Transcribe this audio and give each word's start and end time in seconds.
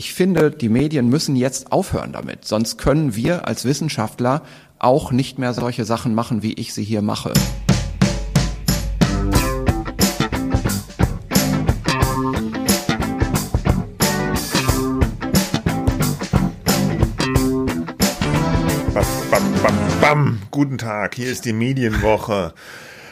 ich 0.00 0.14
finde, 0.14 0.50
die 0.50 0.70
Medien 0.70 1.10
müssen 1.10 1.36
jetzt 1.36 1.72
aufhören 1.72 2.14
damit. 2.14 2.46
Sonst 2.46 2.78
können 2.78 3.14
wir 3.16 3.46
als 3.46 3.66
Wissenschaftler 3.66 4.40
auch 4.78 5.12
nicht 5.12 5.38
mehr 5.38 5.52
solche 5.52 5.84
Sachen 5.84 6.14
machen, 6.14 6.42
wie 6.42 6.54
ich 6.54 6.72
sie 6.72 6.84
hier 6.84 7.02
mache. 7.02 7.34
Guten 20.50 20.78
Tag, 20.78 21.14
hier 21.14 21.30
ist 21.30 21.44
die 21.44 21.52
Medienwoche. 21.52 22.54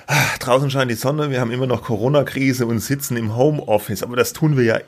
Ach, 0.06 0.38
draußen 0.38 0.70
scheint 0.70 0.90
die 0.90 0.94
Sonne, 0.94 1.30
wir 1.30 1.40
haben 1.40 1.50
immer 1.50 1.66
noch 1.66 1.82
Corona-Krise 1.82 2.66
und 2.66 2.80
sitzen 2.80 3.16
im 3.16 3.36
Homeoffice, 3.36 4.02
aber 4.02 4.16
das 4.16 4.32
tun 4.32 4.56
wir 4.56 4.64
ja 4.64 4.80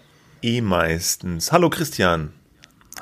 eh 0.42 0.60
meistens. 0.60 1.52
Hallo 1.52 1.70
Christian. 1.70 2.32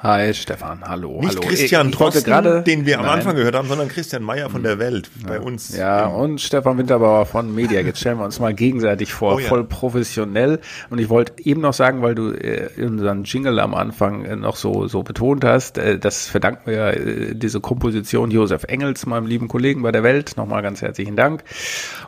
Hi 0.01 0.33
Stefan, 0.33 0.85
hallo. 0.87 1.21
Nicht 1.21 1.31
hallo. 1.31 1.41
Christian 1.41 1.89
ich, 1.89 1.93
ich 1.93 1.99
Drosten, 1.99 2.23
grade, 2.23 2.63
den 2.63 2.87
wir 2.87 3.01
am 3.01 3.07
nein. 3.07 3.15
Anfang 3.15 3.35
gehört 3.35 3.57
haben, 3.57 3.67
sondern 3.67 3.89
Christian 3.89 4.23
Meyer 4.23 4.49
von 4.49 4.63
der 4.63 4.79
Welt 4.79 5.11
bei 5.27 5.41
uns. 5.41 5.77
Ja, 5.77 6.07
und 6.07 6.41
Stefan 6.41 6.79
Winterbauer 6.79 7.27
von 7.27 7.53
Media. 7.53 7.81
Jetzt 7.81 7.99
stellen 7.99 8.19
wir 8.19 8.25
uns 8.25 8.39
mal 8.39 8.55
gegenseitig 8.55 9.13
vor, 9.13 9.35
Oh 9.35 9.39
ja. 9.41 9.49
voll 9.49 9.65
professionell. 9.65 10.61
Und 10.91 11.01
ich 11.01 11.09
wollte 11.09 11.45
eben 11.45 11.63
noch 11.63 11.73
sagen, 11.73 12.01
weil 12.01 12.15
du 12.15 12.31
äh, 12.31 12.69
unseren 12.81 13.25
Jingle 13.25 13.59
am 13.59 13.75
Anfang 13.75 14.25
äh, 14.25 14.37
noch 14.37 14.55
so, 14.55 14.87
so 14.87 15.03
betont 15.03 15.45
hast, 15.45 15.79
äh, 15.79 15.99
das 15.99 16.29
verdanken 16.29 16.71
wir 16.71 16.75
ja 16.75 16.91
äh, 16.91 17.35
diese 17.35 17.61
Komposition 17.61 18.31
Josef 18.31 18.65
Engels, 18.65 19.05
meinem 19.05 19.27
lieben 19.27 19.49
Kollegen 19.49 19.83
bei 19.83 19.91
der 19.91 20.05
Welt. 20.05 20.37
Nochmal 20.37 20.63
ganz 20.63 20.81
herzlichen 20.81 21.17
Dank. 21.17 21.43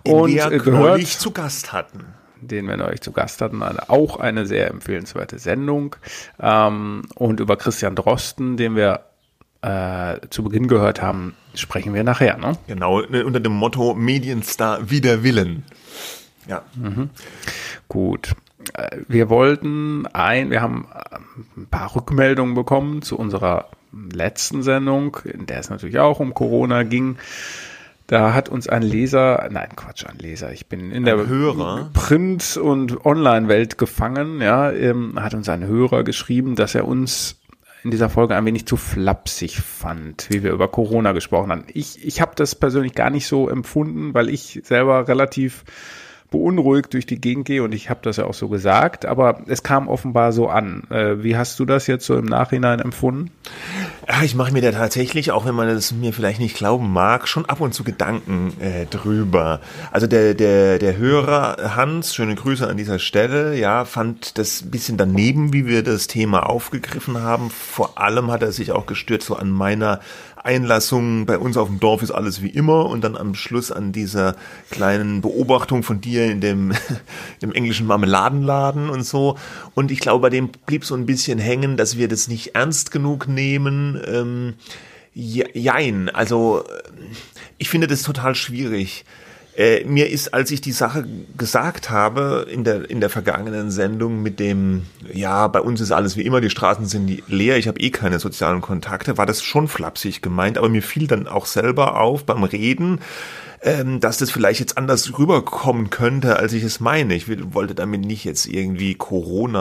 den 0.07 0.15
und 0.15 0.33
wir 0.33 0.47
äh, 0.47 0.59
gehört, 0.59 0.81
neulich 0.81 1.19
zu 1.19 1.33
Gast 1.33 1.73
hatten. 1.73 2.05
Den 2.41 2.67
wir 2.69 2.77
neulich 2.77 3.01
zu 3.01 3.13
Gast 3.13 3.41
hatten, 3.41 3.63
eine, 3.63 3.89
auch 3.89 4.19
eine 4.19 4.47
sehr 4.47 4.69
empfehlenswerte 4.71 5.39
Sendung. 5.39 5.97
Ähm, 6.41 7.03
und 7.15 7.41
über 7.41 7.57
Christian 7.57 7.95
Drosten, 7.95 8.57
den 8.57 8.77
wir 8.77 9.01
äh, 9.63 10.19
zu 10.31 10.43
Beginn 10.43 10.69
gehört 10.69 11.03
haben, 11.03 11.35
sprechen 11.55 11.95
wir 11.95 12.05
nachher. 12.05 12.39
Ne? 12.39 12.53
Genau, 12.67 13.01
ne, 13.03 13.25
unter 13.25 13.41
dem 13.41 13.53
Motto 13.53 13.95
Medienstar 13.95 14.91
wider 14.91 15.23
Willen. 15.23 15.65
Ja. 16.47 16.63
Gut. 17.89 18.33
Äh, 18.75 18.99
Wir 19.09 19.29
wollten 19.29 20.07
ein, 20.07 20.51
wir 20.51 20.63
haben 20.63 20.87
äh, 20.95 21.17
ein 21.57 21.67
paar 21.67 21.95
Rückmeldungen 21.95 22.55
bekommen 22.55 23.03
zu 23.03 23.19
unserer 23.19 23.69
letzten 23.93 24.63
Sendung, 24.63 25.17
in 25.25 25.47
der 25.47 25.61
es 25.61 25.71
natürlich 25.71 25.99
auch 25.99 26.21
um 26.21 26.33
Corona 26.35 26.85
ging. 26.85 27.17
Da 28.11 28.35
hat 28.35 28.49
uns 28.49 28.69
ein 28.69 28.83
Leser, 28.83 29.49
nein, 29.53 29.69
Quatsch, 29.77 30.05
ein 30.05 30.19
Leser, 30.19 30.51
ich 30.51 30.67
bin 30.67 30.91
in 30.91 31.05
der 31.05 31.29
Hörer? 31.29 31.91
Print- 31.93 32.57
und 32.57 33.07
Online-Welt 33.07 33.79
gefangen, 33.79 34.41
ja, 34.41 34.73
ähm, 34.73 35.23
hat 35.23 35.33
uns 35.33 35.49
ein 35.49 35.65
Hörer 35.65 36.03
geschrieben, 36.03 36.57
dass 36.57 36.75
er 36.75 36.89
uns 36.89 37.41
in 37.85 37.93
dieser 37.93 38.11
Folge 38.11 38.35
ein 38.35 38.45
wenig 38.45 38.67
zu 38.67 38.77
flapsig 38.77 39.61
fand, 39.61 40.27
wie 40.29 40.43
wir 40.43 40.51
über 40.51 40.67
Corona 40.67 41.13
gesprochen 41.13 41.53
haben. 41.53 41.65
Ich, 41.73 42.05
ich 42.05 42.21
habe 42.21 42.33
das 42.35 42.57
persönlich 42.57 42.95
gar 42.95 43.11
nicht 43.11 43.29
so 43.29 43.49
empfunden, 43.49 44.13
weil 44.13 44.29
ich 44.29 44.61
selber 44.65 45.07
relativ 45.07 45.63
beunruhigt 46.31 46.95
durch 46.95 47.07
die 47.07 47.21
Gegend 47.21 47.45
gehe 47.45 47.63
und 47.63 47.75
ich 47.75 47.91
habe 47.91 48.01
das 48.03 48.17
ja 48.17 48.25
auch 48.25 48.35
so 48.35 48.49
gesagt, 48.49 49.05
aber 49.05 49.43
es 49.47 49.63
kam 49.63 49.89
offenbar 49.89 50.33
so 50.33 50.49
an. 50.49 50.85
Äh, 50.91 51.23
wie 51.23 51.37
hast 51.37 51.59
du 51.59 51.65
das 51.65 51.87
jetzt 51.87 52.07
so 52.07 52.17
im 52.17 52.27
Nachhinein 52.27 52.79
empfunden? 52.79 53.31
Ja, 54.09 54.23
ich 54.23 54.35
mache 54.35 54.53
mir 54.53 54.63
da 54.63 54.73
tatsächlich, 54.73 55.33
auch 55.33 55.45
wenn 55.45 55.55
man 55.55 55.69
es 55.69 55.93
mir 55.93 56.13
vielleicht 56.13 56.41
nicht 56.41 56.57
glauben 56.57 56.93
mag, 56.93 57.29
schon 57.29 57.47
ab 57.47 57.61
und 57.61 57.75
zu 57.75 57.85
Gedanken 57.85 58.53
äh, 58.61 58.87
drüber. 58.87 59.61
Also 59.91 60.07
der, 60.07 60.35
der, 60.35 60.79
der 60.79 60.97
Hörer 60.97 61.77
Hans, 61.77 62.15
schöne 62.15 62.35
Grüße 62.35 62.67
an 62.67 62.77
dieser 62.77 62.99
Stelle, 62.99 63.57
ja, 63.57 63.85
fand 63.85 64.39
das 64.39 64.63
bisschen 64.71 64.97
daneben, 64.97 65.53
wie 65.53 65.67
wir 65.67 65.83
das 65.83 66.07
Thema 66.07 66.49
aufgegriffen 66.49 67.23
haben. 67.23 67.51
Vor 67.51 67.99
allem 67.99 68.31
hat 68.31 68.43
er 68.43 68.53
sich 68.53 68.73
auch 68.73 68.87
gestört 68.87 69.23
so 69.23 69.37
an 69.37 69.51
meiner 69.51 70.01
Einlassung. 70.45 71.27
Bei 71.27 71.39
uns 71.39 71.57
auf 71.57 71.69
dem 71.69 71.81
Dorf 71.81 72.03
ist 72.03 72.11
alles 72.11 72.43
wie 72.43 72.49
immer 72.49 72.87
und 72.87 73.03
dann 73.03 73.17
am 73.17 73.35
Schluss 73.35 73.71
an 73.71 73.93
dieser 73.93 74.37
kleinen 74.71 75.21
Beobachtung 75.21 75.83
von 75.83 76.01
dir 76.01 76.27
in 76.31 76.41
dem, 76.41 76.73
im 77.41 77.53
englischen 77.53 77.87
Marmeladenladen 77.87 78.91
und 78.91 79.03
so. 79.05 79.37
Und 79.75 79.91
ich 79.91 80.01
glaube, 80.01 80.23
bei 80.23 80.31
dem 80.31 80.49
blieb 80.67 80.85
so 80.85 80.95
ein 80.95 81.07
bisschen 81.07 81.39
hängen, 81.39 81.77
dass 81.77 81.97
wir 81.97 82.09
das 82.09 82.29
nicht 82.29 82.55
ernst 82.55 82.91
genug 82.91 83.29
nehmen. 83.29 84.01
Ähm, 84.07 84.55
je- 85.15 85.49
jein, 85.55 86.09
also 86.09 86.65
äh, 86.69 87.03
ich 87.59 87.69
finde 87.69 87.87
das 87.87 88.03
total 88.03 88.35
schwierig. 88.35 89.05
Äh, 89.57 89.85
mir 89.85 90.09
ist, 90.09 90.33
als 90.33 90.51
ich 90.51 90.61
die 90.61 90.73
Sache 90.73 91.05
gesagt 91.37 91.91
habe 91.91 92.47
in 92.51 92.63
der, 92.65 92.89
in 92.89 93.01
der 93.01 93.11
vergangenen 93.11 93.71
Sendung 93.71 94.23
mit 94.23 94.39
dem, 94.39 94.87
ja, 95.13 95.49
bei 95.49 95.61
uns 95.61 95.81
ist 95.81 95.91
alles 95.91 96.17
wie 96.17 96.23
immer, 96.23 96.41
die 96.41 96.51
Straßen 96.51 96.87
sind 96.87 97.29
leer, 97.29 97.59
ich 97.59 97.67
habe 97.67 97.81
eh 97.81 97.91
keine 97.91 98.21
sozialen 98.21 98.61
Kontakte, 98.61 99.19
war 99.19 99.27
das 99.27 99.43
schon 99.43 99.67
flapsig 99.67 100.23
gemeint, 100.23 100.57
aber 100.57 100.69
mir 100.69 100.83
fiel 100.83 101.09
dann 101.09 101.27
auch 101.27 101.47
selber 101.47 102.01
auf 102.01 102.25
beim 102.25 102.45
Reden, 102.45 103.01
ähm, 103.63 104.01
dass 104.01 104.19
das 104.19 104.31
vielleicht 104.31 104.61
jetzt 104.61 104.79
anders 104.79 105.19
rüberkommen 105.19 105.91
könnte, 105.91 106.37
als 106.37 106.53
ich 106.53 106.63
es 106.63 106.81
meine. 106.81 107.15
Ich 107.15 107.27
wollte 107.53 107.75
damit 107.75 108.01
nicht 108.01 108.25
jetzt 108.25 108.47
irgendwie 108.47 108.95
Corona 108.95 109.61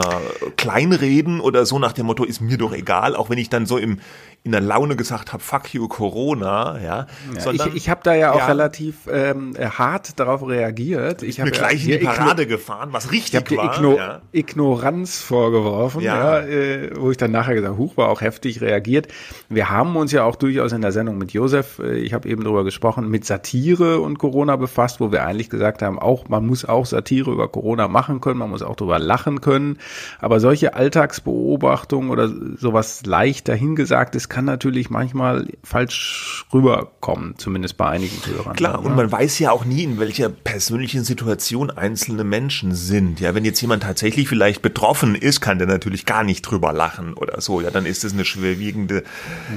kleinreden 0.56 1.40
oder 1.40 1.66
so 1.66 1.78
nach 1.78 1.92
dem 1.92 2.06
Motto, 2.06 2.24
ist 2.24 2.40
mir 2.40 2.56
doch 2.56 2.72
egal, 2.72 3.14
auch 3.14 3.28
wenn 3.28 3.38
ich 3.38 3.50
dann 3.50 3.66
so 3.66 3.76
im, 3.76 3.98
in 4.42 4.52
der 4.52 4.62
Laune 4.62 4.96
gesagt 4.96 5.34
habe, 5.34 5.42
fuck 5.42 5.74
you 5.74 5.86
Corona, 5.86 6.80
ja. 6.82 7.06
ich 7.52 7.74
ich 7.74 7.90
habe 7.90 8.00
da 8.02 8.14
ja 8.14 8.32
auch 8.32 8.38
ja. 8.38 8.46
relativ 8.46 9.06
ähm, 9.12 9.54
hart 9.58 10.18
darauf 10.18 10.46
reagiert. 10.48 11.22
Ich 11.22 11.36
mir 11.36 11.44
habe 11.44 11.50
gleich 11.50 11.86
in 11.86 12.00
die 12.00 12.06
Parade 12.06 12.46
gefahren, 12.46 12.88
was 12.92 13.04
Ich 13.06 13.12
richtig 13.12 13.44
dir 13.44 13.56
war. 13.58 13.76
Igno 13.76 13.96
ja. 13.98 14.22
Ignoranz 14.32 15.20
vorgeworfen, 15.20 16.00
Ja. 16.00 16.40
ja. 16.40 16.46
äh, 16.46 16.90
wo 16.98 17.10
ich 17.10 17.18
dann 17.18 17.32
nachher 17.32 17.54
gesagt, 17.54 17.76
Huch, 17.76 17.98
war 17.98 18.08
auch 18.08 18.22
heftig 18.22 18.62
reagiert. 18.62 19.08
Wir 19.50 19.68
haben 19.68 19.94
uns 19.96 20.10
ja 20.10 20.24
auch 20.24 20.36
durchaus 20.36 20.72
in 20.72 20.80
der 20.80 20.92
Sendung 20.92 21.18
mit 21.18 21.32
Josef, 21.32 21.78
äh, 21.78 21.98
ich 21.98 22.14
habe 22.14 22.26
eben 22.26 22.42
drüber 22.42 22.64
gesprochen, 22.64 23.10
mit 23.10 23.26
Satire 23.26 24.00
und 24.00 24.18
Corona 24.18 24.56
befasst, 24.56 25.00
wo 25.00 25.12
wir 25.12 25.26
eigentlich 25.26 25.50
gesagt 25.50 25.82
haben, 25.82 25.98
auch 25.98 26.30
man 26.30 26.46
muss 26.46 26.64
auch 26.64 26.86
Satire 26.86 27.30
über 27.30 27.48
Corona 27.48 27.88
machen 27.88 28.22
können, 28.22 28.38
man 28.38 28.48
muss 28.48 28.62
auch 28.62 28.76
drüber 28.76 28.98
lachen 28.98 29.42
können. 29.42 29.76
Aber 30.18 30.40
solche 30.40 30.72
Alltagsbeobachtungen 30.72 32.08
oder 32.08 32.30
sowas 32.56 33.04
leicht 33.04 33.46
dahingesagtes 33.46 34.29
kann 34.30 34.46
natürlich 34.46 34.88
manchmal 34.88 35.46
falsch 35.62 36.46
rüberkommen, 36.54 37.34
zumindest 37.36 37.76
bei 37.76 37.90
einigen 37.90 38.16
Hörern. 38.24 38.56
Klar, 38.56 38.82
und 38.82 38.96
man 38.96 39.12
weiß 39.12 39.38
ja 39.40 39.50
auch 39.50 39.66
nie, 39.66 39.82
in 39.82 39.98
welcher 39.98 40.30
persönlichen 40.30 41.04
Situation 41.04 41.70
einzelne 41.70 42.24
Menschen 42.24 42.74
sind. 42.74 43.20
Ja, 43.20 43.34
wenn 43.34 43.44
jetzt 43.44 43.60
jemand 43.60 43.82
tatsächlich 43.82 44.28
vielleicht 44.28 44.62
betroffen 44.62 45.14
ist, 45.14 45.40
kann 45.40 45.58
der 45.58 45.66
natürlich 45.66 46.06
gar 46.06 46.24
nicht 46.24 46.42
drüber 46.42 46.72
lachen 46.72 47.12
oder 47.12 47.40
so. 47.42 47.60
Ja, 47.60 47.70
dann 47.70 47.84
ist 47.84 48.04
es 48.04 48.14
eine 48.14 48.24
schwerwiegende 48.24 49.02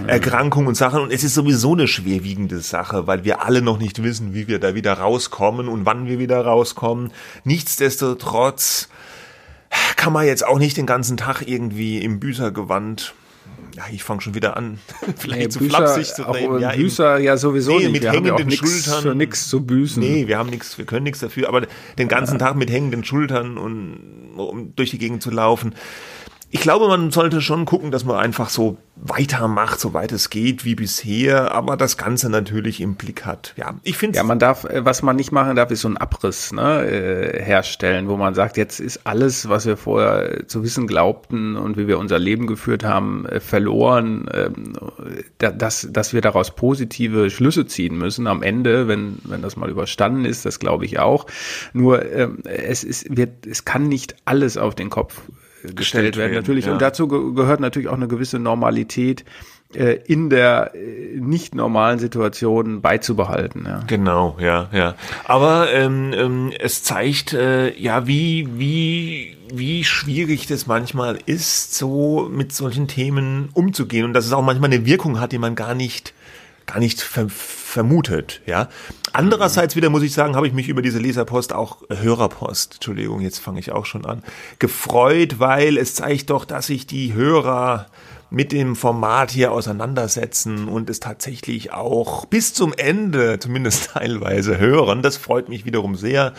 Erkrankung 0.08 0.68
und 0.68 0.76
Sache. 0.76 1.00
Und 1.00 1.14
es 1.14 1.24
ist 1.24 1.36
sowieso 1.36 1.74
eine 1.74 1.88
schwerwiegende 1.88 2.60
Sache, 2.60 3.08
weil 3.08 3.24
wir 3.24 3.44
alle 3.46 3.62
noch 3.62 3.78
nicht 3.78 4.04
wissen, 4.04 4.34
wie 4.34 4.48
wir 4.48 4.60
da 4.60 4.76
wieder 4.76 4.94
rauskommen 4.94 5.68
und 5.68 5.86
wann 5.86 6.08
wir 6.08 6.20
wieder 6.20 6.44
rauskommen. 6.44 7.12
Nichtsdestotrotz 7.44 8.90
kann 9.96 10.14
man 10.14 10.26
jetzt 10.26 10.46
auch 10.46 10.60
nicht 10.60 10.78
den 10.78 10.86
ganzen 10.88 11.16
Tag 11.16 11.48
irgendwie 11.48 12.00
im 12.00 12.20
Büßergewand 12.20 13.14
ja, 13.76 13.84
ich 13.92 14.04
fange 14.04 14.22
schon 14.22 14.36
wieder 14.36 14.56
an, 14.58 14.80
vielleicht 15.18 15.42
Nee, 15.42 15.50
zu 15.50 15.60
Büßer, 15.60 15.78
flapsig 15.78 16.14
zu 16.14 16.22
reden. 16.24 16.60
Ja, 16.60 16.74
eben. 16.74 16.84
Büßer 16.84 17.18
ja 17.20 17.38
sowieso 17.38 17.72
Nee, 17.72 17.84
nicht. 17.86 17.92
mit 17.94 18.02
wir 18.04 18.12
haben 18.12 18.26
ja 18.26 18.36
hängenden 18.38 18.52
Schultern. 18.58 19.02
für 19.02 19.16
nichts 19.16 19.48
zu 19.48 19.66
büßen. 19.66 20.02
Nee, 20.02 20.28
wir 20.28 20.38
haben 20.38 20.50
nichts, 20.50 20.78
wir 20.78 20.86
können 20.86 21.04
nichts 21.04 21.20
dafür, 21.20 21.48
aber 21.48 21.66
den 21.98 22.08
ganzen 22.08 22.38
Tag 22.40 22.56
mit 22.56 22.70
hängenden 22.70 23.04
Schultern 23.04 23.58
und 23.58 24.34
um 24.38 24.76
durch 24.76 24.92
die 24.92 24.98
Gegend 24.98 25.22
zu 25.24 25.32
laufen. 25.32 25.76
Ich 26.56 26.62
glaube, 26.62 26.88
man 26.88 27.10
sollte 27.10 27.42
schon 27.42 27.66
gucken, 27.66 27.90
dass 27.90 28.06
man 28.06 28.16
einfach 28.18 28.50
so 28.52 28.78
weitermacht, 28.96 29.80
soweit 29.80 30.12
es 30.12 30.30
geht, 30.30 30.66
wie 30.66 30.76
bisher, 30.76 31.52
aber 31.52 31.78
das 31.78 31.98
Ganze 31.98 32.30
natürlich 32.30 32.80
im 32.80 32.94
Blick 32.94 33.26
hat. 33.26 33.56
Ja, 33.58 33.74
ich 33.82 33.98
finde 33.98 34.18
Ja, 34.18 34.24
man 34.24 34.38
darf, 34.38 34.64
äh, 34.66 34.86
was 34.86 35.02
man 35.02 35.16
nicht 35.16 35.32
machen 35.32 35.56
darf, 35.56 35.72
ist 35.72 35.82
so 35.82 35.88
einen 35.88 35.98
Abriss 35.98 36.52
ne, 36.52 36.86
äh, 36.86 37.42
herstellen, 37.44 38.08
wo 38.08 38.18
man 38.18 38.36
sagt, 38.36 38.58
jetzt 38.58 38.80
ist 38.80 39.02
alles, 39.08 39.50
was 39.50 39.66
wir 39.66 39.78
vorher 39.78 40.42
äh, 40.42 40.46
zu 40.48 40.62
wissen 40.62 40.86
glaubten 40.86 41.56
und 41.56 41.76
wie 41.76 41.88
wir 41.88 41.98
unser 41.98 42.20
Leben 42.20 42.46
geführt 42.46 42.84
haben, 42.84 43.26
verloren, 43.40 44.30
ähm, 44.32 44.74
da- 45.40 45.50
dass, 45.52 45.88
dass 45.92 46.14
wir 46.14 46.22
daraus 46.22 46.52
positive 46.56 47.32
Schlüsse 47.32 47.66
ziehen 47.66 47.98
müssen 47.98 48.28
am 48.28 48.44
Ende, 48.44 48.88
wenn, 48.88 49.18
wenn 49.24 49.42
das 49.42 49.56
mal 49.58 49.72
überstanden 49.72 50.24
ist, 50.24 50.46
das 50.46 50.60
glaube 50.60 50.86
ich 50.86 51.00
auch. 51.00 51.26
Nur 51.74 52.06
ähm, 52.14 52.38
es 52.44 52.84
ist, 52.84 53.18
wird, 53.18 53.48
es 53.48 53.66
kann 53.66 53.88
nicht 53.88 54.16
alles 54.26 54.56
auf 54.56 54.76
den 54.76 54.92
Kopf 54.92 55.20
gestellt 55.64 55.78
Gestellt 55.78 56.18
werden, 56.18 56.34
natürlich. 56.34 56.66
ja. 56.66 56.74
Und 56.74 56.82
dazu 56.82 57.08
ge 57.08 57.34
gehört 57.34 57.60
natürlich 57.60 57.88
auch 57.88 57.96
eine 57.96 58.08
gewisse 58.08 58.40
Normalität 58.40 59.24
äh, 59.76 60.00
in 60.06 60.30
der 60.30 60.76
äh, 60.76 61.20
nicht 61.20 61.56
normalen 61.56 62.00
Situation 62.00 62.82
beizubehalten. 62.82 63.64
Ja. 63.66 63.82
Genau, 63.88 64.38
ja, 64.40 64.70
ja. 64.72 64.96
Aber 65.26 65.72
ähm, 65.72 66.14
ähm, 66.14 66.52
es 66.60 66.84
zeigt 66.84 67.34
äh, 67.34 67.74
ja, 67.80 68.06
wie, 68.06 68.48
wie, 68.58 69.38
wie 69.52 69.84
schwierig 69.84 70.48
das 70.48 70.68
manchmal 70.68 71.18
ist, 71.26 71.76
so 71.76 72.30
mit 72.32 72.54
solchen 72.54 72.88
Themen 72.88 73.50
umzugehen 73.54 74.06
und 74.06 74.14
dass 74.14 74.26
es 74.26 74.34
auch 74.34 74.44
manchmal 74.44 74.72
eine 74.72 74.86
Wirkung 74.86 75.20
hat, 75.20 75.32
die 75.32 75.40
man 75.40 75.56
gar 75.56 75.74
nicht 75.74 76.14
gar 76.66 76.80
nicht 76.80 77.02
ver 77.02 77.28
vermutet, 77.30 78.42
ja. 78.46 78.70
Andererseits 79.14 79.76
wieder 79.76 79.90
muss 79.90 80.04
ich 80.04 80.14
sagen, 80.14 80.36
habe 80.36 80.48
ich 80.48 80.54
mich 80.54 80.70
über 80.70 80.82
diese 80.82 81.00
Leserpost 81.00 81.54
auch 81.54 81.82
äh, 81.90 81.98
Hörerpost, 81.98 82.76
Entschuldigung, 82.76 83.22
jetzt 83.22 83.40
fange 83.40 83.60
ich 83.60 83.72
auch 83.72 83.86
schon 83.86 84.06
an, 84.06 84.24
gefreut, 84.60 85.40
weil 85.40 85.78
es 85.78 85.96
zeigt 85.96 86.30
doch, 86.30 86.46
dass 86.46 86.68
sich 86.68 86.86
die 86.88 87.14
Hörer 87.14 87.88
mit 88.30 88.52
dem 88.52 88.76
Format 88.76 89.30
hier 89.30 89.52
auseinandersetzen 89.52 90.68
und 90.68 90.90
es 90.90 91.00
tatsächlich 91.00 91.72
auch 91.72 92.26
bis 92.26 92.54
zum 92.54 92.74
Ende, 92.74 93.38
zumindest 93.40 93.90
teilweise, 93.94 94.58
hören. 94.58 95.04
Das 95.04 95.18
freut 95.18 95.50
mich 95.50 95.66
wiederum 95.66 95.96
sehr. 95.96 96.34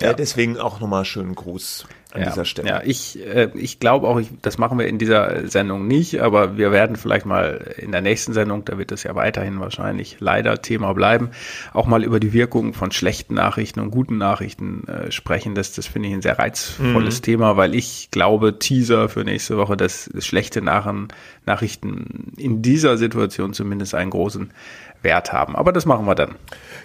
Ja. 0.00 0.10
Äh, 0.10 0.16
deswegen 0.16 0.58
auch 0.58 0.80
nochmal 0.80 1.04
schönen 1.04 1.36
Gruß 1.36 1.86
an 2.12 2.20
ja, 2.20 2.28
dieser 2.28 2.44
Stelle. 2.44 2.68
Ja, 2.68 2.82
ich, 2.84 3.18
äh, 3.26 3.50
ich 3.54 3.80
glaube 3.80 4.06
auch, 4.06 4.20
ich, 4.20 4.28
das 4.42 4.58
machen 4.58 4.78
wir 4.78 4.86
in 4.86 4.98
dieser 4.98 5.48
Sendung 5.48 5.86
nicht, 5.86 6.20
aber 6.20 6.58
wir 6.58 6.70
werden 6.70 6.96
vielleicht 6.96 7.24
mal 7.24 7.74
in 7.78 7.90
der 7.90 8.02
nächsten 8.02 8.34
Sendung, 8.34 8.64
da 8.66 8.76
wird 8.76 8.92
es 8.92 9.02
ja 9.02 9.14
weiterhin 9.14 9.60
wahrscheinlich 9.60 10.18
leider 10.20 10.60
Thema 10.60 10.92
bleiben, 10.92 11.30
auch 11.72 11.86
mal 11.86 12.04
über 12.04 12.20
die 12.20 12.34
Wirkung 12.34 12.74
von 12.74 12.92
schlechten 12.92 13.34
Nachrichten 13.34 13.80
und 13.80 13.90
guten 13.90 14.18
Nachrichten 14.18 14.86
äh, 14.88 15.10
sprechen. 15.10 15.54
Das, 15.54 15.72
das 15.72 15.86
finde 15.86 16.08
ich 16.08 16.14
ein 16.14 16.22
sehr 16.22 16.38
reizvolles 16.38 17.20
mhm. 17.20 17.24
Thema, 17.24 17.56
weil 17.56 17.74
ich 17.74 18.10
glaube, 18.10 18.58
Teaser 18.58 19.08
für 19.08 19.24
nächste 19.24 19.56
Woche, 19.56 19.76
dass 19.76 20.10
schlechte 20.18 20.60
Nachrichten 20.60 22.32
in 22.36 22.60
dieser 22.60 22.98
Situation 22.98 23.54
zumindest 23.54 23.94
einen 23.94 24.10
großen 24.10 24.50
Wert 25.02 25.32
haben. 25.32 25.56
Aber 25.56 25.72
das 25.72 25.86
machen 25.86 26.06
wir 26.06 26.14
dann. 26.14 26.36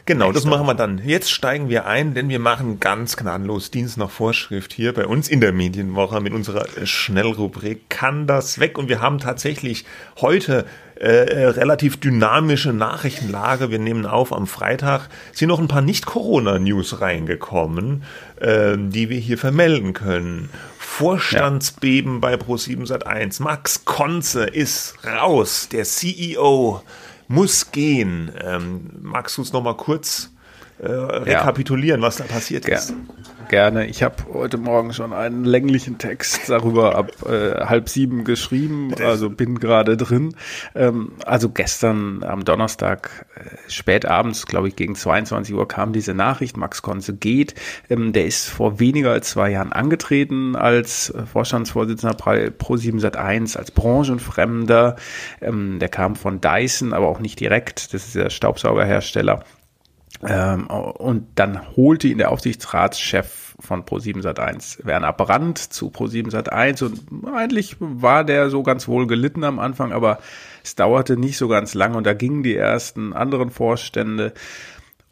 Genau, 0.06 0.32
das 0.32 0.46
machen 0.46 0.66
wir 0.66 0.74
dann. 0.74 1.02
Jetzt 1.04 1.32
steigen 1.32 1.68
wir 1.68 1.86
ein, 1.86 2.14
denn 2.14 2.30
wir 2.30 2.40
machen 2.40 2.80
ganz 2.80 3.18
gnadenlos 3.18 3.72
Dienst 3.72 3.98
nach 3.98 4.10
Vorschrift 4.10 4.72
hier 4.72 4.94
bei 4.94 5.06
uns 5.06 5.28
in 5.28 5.42
der 5.42 5.52
Medienwoche 5.52 6.22
mit 6.22 6.34
unserer 6.34 6.66
Schnellrubrik 6.86 7.90
Kann 7.90 8.26
das 8.26 8.60
weg? 8.60 8.78
Und 8.78 8.88
wir 8.88 9.02
haben 9.02 9.20
tatsächlich 9.20 9.86
heute 10.22 10.66
äh, 10.96 11.10
relativ 11.10 12.00
dynamische 12.00 12.74
Nachrichtenlage. 12.74 13.70
Wir 13.70 13.80
nehmen 13.80 14.06
auf 14.06 14.34
am 14.34 14.48
Freitag. 14.48 15.10
Sind 15.34 15.50
noch 15.50 15.60
ein 15.60 15.68
paar 15.68 15.82
Nicht-Corona-News 15.82 17.02
reingekommen, 17.02 18.04
äh, 18.40 18.78
die 18.78 19.10
wir 19.10 19.20
hier 19.20 19.38
vermelden 19.38 19.94
können. 19.94 20.50
Vorstandsbeben 20.80 22.14
ja. 22.14 22.20
bei 22.20 22.34
Pro7 22.36 22.88
Sat1. 22.88 23.44
Max 23.44 23.86
Konze 23.86 24.46
ist 24.46 24.96
raus, 25.06 25.70
der 25.70 25.84
CEO 25.84 26.82
muss 27.28 27.72
gehen. 27.72 28.32
Ähm, 28.44 28.92
magst 29.02 29.38
du 29.38 29.42
es 29.42 29.54
nochmal 29.54 29.78
kurz 29.78 30.32
äh, 30.80 30.88
rekapitulieren, 30.88 32.02
ja. 32.02 32.08
was 32.08 32.18
da 32.18 32.26
passiert 32.26 32.66
Ger 32.66 32.76
ist? 32.76 32.94
Gerne. 33.50 33.88
Ich 33.88 34.04
habe 34.04 34.16
heute 34.34 34.58
Morgen 34.58 34.94
schon 34.94 35.14
einen 35.14 35.46
länglichen 35.46 35.98
Text 35.98 36.50
darüber 36.50 36.96
ab 36.96 37.12
äh, 37.26 37.66
halb 37.66 37.88
sieben 37.88 38.26
geschrieben, 38.26 38.94
also 39.02 39.30
bin 39.30 39.60
gerade 39.60 39.96
drin. 39.96 40.36
Ähm, 40.76 41.14
also 41.26 41.50
gestern 41.50 42.24
am 42.24 42.44
Donnerstag 42.44 43.26
äh, 43.36 43.72
spät 43.72 44.06
abends, 44.06 44.48
glaube 44.48 44.68
ich 44.68 44.76
gegen 44.76 44.96
22 44.96 45.56
Uhr 45.56 45.66
kam 45.66 45.94
diese 45.94 46.14
Nachricht, 46.14 46.58
Max 46.58 46.82
Konze 46.82 47.16
geht. 47.16 47.56
Ähm, 47.90 48.12
der 48.12 48.26
ist 48.26 48.50
vor 48.50 48.82
weniger 48.82 49.12
als 49.12 49.30
zwei 49.30 49.50
Jahren 49.50 49.72
angetreten 49.72 50.58
als 50.58 51.10
äh, 51.12 51.26
Vorstandsvorsitzender 51.26 52.18
Pro7 52.18 53.00
Sat1, 53.00 53.58
als 53.58 53.72
Branchenfremder. 53.72 54.98
Ähm, 55.42 55.80
der 55.80 55.90
kam 55.90 56.18
von 56.18 56.42
Dyson, 56.42 56.92
aber 56.92 57.08
auch 57.08 57.20
nicht 57.20 57.40
direkt. 57.40 57.94
Das 57.94 58.08
ist 58.08 58.16
der 58.16 58.30
Staubsaugerhersteller 58.30 59.44
ähm, 60.26 60.68
und 60.68 61.28
dann 61.36 61.76
holte 61.76 62.08
ihn 62.08 62.18
der 62.18 62.32
Aufsichtsratschef 62.32 63.56
von 63.60 63.84
Pro7 63.84 64.24
Sat1, 64.24 64.86
Werner 64.86 65.14
Brandt, 65.14 65.60
zu 65.60 65.90
Pro7 65.90 66.32
Sat1 66.32 66.84
und 66.84 67.02
eigentlich 67.34 67.76
war 67.80 68.24
der 68.24 68.50
so 68.50 68.64
ganz 68.64 68.88
wohl 68.88 69.06
gelitten 69.08 69.44
am 69.44 69.60
Anfang, 69.60 69.92
aber 69.92 70.20
es 70.64 70.76
dauerte 70.76 71.18
nicht 71.18 71.38
so 71.38 71.48
ganz 71.48 71.74
lang 71.74 71.96
und 71.96 72.06
da 72.06 72.14
gingen 72.14 72.44
die 72.44 72.56
ersten 72.56 73.14
anderen 73.14 73.52
Vorstände. 73.52 74.34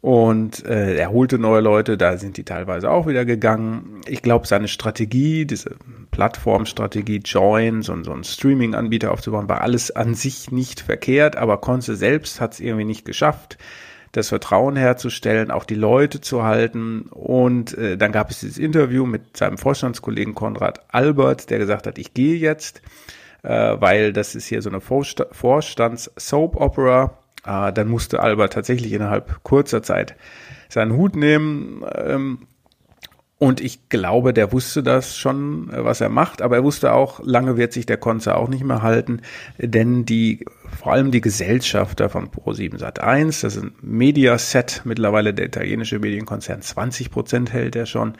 Und 0.02 0.64
äh, 0.64 0.96
er 0.96 1.10
holte 1.10 1.36
neue 1.36 1.60
Leute, 1.60 1.96
da 1.96 2.16
sind 2.16 2.36
die 2.36 2.44
teilweise 2.44 2.90
auch 2.90 3.08
wieder 3.08 3.24
gegangen. 3.24 4.02
Ich 4.06 4.22
glaube, 4.22 4.46
seine 4.46 4.68
Strategie, 4.68 5.46
diese 5.46 5.74
Plattformstrategie 6.12 7.22
Join, 7.24 7.82
so, 7.82 8.00
so 8.04 8.12
ein 8.12 8.22
Streaming-Anbieter 8.22 9.10
aufzubauen, 9.10 9.48
war 9.48 9.62
alles 9.62 9.90
an 9.90 10.14
sich 10.14 10.52
nicht 10.52 10.80
verkehrt, 10.80 11.34
aber 11.34 11.60
Konze 11.60 11.96
selbst 11.96 12.40
hat 12.40 12.52
es 12.52 12.60
irgendwie 12.60 12.84
nicht 12.84 13.04
geschafft 13.04 13.58
das 14.16 14.28
Vertrauen 14.28 14.76
herzustellen, 14.76 15.50
auch 15.50 15.64
die 15.64 15.74
Leute 15.74 16.20
zu 16.20 16.42
halten. 16.42 17.02
Und 17.10 17.76
äh, 17.76 17.96
dann 17.96 18.12
gab 18.12 18.30
es 18.30 18.40
dieses 18.40 18.58
Interview 18.58 19.06
mit 19.06 19.36
seinem 19.36 19.58
Vorstandskollegen 19.58 20.34
Konrad 20.34 20.80
Albert, 20.88 21.50
der 21.50 21.58
gesagt 21.58 21.86
hat, 21.86 21.98
ich 21.98 22.14
gehe 22.14 22.36
jetzt, 22.36 22.82
äh, 23.42 23.76
weil 23.78 24.12
das 24.12 24.34
ist 24.34 24.46
hier 24.46 24.62
so 24.62 24.70
eine 24.70 24.80
Vorsta 24.80 25.26
Vorstands-Soap-Opera. 25.32 27.18
Äh, 27.44 27.72
dann 27.72 27.88
musste 27.88 28.20
Albert 28.20 28.54
tatsächlich 28.54 28.92
innerhalb 28.92 29.42
kurzer 29.42 29.82
Zeit 29.82 30.16
seinen 30.68 30.96
Hut 30.96 31.14
nehmen. 31.14 31.84
Ähm, 31.94 32.46
und 33.38 33.60
ich 33.60 33.90
glaube, 33.90 34.32
der 34.32 34.50
wusste 34.52 34.82
das 34.82 35.16
schon, 35.16 35.70
äh, 35.70 35.84
was 35.84 36.00
er 36.00 36.08
macht, 36.08 36.40
aber 36.40 36.56
er 36.56 36.64
wusste 36.64 36.92
auch, 36.92 37.20
lange 37.22 37.58
wird 37.58 37.72
sich 37.74 37.84
der 37.84 37.98
Konzer 37.98 38.38
auch 38.38 38.48
nicht 38.48 38.64
mehr 38.64 38.80
halten, 38.80 39.20
denn 39.58 40.06
die, 40.06 40.46
vor 40.80 40.92
allem 40.92 41.10
die 41.10 41.20
Gesellschafter 41.20 42.08
von 42.08 42.28
Pro7 42.28 42.78
Sat1, 42.78 43.42
das 43.42 43.56
ist 43.56 43.62
ein 43.62 43.72
Mediaset, 43.82 44.82
mittlerweile 44.84 45.34
der 45.34 45.46
italienische 45.46 45.98
Medienkonzern, 45.98 46.62
20 46.62 47.10
Prozent 47.10 47.52
hält 47.52 47.76
er 47.76 47.84
schon, 47.84 48.10
mhm. 48.10 48.14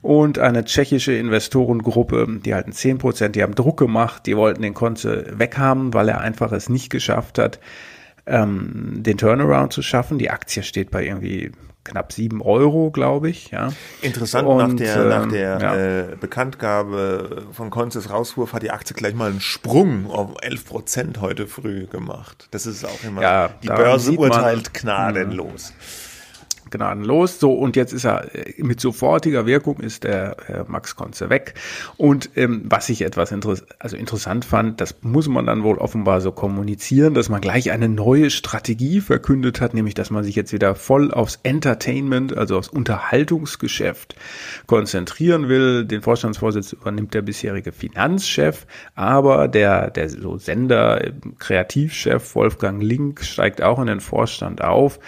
und 0.00 0.38
eine 0.38 0.64
tschechische 0.64 1.12
Investorengruppe, 1.12 2.40
die 2.44 2.54
halten 2.54 2.70
10 2.70 2.98
Prozent, 2.98 3.34
die 3.34 3.42
haben 3.42 3.56
Druck 3.56 3.78
gemacht, 3.78 4.26
die 4.26 4.36
wollten 4.36 4.62
den 4.62 4.74
Konze 4.74 5.26
weghaben, 5.32 5.92
weil 5.92 6.08
er 6.08 6.20
einfach 6.20 6.52
es 6.52 6.68
nicht 6.68 6.88
geschafft 6.88 7.38
hat, 7.38 7.58
ähm, 8.26 9.02
den 9.02 9.18
Turnaround 9.18 9.72
zu 9.72 9.82
schaffen. 9.82 10.18
Die 10.18 10.30
Aktie 10.30 10.62
steht 10.62 10.92
bei 10.92 11.04
irgendwie 11.04 11.50
knapp 11.84 12.12
sieben 12.12 12.42
Euro, 12.42 12.90
glaube 12.90 13.30
ich. 13.30 13.50
Ja. 13.50 13.72
Interessant, 14.00 14.46
und, 14.46 14.56
nach 14.58 14.76
der, 14.76 15.04
nach 15.04 15.22
ähm, 15.24 15.30
der 15.30 15.58
ja. 15.60 15.76
äh, 15.76 16.16
Bekanntgabe 16.20 17.46
von 17.52 17.70
Konzes 17.70 18.10
Rauswurf 18.10 18.52
hat 18.52 18.62
die 18.62 18.70
Aktie 18.70 18.94
gleich 18.94 19.14
mal 19.14 19.30
einen 19.30 19.40
Sprung 19.40 20.10
auf 20.10 20.36
11 20.40 20.64
Prozent 20.64 21.20
heute 21.20 21.46
früh 21.46 21.86
gemacht. 21.86 22.48
Das 22.50 22.66
ist 22.66 22.84
auch 22.84 23.04
immer, 23.04 23.22
ja, 23.22 23.50
die 23.62 23.68
Börse 23.68 24.12
urteilt 24.12 24.74
gnadenlos. 24.74 25.72
Mh 25.78 26.11
gnadenlos. 26.72 27.38
So, 27.38 27.52
und 27.52 27.76
jetzt 27.76 27.92
ist 27.92 28.04
er 28.04 28.34
äh, 28.34 28.54
mit 28.62 28.80
sofortiger 28.80 29.46
Wirkung 29.46 29.78
ist 29.78 30.04
der 30.04 30.36
äh, 30.48 30.64
Max 30.66 30.96
Konze 30.96 31.30
weg. 31.30 31.54
Und 31.96 32.30
ähm, 32.34 32.62
was 32.64 32.88
ich 32.88 33.02
etwas 33.02 33.30
interess 33.30 33.64
also 33.78 33.96
interessant 33.96 34.44
fand, 34.44 34.80
das 34.80 34.96
muss 35.02 35.28
man 35.28 35.46
dann 35.46 35.62
wohl 35.62 35.78
offenbar 35.78 36.20
so 36.20 36.32
kommunizieren, 36.32 37.14
dass 37.14 37.28
man 37.28 37.40
gleich 37.40 37.70
eine 37.70 37.88
neue 37.88 38.30
Strategie 38.30 39.00
verkündet 39.00 39.60
hat, 39.60 39.74
nämlich 39.74 39.94
dass 39.94 40.10
man 40.10 40.24
sich 40.24 40.34
jetzt 40.34 40.52
wieder 40.52 40.74
voll 40.74 41.12
aufs 41.12 41.38
Entertainment, 41.42 42.36
also 42.36 42.58
aufs 42.58 42.68
Unterhaltungsgeschäft 42.68 44.16
konzentrieren 44.66 45.48
will. 45.48 45.84
Den 45.84 46.02
Vorstandsvorsitz 46.02 46.72
übernimmt 46.72 47.14
der 47.14 47.22
bisherige 47.22 47.72
Finanzchef, 47.72 48.66
aber 48.94 49.48
der, 49.48 49.90
der 49.90 50.08
so 50.08 50.38
Sender, 50.38 51.12
Kreativchef 51.38 52.34
Wolfgang 52.34 52.82
Link 52.82 53.22
steigt 53.22 53.62
auch 53.62 53.78
in 53.78 53.86
den 53.86 54.00
Vorstand 54.00 54.62
auf 54.62 54.98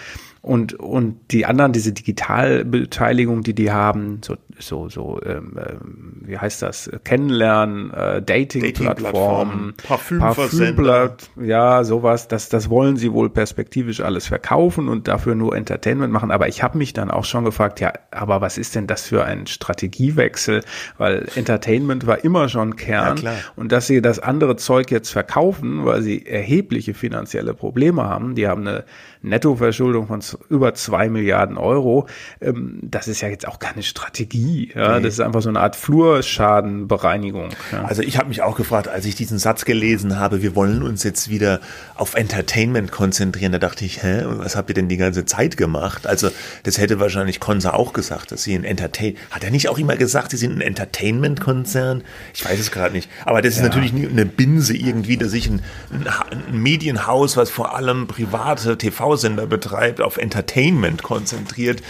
und 0.45 0.75
und 0.75 1.17
die 1.31 1.47
anderen 1.47 1.73
diese 1.73 1.93
Digitalbeteiligung, 1.93 3.43
die 3.43 3.55
die 3.55 3.73
haben, 3.73 4.21
so 4.23 4.37
so 4.59 4.91
so 4.91 5.19
ähm, 5.25 5.57
ähm 5.57 6.23
wie 6.27 6.39
heißt 6.39 6.63
das 6.63 6.91
Kennenlernen, 7.05 7.91
äh, 7.93 8.23
Dating-Plattformen, 8.23 9.75
Dating 9.89 10.19
Parfümblatt, 10.19 11.31
ja 11.41 11.83
sowas, 11.85 12.29
das 12.29 12.51
das 12.51 12.69
wollen 12.69 12.97
sie 12.97 13.13
wohl 13.13 13.31
perspektivisch 13.31 14.01
alles 14.01 14.27
verkaufen 14.27 14.89
und 14.89 15.09
dafür 15.09 15.35
nur 15.35 15.57
Entertainment 15.57 16.13
machen. 16.13 16.31
Aber 16.31 16.47
ich 16.49 16.63
habe 16.63 16.77
mich 16.77 16.93
dann 16.93 17.11
auch 17.11 17.25
schon 17.25 17.45
gefragt, 17.45 17.81
ja, 17.81 17.93
aber 18.11 18.43
was 18.43 18.59
ist 18.59 18.75
denn 18.75 18.87
das 18.87 19.07
für 19.07 19.25
ein 19.25 19.47
Strategiewechsel? 19.47 20.63
Weil 20.99 21.27
Entertainment 21.37 22.07
war 22.07 22.23
immer 22.23 22.51
schon 22.51 22.77
Kern 22.77 23.17
ja, 23.19 23.35
und 23.57 23.73
dass 23.73 23.87
sie 23.87 24.03
das 24.03 24.19
andere 24.19 24.57
Zeug 24.57 24.91
jetzt 24.91 25.11
verkaufen, 25.11 25.87
weil 25.87 26.03
sie 26.03 26.27
erhebliche 26.27 26.93
finanzielle 26.93 27.55
Probleme 27.55 28.05
haben. 28.05 28.35
Die 28.35 28.47
haben 28.47 28.67
eine 28.67 28.85
Nettoverschuldung 29.25 30.07
von 30.07 30.21
über 30.49 30.75
zwei 30.75 31.09
Milliarden 31.09 31.57
Euro. 31.57 32.07
Ähm, 32.40 32.78
das 32.83 33.09
ist 33.09 33.21
ja 33.21 33.28
jetzt 33.28 33.49
auch 33.49 33.59
keine 33.59 33.83
Strategie. 33.83 34.71
Ja? 34.75 34.99
Nee. 34.99 35.04
Das 35.04 35.14
ist 35.14 35.21
einfach 35.21 35.43
so 35.43 35.49
eine 35.49 35.61
Art 35.61 35.76
Flurschadenbereinigung. 35.76 37.50
Ja? 37.73 37.85
Also 37.85 38.02
ich 38.02 38.19
habe 38.19 38.28
mich 38.28 38.43
auch 38.43 38.57
gefragt, 38.57 38.88
als 38.88 39.07
ich 39.07 39.14
diesen 39.14 39.38
Satz 39.38 39.64
gelesen 39.64 40.19
habe, 40.19 40.43
wir 40.43 40.54
wollen 40.54 40.83
uns 40.83 41.02
jetzt 41.02 41.31
wieder 41.31 41.61
auf 41.95 42.14
Entertainment 42.14 42.93
konzentrieren, 42.93 43.52
da 43.52 43.59
dachte 43.59 43.85
ich, 43.85 44.02
hä, 44.02 44.25
was 44.26 44.57
habt 44.57 44.69
ihr 44.71 44.75
denn 44.75 44.88
die 44.88 44.97
ganze 44.97 45.25
Zeit 45.25 45.57
gemacht? 45.57 46.07
Also 46.07 46.31
das 46.62 46.78
hätte 46.78 47.00
wahrscheinlich 47.00 47.40
Konza 47.40 47.73
auch 47.73 47.93
gesagt, 47.93 48.33
dass 48.33 48.43
sie 48.43 48.54
ein 48.54 48.64
Entertain, 48.64 49.16
hat 49.31 49.45
er 49.45 49.50
nicht 49.50 49.69
auch 49.69 49.78
immer 49.78 49.97
gesagt, 49.97 50.31
sie 50.31 50.37
sind 50.37 50.57
ein 50.57 50.61
Entertainment-Konzern? 50.61 52.02
Ich 52.35 52.45
weiß 52.45 52.59
es 52.59 52.71
gerade 52.71 52.95
nicht. 52.95 53.11
Aber 53.25 53.43
das 53.43 53.54
ist 53.54 53.61
ja. 53.61 53.64
natürlich 53.64 53.93
eine 53.93 54.26
Binse 54.26 54.76
irgendwie, 54.76 55.16
dass 55.16 55.31
sich 55.31 55.49
ein, 55.49 55.62
ein 55.90 56.59
Medienhaus, 56.59 57.37
was 57.37 57.50
vor 57.50 57.75
allem 57.76 58.07
private 58.07 58.76
TV-Sender 59.14 59.47
betreibt, 59.47 60.00
auf 60.00 60.16
Entertainment 60.16 61.02
konzentriert. 61.02 61.83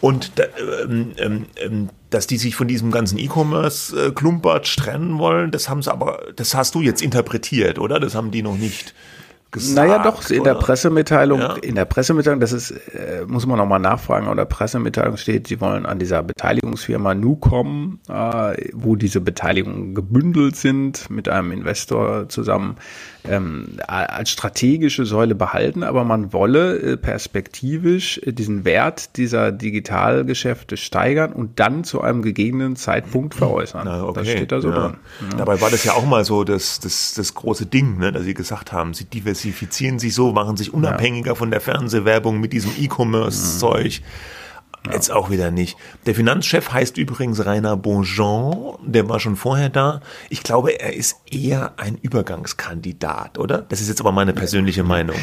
Und 0.00 0.32
ähm, 0.82 1.12
ähm, 1.18 1.46
ähm, 1.56 1.88
dass 2.10 2.26
die 2.26 2.36
sich 2.36 2.54
von 2.54 2.68
diesem 2.68 2.90
ganzen 2.90 3.18
E-Commerce-Klumpatsch 3.18 4.76
trennen 4.76 5.18
wollen, 5.18 5.50
das 5.50 5.68
haben 5.68 5.82
sie 5.82 5.90
aber, 5.90 6.20
das 6.36 6.54
hast 6.54 6.74
du 6.74 6.82
jetzt 6.82 7.00
interpretiert, 7.02 7.78
oder? 7.78 7.98
Das 7.98 8.14
haben 8.14 8.30
die 8.30 8.42
noch 8.42 8.56
nicht 8.58 8.94
gesagt. 9.50 9.88
Naja, 9.88 10.02
doch, 10.02 10.28
in 10.28 10.44
der 10.44 10.56
oder? 10.56 10.64
Pressemitteilung, 10.66 11.40
Ja. 11.40 11.54
in 11.54 11.74
der 11.76 11.86
Pressemitteilung, 11.86 12.40
das 12.40 12.52
ist, 12.52 12.72
äh, 12.72 13.24
muss 13.26 13.46
man 13.46 13.56
nochmal 13.58 13.80
nachfragen, 13.80 14.28
in 14.28 14.36
der 14.36 14.44
Pressemitteilung 14.44 15.16
steht, 15.16 15.46
sie 15.48 15.60
wollen 15.60 15.86
an 15.86 15.98
dieser 15.98 16.22
Beteiligungsfirma 16.22 17.14
Nucom, 17.14 17.98
äh, 18.08 18.68
wo 18.74 18.96
diese 18.96 19.20
Beteiligungen 19.22 19.94
gebündelt 19.94 20.56
sind, 20.56 21.08
mit 21.10 21.28
einem 21.28 21.52
Investor 21.52 22.28
zusammen, 22.28 22.76
ähm, 23.30 23.78
als 23.86 24.30
strategische 24.30 25.04
Säule 25.06 25.34
behalten, 25.34 25.82
aber 25.82 26.04
man 26.04 26.32
wolle 26.32 26.78
äh, 26.78 26.96
perspektivisch 26.96 28.18
äh, 28.24 28.32
diesen 28.32 28.64
Wert 28.64 29.16
dieser 29.16 29.52
Digitalgeschäfte 29.52 30.76
steigern 30.76 31.32
und 31.32 31.58
dann 31.60 31.84
zu 31.84 32.00
einem 32.00 32.22
gegebenen 32.22 32.76
Zeitpunkt 32.76 33.34
veräußern. 33.34 33.82
Na, 33.84 34.04
okay. 34.04 34.20
Das 34.20 34.28
steht 34.28 34.52
da 34.52 34.60
so 34.60 34.70
ja. 34.70 34.88
drin. 34.88 34.96
Dabei 35.36 35.60
war 35.60 35.70
das 35.70 35.84
ja 35.84 35.92
auch 35.92 36.06
mal 36.06 36.24
so 36.24 36.44
das, 36.44 36.80
das, 36.80 37.14
das 37.14 37.34
große 37.34 37.66
Ding, 37.66 37.98
ne, 37.98 38.12
dass 38.12 38.24
sie 38.24 38.34
gesagt 38.34 38.72
haben, 38.72 38.94
sie 38.94 39.04
diversifizieren 39.04 39.98
sich 39.98 40.14
so, 40.14 40.32
machen 40.32 40.56
sich 40.56 40.72
unabhängiger 40.72 41.36
von 41.36 41.50
der 41.50 41.60
Fernsehwerbung 41.60 42.40
mit 42.40 42.52
diesem 42.52 42.72
E-Commerce-Zeug. 42.78 44.00
Jetzt 44.92 45.10
auch 45.10 45.30
wieder 45.30 45.50
nicht. 45.50 45.76
Der 46.06 46.14
Finanzchef 46.14 46.72
heißt 46.72 46.96
übrigens 46.98 47.44
Rainer 47.44 47.76
Bonjean, 47.76 48.76
der 48.84 49.08
war 49.08 49.20
schon 49.20 49.36
vorher 49.36 49.68
da. 49.68 50.00
Ich 50.30 50.42
glaube, 50.42 50.80
er 50.80 50.94
ist 50.94 51.16
eher 51.30 51.74
ein 51.78 51.96
Übergangskandidat, 52.00 53.38
oder? 53.38 53.62
Das 53.62 53.80
ist 53.80 53.88
jetzt 53.88 54.00
aber 54.00 54.12
meine 54.12 54.32
persönliche 54.32 54.84
Meinung. 54.84 55.16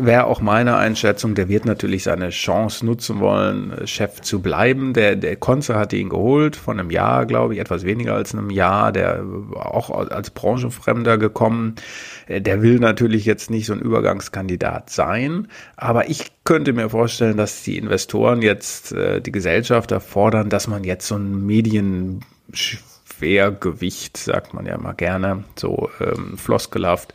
Wäre 0.00 0.26
auch 0.26 0.40
meine 0.40 0.76
Einschätzung, 0.76 1.34
der 1.34 1.48
wird 1.48 1.64
natürlich 1.64 2.04
seine 2.04 2.30
Chance 2.30 2.86
nutzen 2.86 3.18
wollen, 3.18 3.72
äh, 3.72 3.86
Chef 3.88 4.20
zu 4.20 4.40
bleiben. 4.40 4.92
Der, 4.92 5.16
der 5.16 5.34
Konze 5.36 5.74
hatte 5.74 5.96
ihn 5.96 6.08
geholt, 6.08 6.54
von 6.54 6.78
einem 6.78 6.90
Jahr, 6.90 7.26
glaube 7.26 7.54
ich, 7.54 7.60
etwas 7.60 7.84
weniger 7.84 8.14
als 8.14 8.32
einem 8.32 8.50
Jahr, 8.50 8.92
der 8.92 9.22
war 9.24 9.74
auch 9.74 9.90
als 9.90 10.30
Branchenfremder 10.30 11.18
gekommen. 11.18 11.74
Äh, 12.28 12.40
Der 12.40 12.62
will 12.62 12.78
natürlich 12.78 13.24
jetzt 13.24 13.50
nicht 13.50 13.66
so 13.66 13.72
ein 13.72 13.80
Übergangskandidat 13.80 14.90
sein, 14.90 15.48
aber 15.76 16.08
ich 16.08 16.30
könnte 16.44 16.72
mir 16.72 16.90
vorstellen, 16.90 17.36
dass 17.36 17.64
die 17.64 17.76
Investoren 17.76 18.40
jetzt, 18.40 18.92
äh, 18.92 19.20
die 19.20 19.32
Gesellschafter 19.32 20.00
fordern, 20.00 20.48
dass 20.48 20.68
man 20.68 20.84
jetzt 20.84 21.08
so 21.08 21.16
ein 21.16 21.44
Medien 21.44 22.20
Schwergewicht, 22.52 24.16
sagt 24.16 24.54
man 24.54 24.64
ja 24.64 24.76
immer 24.76 24.94
gerne, 24.94 25.44
so 25.56 25.90
ähm, 26.00 26.38
floskelhaft, 26.38 27.14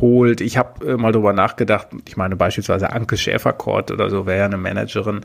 holt. 0.00 0.40
Ich 0.40 0.56
habe 0.56 0.86
äh, 0.86 0.96
mal 0.96 1.12
drüber 1.12 1.32
nachgedacht, 1.32 1.88
ich 2.06 2.16
meine 2.16 2.36
beispielsweise 2.36 2.92
Anke 2.92 3.16
Schäferkort 3.16 3.90
oder 3.90 4.10
so 4.10 4.26
wäre 4.26 4.38
ja 4.40 4.44
eine 4.46 4.56
Managerin, 4.56 5.20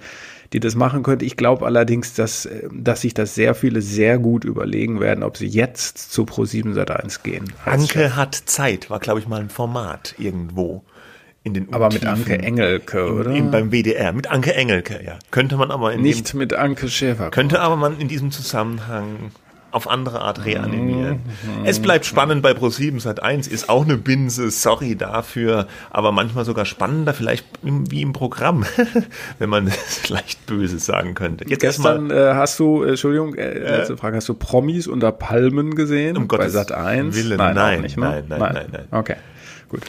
die 0.53 0.60
das 0.60 0.75
machen 0.75 1.03
könnte. 1.03 1.25
Ich 1.25 1.38
glaube 1.38 1.65
allerdings, 1.65 2.13
dass, 2.13 2.46
äh, 2.46 2.67
dass 2.72 3.01
sich 3.01 3.13
das 3.13 3.36
sehr 3.36 3.55
viele 3.55 3.82
sehr 3.82 4.17
gut 4.17 4.44
überlegen 4.46 5.00
werden, 5.00 5.24
ob 5.24 5.38
sie 5.38 5.48
jetzt 5.48 6.12
zu 6.12 6.24
Pro7 6.24 6.74
Sat1 6.74 7.24
gehen. 7.24 7.46
als 7.65 7.88
Chef. 7.88 8.01
Anke 8.03 8.15
hat 8.15 8.36
Zeit, 8.36 8.89
war 8.89 9.00
glaube 9.00 9.20
ich 9.20 9.27
mal 9.27 9.39
ein 9.41 9.50
Format 9.50 10.15
irgendwo. 10.17 10.84
In 11.44 11.53
den 11.53 11.72
Aber 11.74 11.94
mit. 11.94 12.03
Anke 12.08 12.39
Engelke, 12.39 13.13
oder? 13.13 13.29
In, 13.29 13.51
beim 13.51 13.72
WDR, 13.72 14.13
mit 14.13 14.25
Anke 14.32 14.55
Engelke, 14.55 15.00
ja. 15.05 15.20
Könnte 15.29 15.58
man 15.58 15.70
aber 15.70 15.94
in 15.94 16.01
Nicht 16.01 16.34
dem, 16.34 16.39
mit 16.39 16.53
Anke 16.55 16.89
Schäferkort. 16.89 17.34
könnte 17.36 17.62
aber 17.62 17.75
man 17.75 18.00
in 18.00 18.08
diesem 18.08 18.32
Zusammenhang 18.32 19.29
auf 19.75 19.89
andere 19.89 20.22
Art 20.22 20.46
reanimieren. 20.46 21.15
Mhm. 21.15 21.65
Es 21.65 21.82
bleibt 21.82 22.05
spannend 22.05 22.41
bei 22.41 22.51
Pro7 22.51 23.01
Sat 23.01 23.22
1, 23.22 23.48
ist 23.48 23.67
auch 23.67 23.84
eine 23.84 23.98
Binse, 23.98 24.50
sorry 24.50 24.96
dafür, 24.96 25.67
aber 25.91 26.13
manchmal 26.13 26.46
sogar 26.46 26.63
spannender, 26.65 27.13
vielleicht 27.13 27.46
wie 27.62 28.01
im 28.01 28.13
Programm, 28.13 28.65
wenn 29.39 29.50
man 29.50 29.67
es 29.67 30.08
leicht 30.08 30.46
böse 30.46 30.79
sagen 30.79 31.13
könnte. 31.13 31.46
Jetzt 31.50 31.60
Gestern 31.60 32.10
erstmal, 32.10 32.32
äh, 32.32 32.34
hast 32.36 32.58
du, 32.60 32.84
äh, 32.84 32.91
Entschuldigung, 32.91 33.36
äh, 33.36 33.60
letzte 33.60 33.98
Frage, 33.98 34.15
hast 34.15 34.29
du 34.29 34.34
Promis 34.34 34.88
unter 34.88 35.12
Palmen 35.12 35.75
gesehen? 35.75 36.15
Um 36.15 36.29
bei 36.29 36.38
Gottes 36.38 36.53
Sat 36.53 36.72
1? 36.72 37.13
Willen, 37.13 37.38
nein, 37.38 37.55
nein, 37.55 37.82
nicht, 37.82 37.98
ne? 37.98 38.05
nein, 38.05 38.25
nein, 38.29 38.39
nein, 38.39 38.67
nein. 38.72 38.88
Okay, 38.91 39.15
gut. 39.67 39.82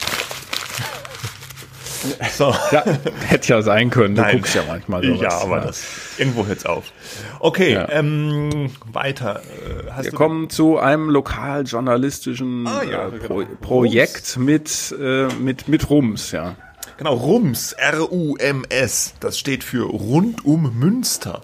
So. 2.31 2.53
Ja, 2.71 2.83
hätte 3.27 3.49
ja 3.49 3.61
sein 3.61 3.89
können. 3.89 4.15
Du 4.15 4.21
Nein. 4.21 4.37
guckst 4.37 4.55
ja 4.55 4.63
manchmal 4.67 5.03
sowas. 5.03 5.21
Ja, 5.21 5.29
aber 5.41 5.59
das, 5.61 5.83
irgendwo 6.17 6.45
hört's 6.45 6.65
auf. 6.65 6.91
Okay, 7.39 7.73
Ja. 7.73 7.89
ähm, 7.89 8.71
weiter. 8.91 9.41
Äh, 9.41 9.91
Hast 9.91 10.05
Wir 10.05 10.11
kommen 10.13 10.49
zu 10.49 10.77
einem 10.77 11.09
lokaljournalistischen 11.09 12.67
Ah, 12.67 12.83
ja, 12.83 13.07
äh, 13.07 13.11
Pro 13.11 13.35
genau. 13.37 13.49
Projekt 13.61 14.37
mit, 14.37 14.95
äh, 14.99 15.27
mit, 15.39 15.67
mit 15.67 15.89
Rums, 15.89 16.31
ja. 16.31 16.55
Genau, 16.97 17.13
RUMS, 17.13 17.73
R-U-M-S, 17.73 19.13
das 19.19 19.37
steht 19.37 19.63
für 19.63 19.83
Rund 19.87 20.43
um 20.45 20.79
Münster 20.79 21.41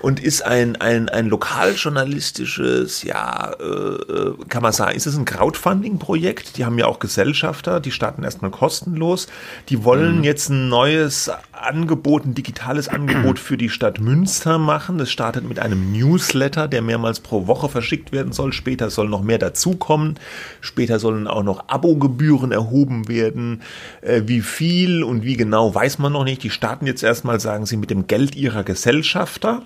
und 0.00 0.20
ist 0.20 0.42
ein, 0.42 0.76
ein, 0.76 1.08
ein 1.08 1.26
lokaljournalistisches, 1.26 3.02
ja, 3.02 3.52
äh, 3.58 3.64
äh, 3.64 4.34
kann 4.48 4.62
man 4.62 4.72
sagen, 4.72 4.96
ist 4.96 5.06
es 5.06 5.16
ein 5.16 5.24
Crowdfunding-Projekt? 5.24 6.56
Die 6.56 6.64
haben 6.64 6.78
ja 6.78 6.86
auch 6.86 7.00
Gesellschafter, 7.00 7.80
die 7.80 7.90
starten 7.90 8.22
erstmal 8.22 8.52
kostenlos. 8.52 9.26
Die 9.68 9.82
wollen 9.82 10.22
jetzt 10.22 10.50
ein 10.50 10.68
neues 10.68 11.30
Angebot, 11.52 12.24
ein 12.24 12.34
digitales 12.34 12.88
Angebot 12.88 13.40
für 13.40 13.56
die 13.56 13.68
Stadt 13.68 14.00
Münster 14.00 14.58
machen. 14.58 14.98
Das 14.98 15.10
startet 15.10 15.48
mit 15.48 15.58
einem 15.58 15.92
Newsletter, 15.92 16.68
der 16.68 16.82
mehrmals 16.82 17.18
pro 17.18 17.48
Woche 17.48 17.68
verschickt 17.68 18.12
werden 18.12 18.32
soll. 18.32 18.52
Später 18.52 18.90
soll 18.90 19.08
noch 19.08 19.22
mehr 19.22 19.38
dazukommen. 19.38 20.14
Später 20.60 21.00
sollen 21.00 21.26
auch 21.26 21.42
noch 21.42 21.68
Abogebühren 21.68 22.52
erhoben 22.52 23.08
werden. 23.08 23.62
Äh, 24.00 24.22
wie 24.26 24.42
viel 24.42 25.02
und 25.02 25.24
wie 25.24 25.36
genau 25.36 25.74
weiß 25.74 25.98
man 25.98 26.12
noch 26.12 26.24
nicht. 26.24 26.44
Die 26.44 26.50
starten 26.50 26.86
jetzt 26.86 27.02
erstmal, 27.02 27.40
sagen 27.40 27.66
sie, 27.66 27.76
mit 27.76 27.90
dem 27.90 28.06
Geld 28.06 28.36
ihrer 28.36 28.62
Gesellschafter. 28.62 29.62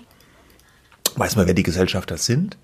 Weiß 1.15 1.35
man, 1.35 1.45
wer 1.47 1.53
die 1.53 1.63
Gesellschafter 1.63 2.17
sind? 2.17 2.57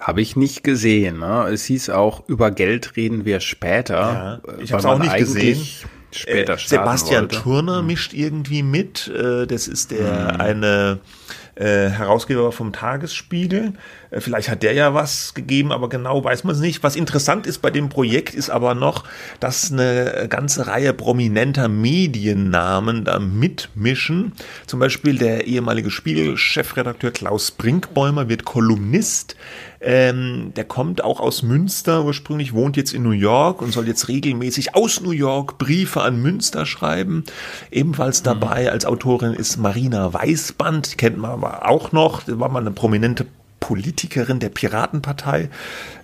Habe 0.00 0.22
ich 0.22 0.36
nicht 0.36 0.64
gesehen. 0.64 1.18
Ne? 1.18 1.48
Es 1.52 1.64
hieß 1.64 1.90
auch, 1.90 2.26
über 2.28 2.50
Geld 2.50 2.96
reden 2.96 3.24
wir 3.24 3.40
später. 3.40 3.94
Ja, 4.46 4.52
äh, 4.58 4.62
ich 4.62 4.70
weil 4.72 4.76
hab's 4.78 4.84
auch 4.86 4.98
nicht 4.98 5.16
gesehen. 5.16 5.66
Später 6.12 6.54
Äh, 6.54 6.58
Sebastian 6.58 7.22
wollte. 7.24 7.36
Turner 7.42 7.82
mischt 7.82 8.14
irgendwie 8.14 8.62
mit. 8.62 9.06
Äh, 9.08 9.46
das 9.46 9.68
ist 9.68 9.90
der 9.92 10.32
Mhm. 10.34 10.40
eine 10.40 10.98
äh, 11.56 11.88
Herausgeber 11.90 12.52
vom 12.52 12.72
Tagesspiegel. 12.72 13.74
Äh, 14.10 14.20
vielleicht 14.20 14.48
hat 14.48 14.62
der 14.62 14.72
ja 14.72 14.94
was 14.94 15.34
gegeben, 15.34 15.72
aber 15.72 15.88
genau 15.88 16.22
weiß 16.22 16.44
man 16.44 16.54
es 16.54 16.60
nicht. 16.60 16.82
Was 16.82 16.96
interessant 16.96 17.46
ist 17.46 17.58
bei 17.58 17.70
dem 17.70 17.88
Projekt 17.88 18.34
ist 18.34 18.50
aber 18.50 18.74
noch, 18.74 19.04
dass 19.40 19.72
eine 19.72 20.26
ganze 20.28 20.66
Reihe 20.66 20.92
prominenter 20.92 21.68
Mediennamen 21.68 23.04
da 23.04 23.18
mitmischen. 23.18 24.32
Zum 24.66 24.80
Beispiel 24.80 25.18
der 25.18 25.46
ehemalige 25.46 25.90
Spiegel-Chefredakteur 25.90 27.10
Klaus 27.10 27.50
Brinkbäumer 27.50 28.28
wird 28.28 28.44
Kolumnist. 28.44 29.36
Ähm, 29.82 30.52
der 30.56 30.64
kommt 30.64 31.02
auch 31.02 31.20
aus 31.20 31.42
Münster 31.42 32.04
ursprünglich, 32.04 32.52
wohnt 32.52 32.76
jetzt 32.76 32.92
in 32.92 33.02
New 33.02 33.12
York 33.12 33.62
und 33.62 33.72
soll 33.72 33.88
jetzt 33.88 34.08
regelmäßig 34.08 34.74
aus 34.74 35.00
New 35.00 35.10
York 35.10 35.56
Briefe 35.56 36.02
an 36.02 36.20
Münster 36.20 36.66
schreiben. 36.66 37.24
Ebenfalls 37.70 38.22
dabei 38.22 38.70
als 38.70 38.84
Autorin 38.84 39.32
ist 39.32 39.56
Marina 39.56 40.12
Weißband, 40.12 40.98
kennt 40.98 41.16
man 41.16 41.30
aber 41.30 41.66
auch 41.66 41.92
noch, 41.92 42.22
war 42.26 42.50
mal 42.50 42.60
eine 42.60 42.72
prominente 42.72 43.26
Politikerin 43.70 44.40
der 44.40 44.48
Piratenpartei, 44.48 45.48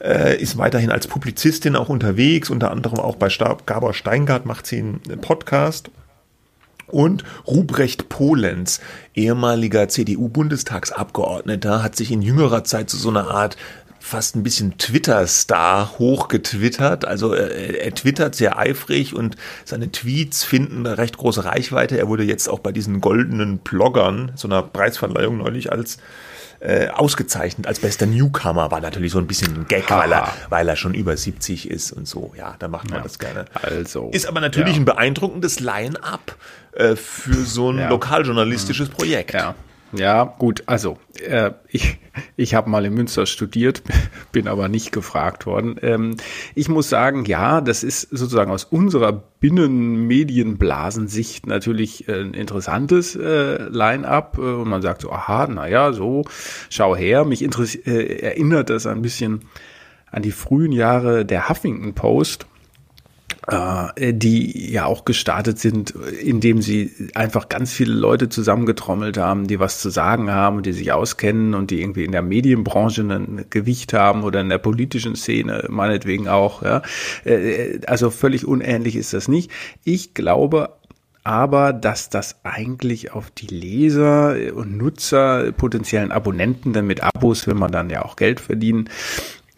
äh, 0.01 0.41
ist 0.41 0.57
weiterhin 0.57 0.93
als 0.93 1.09
Publizistin 1.09 1.75
auch 1.75 1.89
unterwegs, 1.89 2.49
unter 2.49 2.71
anderem 2.71 3.01
auch 3.01 3.17
bei 3.17 3.27
Gabor 3.67 3.93
Steingart 3.93 4.47
macht 4.47 4.69
sie 4.69 4.79
einen 4.79 5.21
Podcast. 5.21 5.91
Und 6.87 7.25
Ruprecht 7.45 8.09
Polenz, 8.09 8.79
ehemaliger 9.17 9.89
CDU-Bundestagsabgeordneter, 9.89 11.83
hat 11.83 11.97
sich 11.97 12.13
in 12.13 12.23
jüngerer 12.23 12.63
Zeit 12.63 12.89
zu 12.89 12.99
so 12.99 13.09
einer 13.09 13.33
Art 13.33 13.57
fast 13.99 14.37
ein 14.37 14.45
bisschen 14.45 14.79
Twitter-Star 14.79 15.99
hochgetwittert. 15.99 17.05
Also 17.05 17.33
er, 17.33 17.81
er 17.81 17.95
twittert 17.97 18.37
sehr 18.37 18.57
eifrig 18.57 19.13
und 19.13 19.35
seine 19.65 19.91
Tweets 19.91 20.45
finden 20.45 20.87
eine 20.87 20.99
recht 20.99 21.17
große 21.17 21.45
Reichweite. 21.45 21.99
Er 21.99 22.07
wurde 22.07 22.23
jetzt 22.23 22.49
auch 22.49 22.61
bei 22.61 22.71
diesen 22.71 23.01
goldenen 23.01 23.59
Bloggern, 23.59 24.31
so 24.37 24.47
einer 24.47 24.63
Preisverleihung 24.63 25.39
neulich 25.39 25.73
als 25.73 25.99
äh, 26.61 26.89
ausgezeichnet 26.89 27.67
als 27.67 27.81
bester 27.81 28.07
Newcomer. 28.07 28.71
War 28.71 28.81
natürlich 28.81 29.13
so 29.13 29.19
ein 29.19 29.27
bisschen 29.27 29.55
ein 29.55 29.67
Gag, 29.69 29.91
weil 29.91 30.13
er, 30.13 30.33
weil 30.49 30.69
er 30.69 30.77
schon 30.77 30.95
über 30.95 31.17
70 31.17 31.71
ist 31.71 31.93
und 31.93 32.09
so. 32.09 32.33
Ja, 32.37 32.57
da 32.59 32.69
macht 32.69 32.91
man 32.91 33.03
das 33.03 33.19
gerne. 33.19 33.45
Also, 33.55 34.11
Ist 34.13 34.27
aber 34.27 34.41
natürlich 34.41 34.75
ja. 34.75 34.81
ein 34.83 34.85
beeindruckendes 34.85 35.61
Line-up 35.61 36.37
äh, 36.73 36.97
für 36.97 37.45
so 37.45 37.71
ein 37.71 37.79
Ja. 37.79 37.89
lokaljournalistisches 37.89 38.89
Projekt. 38.89 39.35
Ja. 39.35 39.55
Ja, 39.93 40.25
gut, 40.25 40.65
also 40.67 40.99
äh, 41.25 41.53
ich, 41.69 41.99
ich 42.37 42.55
habe 42.55 42.69
mal 42.69 42.85
in 42.85 42.95
Münster 42.95 43.25
studiert, 43.27 43.85
bin 44.33 44.49
aber 44.49 44.67
nicht 44.69 44.91
gefragt 44.91 45.47
worden. 45.47 45.77
Ähm, 45.81 46.17
ich 46.55 46.69
muss 46.69 46.89
sagen, 46.89 47.25
ja, 47.25 47.61
das 47.61 47.85
ist 47.85 48.01
sozusagen 48.03 48.51
aus 48.51 48.65
unserer 48.65 49.13
Binnenmedienblasensicht 49.13 51.47
natürlich 51.47 52.09
äh, 52.09 52.21
ein 52.21 52.35
interessantes 52.35 53.15
äh, 53.15 53.63
Line-up. 53.69 54.39
Äh, 54.39 54.41
und 54.41 54.69
man 54.69 54.83
sagt 54.83 55.03
so, 55.03 55.13
aha, 55.13 55.47
naja, 55.47 55.93
so, 55.93 56.25
schau 56.69 56.97
her. 56.97 57.25
Mich 57.25 57.43
äh, 57.43 58.19
erinnert 58.21 58.71
das 58.71 58.87
ein 58.87 59.03
bisschen 59.03 59.43
an 60.11 60.23
die 60.23 60.33
frühen 60.33 60.73
Jahre 60.73 61.25
der 61.25 61.49
Huffington 61.49 61.95
Post 61.95 62.47
die 63.49 64.73
ja 64.73 64.87
auch 64.87 65.05
gestartet 65.05 65.61
sind, 65.61 65.91
indem 65.91 66.63
sie 66.63 66.91
einfach 67.15 67.49
ganz 67.49 67.73
viele 67.73 67.95
Leute 67.95 68.29
zusammengetrommelt 68.29 69.19
haben, 69.19 69.47
die 69.47 69.61
was 69.61 69.81
zu 69.81 69.89
sagen 69.89 70.33
haben, 70.33 70.63
die 70.63 70.73
sich 70.73 70.91
auskennen 70.91 71.55
und 71.55 71.71
die 71.71 71.81
irgendwie 71.81 72.05
in 72.05 72.11
der 72.11 72.23
Medienbranche 72.23 73.03
ein 73.03 73.45
Gewicht 73.51 73.93
haben 73.93 74.25
oder 74.25 74.41
in 74.41 74.49
der 74.49 74.59
politischen 74.59 75.15
Szene 75.15 75.67
meinetwegen 75.69 76.27
auch. 76.27 76.63
Ja. 76.63 76.83
Äh, 77.25 77.81
also 77.87 78.11
völlig 78.11 78.47
unähnlich 78.47 78.97
ist 78.97 79.13
das 79.13 79.29
nicht. 79.29 79.51
Ich 79.85 80.15
glaube 80.15 80.71
aber 81.27 81.73
dass 81.73 82.09
das 82.09 82.37
eigentlich 82.45 83.11
auf 83.11 83.33
die 83.33 83.49
Leser 83.49 84.37
und 84.55 84.77
Nutzer, 84.77 85.51
potenziellen 85.51 86.13
Abonnenten, 86.13 86.73
denn 86.73 86.87
mit 86.87 87.03
Abos 87.03 87.49
will 87.49 87.55
man 87.55 87.73
dann 87.73 87.91
ja 87.91 88.05
auch 88.05 88.15
Geld 88.15 88.39
verdienen, 88.39 88.89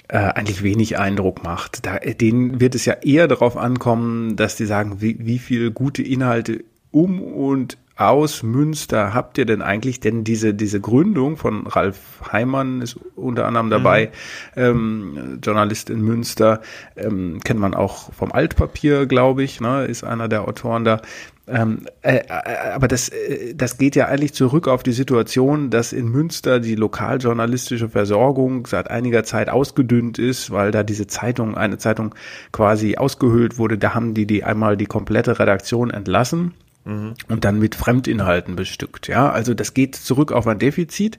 äh, 0.09 0.17
eigentlich 0.17 0.63
wenig 0.63 0.99
Eindruck 0.99 1.45
macht. 1.45 1.87
Da, 1.87 1.99
denen 1.99 2.61
wird 2.61 2.75
es 2.75 2.85
ja 2.85 2.95
eher 2.95 3.29
darauf 3.29 3.57
ankommen, 3.57 4.37
dass 4.37 4.57
die 4.57 4.67
sagen, 4.67 5.01
wie, 5.01 5.17
wie 5.21 5.39
viel 5.39 5.71
gute 5.71 6.03
Inhalte 6.03 6.65
um 6.91 7.21
und 7.21 7.79
aus 7.99 8.45
Münster 8.45 9.13
habt 9.13 9.39
ihr 9.39 9.45
denn 9.45 9.61
eigentlich? 9.61 9.99
Denn 9.99 10.23
diese, 10.23 10.55
diese 10.55 10.81
Gründung 10.81 11.37
von 11.37 11.67
Ralf 11.67 11.99
Heimann 12.33 12.81
ist 12.81 12.97
unter 13.17 13.45
anderem 13.45 13.71
dabei, 13.71 14.13
mhm. 14.55 14.63
ähm, 14.63 15.39
Journalist 15.43 15.91
in 15.91 16.01
Münster, 16.01 16.63
ähm, 16.97 17.41
kennt 17.43 17.59
man 17.59 17.75
auch 17.75 18.13
vom 18.13 18.31
Altpapier, 18.31 19.07
glaube 19.07 19.43
ich, 19.43 19.61
ne, 19.61 19.85
ist 19.85 20.05
einer 20.05 20.29
der 20.29 20.47
Autoren 20.47 20.85
da. 20.85 21.03
Ähm, 21.49 21.87
äh, 22.03 22.17
äh, 22.17 22.73
aber 22.75 22.89
das, 22.89 23.09
äh, 23.09 23.55
das 23.55 23.79
geht 23.79 23.97
ja 23.97 24.07
eigentlich 24.07 24.35
zurück 24.35 24.69
auf 24.69 24.83
die 24.83 24.93
Situation, 24.93 25.71
dass 25.71 25.93
in 25.93 26.09
Münster 26.09 26.61
die 26.61 26.75
lokaljournalistische 26.75 27.89
Versorgung 27.89 28.67
seit 28.67 28.91
einiger 28.91 29.25
Zeit 29.25 29.49
ausgedünnt 29.49 30.19
ist, 30.19 30.51
weil 30.51 30.71
da 30.71 30.83
diese 30.83 31.07
Zeitung, 31.07 31.57
eine 31.57 31.79
Zeitung 31.79 32.15
quasi 32.53 32.97
ausgehöhlt 32.97 33.59
wurde. 33.59 33.79
Da 33.79 33.95
haben 33.95 34.15
die 34.15 34.27
die 34.27 34.45
einmal 34.45 34.77
die 34.77 34.87
komplette 34.87 35.39
Redaktion 35.39 35.91
entlassen 35.91 36.55
mhm. 36.85 37.15
und 37.29 37.45
dann 37.45 37.59
mit 37.59 37.75
Fremdinhalten 37.75 38.57
bestückt. 38.57 39.09
Ja, 39.09 39.31
also 39.31 39.55
das 39.55 39.75
geht 39.75 39.97
zurück 39.97 40.33
auf 40.33 40.47
ein 40.47 40.59
Defizit. 40.59 41.19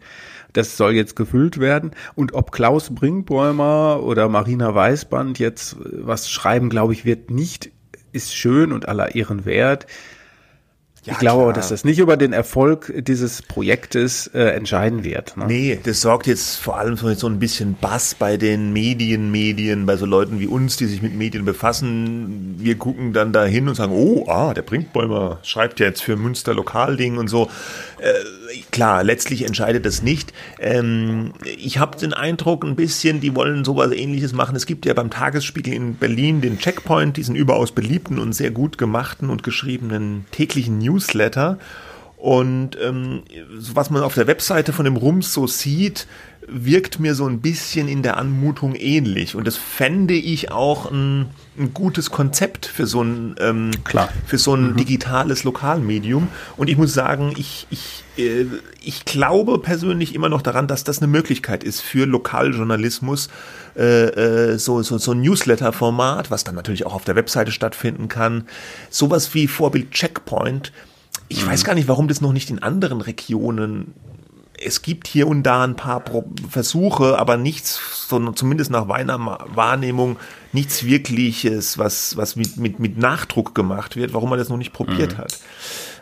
Das 0.53 0.77
soll 0.77 0.93
jetzt 0.93 1.15
gefüllt 1.15 1.59
werden. 1.59 1.91
Und 2.15 2.33
ob 2.33 2.51
Klaus 2.51 2.93
Brinkbäumer 2.93 4.01
oder 4.01 4.29
Marina 4.29 4.73
Weißband 4.73 5.37
jetzt 5.39 5.77
was 5.79 6.29
schreiben, 6.29 6.69
glaube 6.69 6.93
ich, 6.93 7.05
wird 7.05 7.29
nicht, 7.29 7.71
ist 8.11 8.35
schön 8.35 8.71
und 8.71 8.87
aller 8.87 9.13
Ehren 9.15 9.45
wert. 9.45 9.85
Ja, 11.05 11.13
ich 11.13 11.19
glaube 11.19 11.43
aber, 11.43 11.53
dass 11.53 11.69
das 11.69 11.85
nicht 11.85 11.99
über 11.99 12.17
den 12.17 12.33
Erfolg 12.33 12.93
dieses 12.97 13.41
Projektes 13.41 14.27
äh, 14.27 14.39
entscheiden 14.49 15.03
wird. 15.03 15.37
Ne? 15.37 15.45
Nee, 15.47 15.79
das 15.81 16.01
sorgt 16.01 16.27
jetzt 16.27 16.57
vor 16.57 16.77
allem 16.77 16.97
für 16.97 17.15
so 17.15 17.27
ein 17.27 17.39
bisschen 17.39 17.75
Bass 17.79 18.15
bei 18.15 18.37
den 18.37 18.73
Medien, 18.73 19.31
Medien, 19.31 19.85
bei 19.85 19.95
so 19.95 20.05
Leuten 20.05 20.39
wie 20.39 20.47
uns, 20.47 20.75
die 20.75 20.87
sich 20.87 21.01
mit 21.01 21.15
Medien 21.15 21.45
befassen. 21.45 22.55
Wir 22.57 22.77
gucken 22.77 23.13
dann 23.13 23.31
da 23.31 23.45
hin 23.45 23.69
und 23.69 23.75
sagen, 23.75 23.93
oh, 23.93 24.25
ah, 24.27 24.53
der 24.53 24.61
Brinkbäumer 24.61 25.39
schreibt 25.43 25.79
ja 25.79 25.85
jetzt 25.85 26.01
für 26.01 26.17
Münster 26.17 26.53
Lokalding 26.53 27.17
und 27.17 27.29
so. 27.29 27.49
Äh, 27.99 28.13
klar, 28.71 29.03
letztlich 29.03 29.45
entscheidet 29.45 29.85
das 29.85 30.01
nicht. 30.01 30.33
Ähm, 30.59 31.33
ich 31.43 31.77
habe 31.77 31.97
den 31.97 32.13
Eindruck 32.13 32.63
ein 32.63 32.75
bisschen, 32.75 33.21
die 33.21 33.35
wollen 33.35 33.65
sowas 33.65 33.91
ähnliches 33.91 34.33
machen. 34.33 34.55
Es 34.55 34.65
gibt 34.65 34.85
ja 34.85 34.93
beim 34.93 35.09
Tagesspiegel 35.09 35.73
in 35.73 35.95
Berlin 35.95 36.41
den 36.41 36.59
Checkpoint, 36.59 37.17
diesen 37.17 37.35
überaus 37.35 37.71
beliebten 37.71 38.19
und 38.19 38.33
sehr 38.33 38.51
gut 38.51 38.77
gemachten 38.77 39.29
und 39.29 39.43
geschriebenen 39.43 40.25
täglichen 40.31 40.79
Newsletter. 40.79 41.57
Und 42.17 42.77
ähm, 42.81 43.23
was 43.55 43.89
man 43.89 44.03
auf 44.03 44.13
der 44.13 44.27
Webseite 44.27 44.73
von 44.73 44.83
dem 44.83 44.97
Rums 44.97 45.33
so 45.33 45.47
sieht, 45.47 46.05
wirkt 46.51 46.99
mir 46.99 47.15
so 47.15 47.25
ein 47.25 47.41
bisschen 47.41 47.87
in 47.87 48.03
der 48.03 48.17
Anmutung 48.17 48.75
ähnlich. 48.75 49.35
Und 49.35 49.45
das 49.45 49.55
fände 49.55 50.13
ich 50.13 50.51
auch 50.51 50.91
ein, 50.91 51.27
ein 51.57 51.73
gutes 51.73 52.11
Konzept 52.11 52.65
für 52.65 52.87
so 52.87 53.01
ein, 53.01 53.35
ähm, 53.39 53.71
Klar. 53.83 54.09
Für 54.25 54.37
so 54.37 54.55
ein 54.55 54.71
mhm. 54.71 54.75
digitales 54.77 55.43
Lokalmedium. 55.43 56.27
Und 56.57 56.69
ich 56.69 56.77
muss 56.77 56.93
sagen, 56.93 57.33
ich, 57.37 57.67
ich, 57.69 58.03
äh, 58.17 58.45
ich 58.81 59.05
glaube 59.05 59.59
persönlich 59.59 60.15
immer 60.15 60.29
noch 60.29 60.41
daran, 60.41 60.67
dass 60.67 60.83
das 60.83 60.99
eine 60.99 61.07
Möglichkeit 61.07 61.63
ist 61.63 61.81
für 61.81 62.05
Lokaljournalismus, 62.05 63.29
äh, 63.75 64.53
äh, 64.53 64.57
so, 64.57 64.81
so, 64.81 64.97
so 64.97 65.11
ein 65.11 65.21
Newsletter-Format, 65.21 66.31
was 66.31 66.43
dann 66.43 66.55
natürlich 66.55 66.85
auch 66.85 66.93
auf 66.93 67.05
der 67.05 67.15
Webseite 67.15 67.51
stattfinden 67.51 68.07
kann. 68.07 68.45
Sowas 68.89 69.33
wie 69.33 69.47
Vorbild 69.47 69.91
Checkpoint. 69.91 70.71
Ich 71.27 71.45
mhm. 71.45 71.49
weiß 71.49 71.63
gar 71.63 71.75
nicht, 71.75 71.87
warum 71.87 72.07
das 72.07 72.21
noch 72.21 72.33
nicht 72.33 72.49
in 72.49 72.59
anderen 72.59 73.01
Regionen 73.01 73.93
es 74.61 74.81
gibt 74.81 75.07
hier 75.07 75.27
und 75.27 75.43
da 75.43 75.63
ein 75.63 75.75
paar 75.75 76.03
Versuche, 76.49 77.17
aber 77.17 77.37
nichts, 77.37 77.79
sondern 78.07 78.35
zumindest 78.35 78.71
nach 78.71 78.85
meiner 78.85 79.17
Wahrnehmung, 79.53 80.17
nichts 80.51 80.83
wirkliches, 80.83 81.77
was, 81.77 82.17
was 82.17 82.35
mit, 82.35 82.57
mit, 82.57 82.79
mit 82.79 82.97
Nachdruck 82.97 83.53
gemacht 83.55 83.95
wird, 83.95 84.13
warum 84.13 84.29
man 84.29 84.39
das 84.39 84.49
noch 84.49 84.57
nicht 84.57 84.73
probiert 84.73 85.13
mhm. 85.13 85.17
hat. 85.17 85.39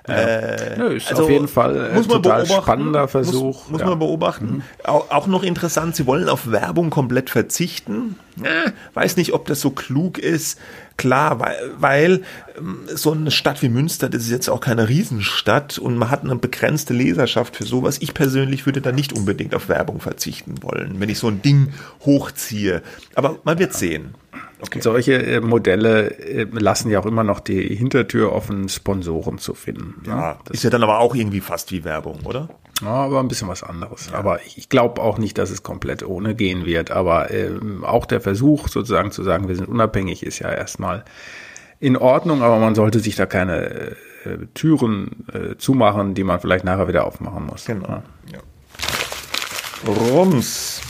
Ja. 0.07 0.15
Äh, 0.15 0.79
ja, 0.79 0.87
ist 0.87 1.09
also 1.09 1.23
auf 1.23 1.29
jeden 1.29 1.47
Fall 1.47 1.91
muss 1.93 2.07
man 2.07 2.23
total 2.23 2.45
spannender 2.45 3.07
Versuch. 3.07 3.63
Muss, 3.63 3.69
muss 3.69 3.81
ja. 3.81 3.87
man 3.87 3.99
beobachten. 3.99 4.45
Mhm. 4.45 4.61
Auch, 4.83 5.11
auch, 5.11 5.27
noch 5.27 5.43
interessant, 5.43 5.95
sie 5.95 6.07
wollen 6.07 6.29
auf 6.29 6.49
Werbung 6.49 6.89
komplett 6.89 7.29
verzichten. 7.29 8.15
Äh, 8.41 8.71
weiß 8.93 9.17
nicht, 9.17 9.33
ob 9.33 9.47
das 9.47 9.59
so 9.59 9.71
klug 9.71 10.17
ist. 10.17 10.59
Klar, 10.95 11.39
weil, 11.39 11.55
weil 11.77 12.21
ähm, 12.57 12.79
so 12.87 13.11
eine 13.11 13.31
Stadt 13.31 13.61
wie 13.61 13.69
Münster, 13.69 14.09
das 14.09 14.23
ist 14.23 14.31
jetzt 14.31 14.49
auch 14.49 14.61
keine 14.61 14.87
Riesenstadt 14.87 15.77
und 15.77 15.97
man 15.97 16.09
hat 16.09 16.23
eine 16.23 16.35
begrenzte 16.35 16.93
Leserschaft 16.93 17.55
für 17.55 17.65
sowas. 17.65 17.97
Ich 17.99 18.13
persönlich 18.13 18.65
würde 18.65 18.81
da 18.81 18.91
nicht 18.91 19.13
unbedingt 19.13 19.53
auf 19.53 19.67
Werbung 19.69 19.99
verzichten 19.99 20.63
wollen, 20.63 20.99
wenn 20.99 21.09
ich 21.09 21.19
so 21.19 21.27
ein 21.27 21.41
Ding 21.41 21.73
hochziehe. 22.05 22.81
Aber 23.13 23.39
man 23.43 23.59
wird 23.59 23.73
sehen. 23.73 24.15
Okay. 24.59 24.81
Solche 24.81 25.13
äh, 25.13 25.39
Modelle 25.39 26.17
äh, 26.19 26.47
lassen 26.51 26.89
ja 26.89 26.99
auch 26.99 27.05
immer 27.05 27.23
noch 27.23 27.39
die 27.39 27.75
Hintertür 27.75 28.33
offen, 28.33 28.69
Sponsoren 28.69 29.37
zu 29.37 29.53
finden. 29.53 30.01
Ne? 30.03 30.09
Ja, 30.09 30.39
das 30.45 30.57
ist 30.57 30.63
ja 30.63 30.71
dann 30.71 30.83
aber 30.83 30.99
auch 30.99 31.13
irgendwie 31.13 31.41
fast 31.41 31.71
wie 31.71 31.83
Werbung, 31.83 32.21
oder? 32.23 32.49
Ja, 32.81 32.87
aber 32.87 33.19
ein 33.19 33.27
bisschen 33.27 33.47
was 33.47 33.63
anderes. 33.63 34.09
Ja. 34.11 34.17
Aber 34.17 34.41
ich, 34.45 34.57
ich 34.57 34.69
glaube 34.69 35.01
auch 35.01 35.19
nicht, 35.19 35.37
dass 35.37 35.51
es 35.51 35.61
komplett 35.61 36.03
ohne 36.03 36.33
gehen 36.33 36.65
wird. 36.65 36.89
Aber 36.89 37.29
äh, 37.31 37.51
auch 37.83 38.05
der 38.05 38.19
Versuch 38.19 38.67
sozusagen 38.67 39.11
zu 39.11 39.23
sagen, 39.23 39.47
wir 39.47 39.55
sind 39.55 39.67
unabhängig, 39.67 40.23
ist 40.25 40.39
ja 40.39 40.51
erstmal 40.51 41.05
in 41.79 41.95
Ordnung, 41.95 42.41
aber 42.41 42.57
man 42.57 42.73
sollte 42.73 42.99
sich 42.99 43.15
da 43.15 43.27
keine 43.27 43.95
äh, 44.25 44.37
Türen 44.55 45.27
äh, 45.31 45.57
zumachen, 45.57 46.15
die 46.15 46.23
man 46.23 46.39
vielleicht 46.39 46.65
nachher 46.65 46.87
wieder 46.87 47.05
aufmachen 47.05 47.45
muss. 47.45 47.65
Genau. 47.65 47.87
Ja. 47.87 48.03
Ja. 48.33 48.39
Rums. 49.87 50.81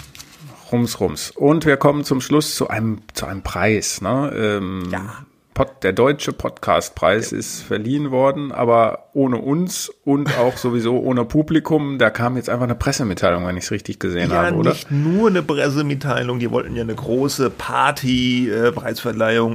Rums, 0.72 1.00
rums. 1.00 1.32
Und 1.32 1.66
wir 1.66 1.78
kommen 1.78 2.04
zum 2.04 2.22
Schluss 2.22 2.56
zu 2.56 2.68
einem, 2.68 3.00
zu 3.14 3.26
einem 3.26 3.42
Preis. 3.42 4.02
Ne? 4.02 4.32
Ähm, 4.36 4.90
ja. 4.92 5.26
Pod, 5.54 5.70
der 5.82 5.92
deutsche 5.92 6.34
Podcastpreis 6.34 7.32
ja. 7.32 7.40
ist 7.40 7.64
verliehen 7.64 8.12
worden, 8.12 8.52
aber 8.52 9.10
ohne 9.14 9.38
uns 9.38 9.92
und 10.06 10.38
auch 10.38 10.58
sowieso 10.58 11.00
ohne 11.00 11.26
Publikum. 11.26 11.98
Da 11.98 12.12
kam 12.12 12.38
jetzt 12.38 12.50
einfach 12.50 12.66
eine 12.66 12.76
Pressemitteilung, 12.76 13.48
wenn 13.48 13.58
ich 13.58 13.64
es 13.64 13.72
richtig 13.72 14.00
gesehen 14.00 14.30
ja, 14.30 14.44
habe, 14.44 14.56
oder? 14.56 14.72
Nicht 14.72 14.92
nur 14.92 15.30
eine 15.30 15.42
Pressemitteilung, 15.42 16.38
die 16.38 16.52
wollten 16.52 16.76
ja 16.76 16.84
eine 16.84 16.94
große 16.94 17.50
Party, 17.50 18.50
äh, 18.50 18.72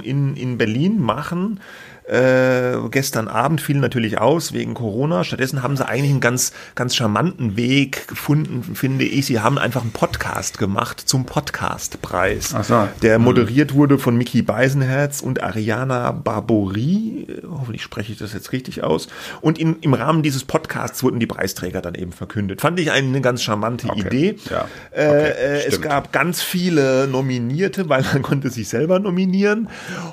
in, 0.02 0.36
in 0.36 0.58
Berlin 0.58 1.00
machen. 1.00 1.60
Äh, 2.04 2.88
gestern 2.90 3.28
Abend 3.28 3.60
fiel 3.60 3.76
natürlich 3.76 4.18
aus 4.18 4.52
wegen 4.52 4.74
Corona. 4.74 5.22
Stattdessen 5.22 5.62
haben 5.62 5.76
sie 5.76 5.86
eigentlich 5.86 6.10
einen 6.10 6.20
ganz, 6.20 6.52
ganz 6.74 6.96
charmanten 6.96 7.56
Weg 7.56 8.08
gefunden, 8.08 8.74
finde 8.74 9.04
ich. 9.04 9.26
Sie 9.26 9.40
haben 9.40 9.56
einfach 9.56 9.82
einen 9.82 9.92
Podcast 9.92 10.58
gemacht 10.58 11.00
zum 11.00 11.26
Podcastpreis, 11.26 12.54
so. 12.62 12.88
der 13.02 13.18
mhm. 13.18 13.24
moderiert 13.24 13.74
wurde 13.74 13.98
von 13.98 14.16
Mickey 14.16 14.42
Beisenherz 14.42 15.20
und 15.20 15.42
Ariana 15.42 16.10
Barbori. 16.10 17.26
Hoffentlich 17.48 17.82
spreche 17.82 18.12
ich 18.12 18.18
das 18.18 18.32
jetzt 18.32 18.52
richtig 18.52 18.82
aus. 18.82 19.06
Und 19.40 19.58
in, 19.58 19.76
im 19.80 19.94
Rahmen 19.94 20.22
dieses 20.22 20.44
Podcasts 20.44 21.02
wurden 21.04 21.20
die 21.20 21.26
Preisträger 21.26 21.82
dann 21.82 21.94
eben 21.94 22.12
verkündet. 22.12 22.60
Fand 22.60 22.80
ich 22.80 22.90
eine 22.90 23.20
ganz 23.20 23.42
charmante 23.42 23.88
okay. 23.88 24.00
Idee. 24.00 24.36
Ja. 24.50 24.68
Äh, 24.90 25.06
okay. 25.06 25.30
Äh, 25.30 25.66
es 25.68 25.80
gab 25.80 26.12
ganz 26.12 26.42
viele 26.42 27.06
Nominierte, 27.06 27.88
weil 27.88 28.02
man 28.12 28.22
konnte 28.22 28.50
sich 28.50 28.68
selber 28.68 28.98
nominieren. 28.98 29.68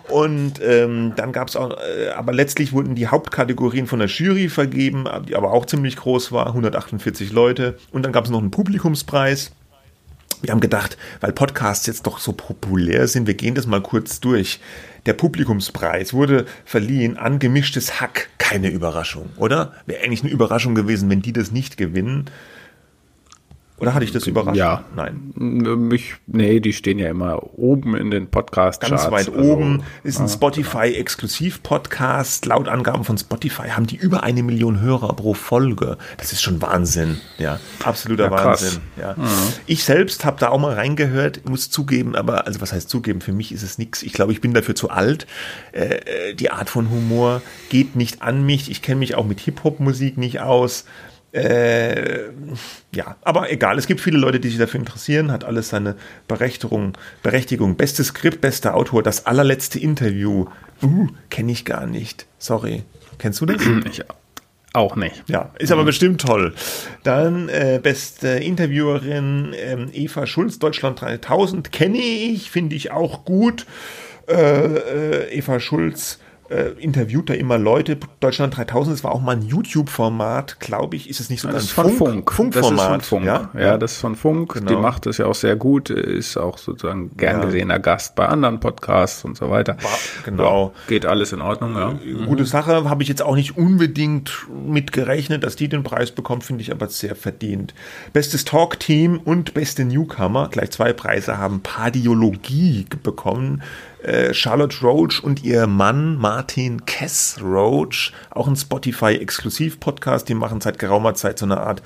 Und 0.07 0.61
ähm, 0.61 1.13
dann 1.15 1.31
gab 1.31 1.47
es 1.47 1.55
auch 1.55 1.78
aber 2.15 2.33
letztlich 2.33 2.73
wurden 2.73 2.95
die 2.95 3.07
Hauptkategorien 3.07 3.87
von 3.87 3.99
der 3.99 4.07
Jury 4.07 4.49
vergeben, 4.49 5.05
die 5.27 5.35
aber 5.35 5.51
auch 5.51 5.65
ziemlich 5.65 5.95
groß 5.95 6.31
war, 6.31 6.47
148 6.47 7.31
Leute. 7.31 7.77
Und 7.91 8.03
dann 8.03 8.11
gab 8.11 8.25
es 8.25 8.31
noch 8.31 8.39
einen 8.39 8.51
Publikumspreis. 8.51 9.51
Wir 10.41 10.51
haben 10.51 10.61
gedacht, 10.61 10.97
weil 11.19 11.33
Podcasts 11.33 11.85
jetzt 11.85 12.07
doch 12.07 12.19
so 12.19 12.31
populär 12.31 13.07
sind, 13.07 13.27
wir 13.27 13.33
gehen 13.33 13.55
das 13.55 13.67
mal 13.67 13.81
kurz 13.81 14.21
durch. 14.21 14.61
Der 15.05 15.13
Publikumspreis 15.13 16.13
wurde 16.13 16.45
verliehen 16.63 17.17
an 17.17 17.39
gemischtes 17.39 17.99
Hack. 17.99 18.29
Keine 18.37 18.69
Überraschung, 18.69 19.29
oder? 19.37 19.73
Wäre 19.85 20.03
eigentlich 20.03 20.23
eine 20.23 20.31
Überraschung 20.31 20.75
gewesen, 20.75 21.09
wenn 21.09 21.21
die 21.21 21.33
das 21.33 21.51
nicht 21.51 21.77
gewinnen. 21.77 22.29
Oder 23.79 23.93
hatte 23.93 24.03
ich 24.03 24.11
das 24.11 24.27
überrascht? 24.27 24.57
Ja. 24.57 24.83
Nein. 24.95 25.31
Mich, 25.35 26.15
nee, 26.27 26.59
die 26.59 26.73
stehen 26.73 26.99
ja 26.99 27.09
immer 27.09 27.57
oben 27.57 27.95
in 27.95 28.11
den 28.11 28.27
Podcast-Charts. 28.27 29.03
Ganz 29.03 29.09
weit 29.11 29.29
also, 29.29 29.53
oben. 29.53 29.83
Ist 30.03 30.19
ein 30.19 30.27
Spotify-Exklusiv-Podcast. 30.27 32.45
Laut 32.45 32.67
Angaben 32.67 33.05
von 33.05 33.17
Spotify 33.17 33.69
haben 33.69 33.87
die 33.87 33.95
über 33.95 34.23
eine 34.23 34.43
Million 34.43 34.81
Hörer 34.81 35.15
pro 35.15 35.33
Folge. 35.33 35.97
Das 36.17 36.33
ist 36.33 36.41
schon 36.41 36.61
Wahnsinn. 36.61 37.21
Ja, 37.37 37.59
absoluter 37.83 38.25
Ja. 38.25 38.31
Wahnsinn. 38.31 38.81
Ja. 38.99 39.15
Ich 39.65 39.85
selbst 39.85 40.25
habe 40.25 40.37
da 40.39 40.49
auch 40.49 40.59
mal 40.59 40.73
reingehört, 40.73 41.47
muss 41.49 41.69
zugeben, 41.69 42.15
aber, 42.15 42.47
also 42.47 42.59
was 42.61 42.73
heißt 42.73 42.89
zugeben? 42.89 43.21
Für 43.21 43.31
mich 43.31 43.53
ist 43.53 43.63
es 43.63 43.77
nichts. 43.77 44.03
Ich 44.03 44.11
glaube, 44.13 44.31
ich 44.33 44.41
bin 44.41 44.53
dafür 44.53 44.75
zu 44.75 44.89
alt. 44.89 45.25
Äh, 45.71 45.99
äh, 46.29 46.33
die 46.33 46.51
Art 46.51 46.69
von 46.69 46.89
Humor 46.89 47.41
geht 47.69 47.95
nicht 47.95 48.21
an 48.21 48.45
mich. 48.45 48.69
Ich 48.69 48.81
kenne 48.81 48.99
mich 48.99 49.15
auch 49.15 49.25
mit 49.25 49.39
Hip-Hop-Musik 49.39 50.17
nicht 50.17 50.41
aus. 50.41 50.83
Äh, 51.31 52.29
ja, 52.93 53.15
aber 53.21 53.51
egal. 53.51 53.77
Es 53.77 53.87
gibt 53.87 54.01
viele 54.01 54.17
Leute, 54.17 54.39
die 54.39 54.49
sich 54.49 54.57
dafür 54.57 54.79
interessieren. 54.79 55.31
Hat 55.31 55.43
alles 55.43 55.69
seine 55.69 55.95
Berechtigung. 56.27 56.97
Berechtigung. 57.21 57.75
Bestes 57.75 58.07
Skript, 58.07 58.41
bester 58.41 58.75
Autor. 58.75 59.03
Das 59.03 59.25
allerletzte 59.25 59.79
Interview. 59.79 60.47
Uh, 60.81 61.07
kenne 61.29 61.51
ich 61.51 61.65
gar 61.65 61.85
nicht. 61.85 62.25
Sorry. 62.37 62.83
Kennst 63.17 63.41
du 63.41 63.45
das? 63.45 63.61
Ich 63.91 64.03
auch 64.73 64.95
nicht. 64.95 65.23
Ja, 65.27 65.51
ist 65.57 65.71
aber 65.71 65.83
bestimmt 65.83 66.21
toll. 66.21 66.53
Dann 67.03 67.49
äh, 67.49 67.79
beste 67.81 68.27
Interviewerin 68.27 69.53
ähm, 69.57 69.89
Eva 69.91 70.27
Schulz, 70.27 70.59
Deutschland 70.59 71.01
3000, 71.01 71.71
kenne 71.71 71.97
ich, 71.97 72.51
finde 72.51 72.75
ich 72.75 72.91
auch 72.91 73.25
gut. 73.25 73.65
Äh, 74.27 74.33
äh, 74.35 75.37
Eva 75.37 75.59
Schulz 75.59 76.19
äh, 76.49 76.69
interviewt 76.79 77.29
da 77.29 77.33
immer 77.33 77.57
Leute. 77.57 77.97
Deutschland 78.19 78.57
3000, 78.57 78.95
das 78.97 79.03
war 79.03 79.11
auch 79.11 79.21
mal 79.21 79.33
ein 79.35 79.41
YouTube-Format, 79.43 80.59
glaube 80.59 80.95
ich. 80.95 81.09
Ist 81.09 81.19
es 81.19 81.29
nicht 81.29 81.41
sogar 81.41 81.53
Das 81.55 81.63
ein 81.63 81.65
ist 81.67 81.71
von 81.73 81.89
Funk. 81.91 82.31
Funkformat? 82.31 82.71
Das 82.71 82.81
ist 82.81 82.87
von 82.87 83.01
Funk. 83.01 83.25
Ja? 83.25 83.49
Ja, 83.57 83.77
das 83.77 83.91
ist 83.93 83.97
von 83.99 84.15
Funk. 84.15 84.53
Genau. 84.53 84.69
Die 84.69 84.75
macht 84.77 85.05
das 85.05 85.17
ja 85.17 85.25
auch 85.27 85.35
sehr 85.35 85.55
gut. 85.55 85.89
Ist 85.89 86.37
auch 86.37 86.57
sozusagen 86.57 87.15
gern 87.17 87.39
Ja. 87.39 87.45
gesehener 87.45 87.79
Gast 87.79 88.15
bei 88.15 88.25
anderen 88.27 88.59
Podcasts 88.59 89.23
und 89.25 89.37
so 89.37 89.49
weiter. 89.49 89.77
War- 89.81 89.89
genau. 90.25 90.73
Geht 90.87 91.05
alles 91.05 91.31
in 91.33 91.41
Ordnung, 91.41 91.75
ja. 91.75 91.93
Gute 92.25 92.45
Sache, 92.45 92.89
habe 92.89 93.03
ich 93.03 93.09
jetzt 93.09 93.21
auch 93.21 93.35
nicht 93.35 93.57
unbedingt 93.57 94.31
mit 94.65 94.91
gerechnet, 94.91 95.43
dass 95.43 95.55
die 95.55 95.67
den 95.69 95.83
Preis 95.83 96.11
bekommt, 96.11 96.43
finde 96.43 96.61
ich 96.63 96.71
aber 96.71 96.87
sehr 96.87 97.15
verdient. 97.15 97.73
Bestes 98.13 98.45
Talk-Team 98.45 99.19
und 99.23 99.53
beste 99.53 99.85
Newcomer, 99.85 100.49
gleich 100.49 100.71
zwei 100.71 100.93
Preise, 100.93 101.37
haben 101.37 101.61
Pardiologie 101.61 102.85
bekommen. 103.03 103.61
Äh, 104.03 104.33
Charlotte 104.33 104.77
Roach 104.81 105.21
und 105.21 105.43
ihr 105.43 105.67
Mann 105.67 106.15
Martin 106.15 106.85
Kess 106.85 107.39
Roach, 107.41 108.13
auch 108.29 108.47
ein 108.47 108.55
Spotify-Exklusiv-Podcast, 108.55 110.29
die 110.29 110.35
machen 110.35 110.61
seit 110.61 110.79
geraumer 110.79 111.15
Zeit 111.15 111.39
so 111.39 111.45
eine 111.45 111.59
Art 111.59 111.81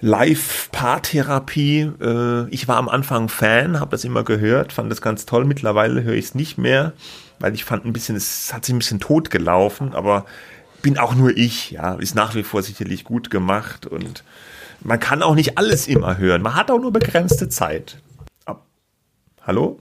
Live-Paartherapie. 0.00 1.92
Äh, 2.00 2.48
ich 2.48 2.68
war 2.68 2.78
am 2.78 2.88
Anfang 2.88 3.28
Fan, 3.28 3.80
habe 3.80 3.90
das 3.90 4.04
immer 4.04 4.24
gehört, 4.24 4.72
fand 4.72 4.90
das 4.90 5.02
ganz 5.02 5.26
toll. 5.26 5.44
Mittlerweile 5.44 6.02
höre 6.02 6.14
ich 6.14 6.26
es 6.26 6.34
nicht 6.34 6.56
mehr, 6.56 6.94
weil 7.38 7.54
ich 7.54 7.64
fand 7.64 7.84
ein 7.84 7.92
bisschen, 7.92 8.16
es 8.16 8.52
hat 8.54 8.64
sich 8.64 8.74
ein 8.74 8.78
bisschen 8.78 9.00
tot 9.00 9.30
gelaufen, 9.30 9.94
aber 9.94 10.24
bin 10.80 10.98
auch 10.98 11.14
nur 11.14 11.36
ich, 11.36 11.72
ja, 11.72 11.94
ist 11.94 12.14
nach 12.14 12.34
wie 12.34 12.42
vor 12.42 12.62
sicherlich 12.62 13.04
gut 13.04 13.30
gemacht 13.30 13.86
und 13.86 14.24
man 14.80 14.98
kann 14.98 15.22
auch 15.22 15.34
nicht 15.34 15.58
alles 15.58 15.86
immer 15.86 16.18
hören. 16.18 16.42
Man 16.42 16.54
hat 16.54 16.70
auch 16.70 16.80
nur 16.80 16.92
begrenzte 16.92 17.48
Zeit. 17.48 17.98
Hallo? 19.44 19.78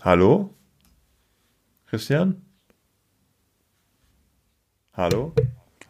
Hallo? 0.00 0.54
Christian? 1.86 2.40
Hallo? 4.92 5.34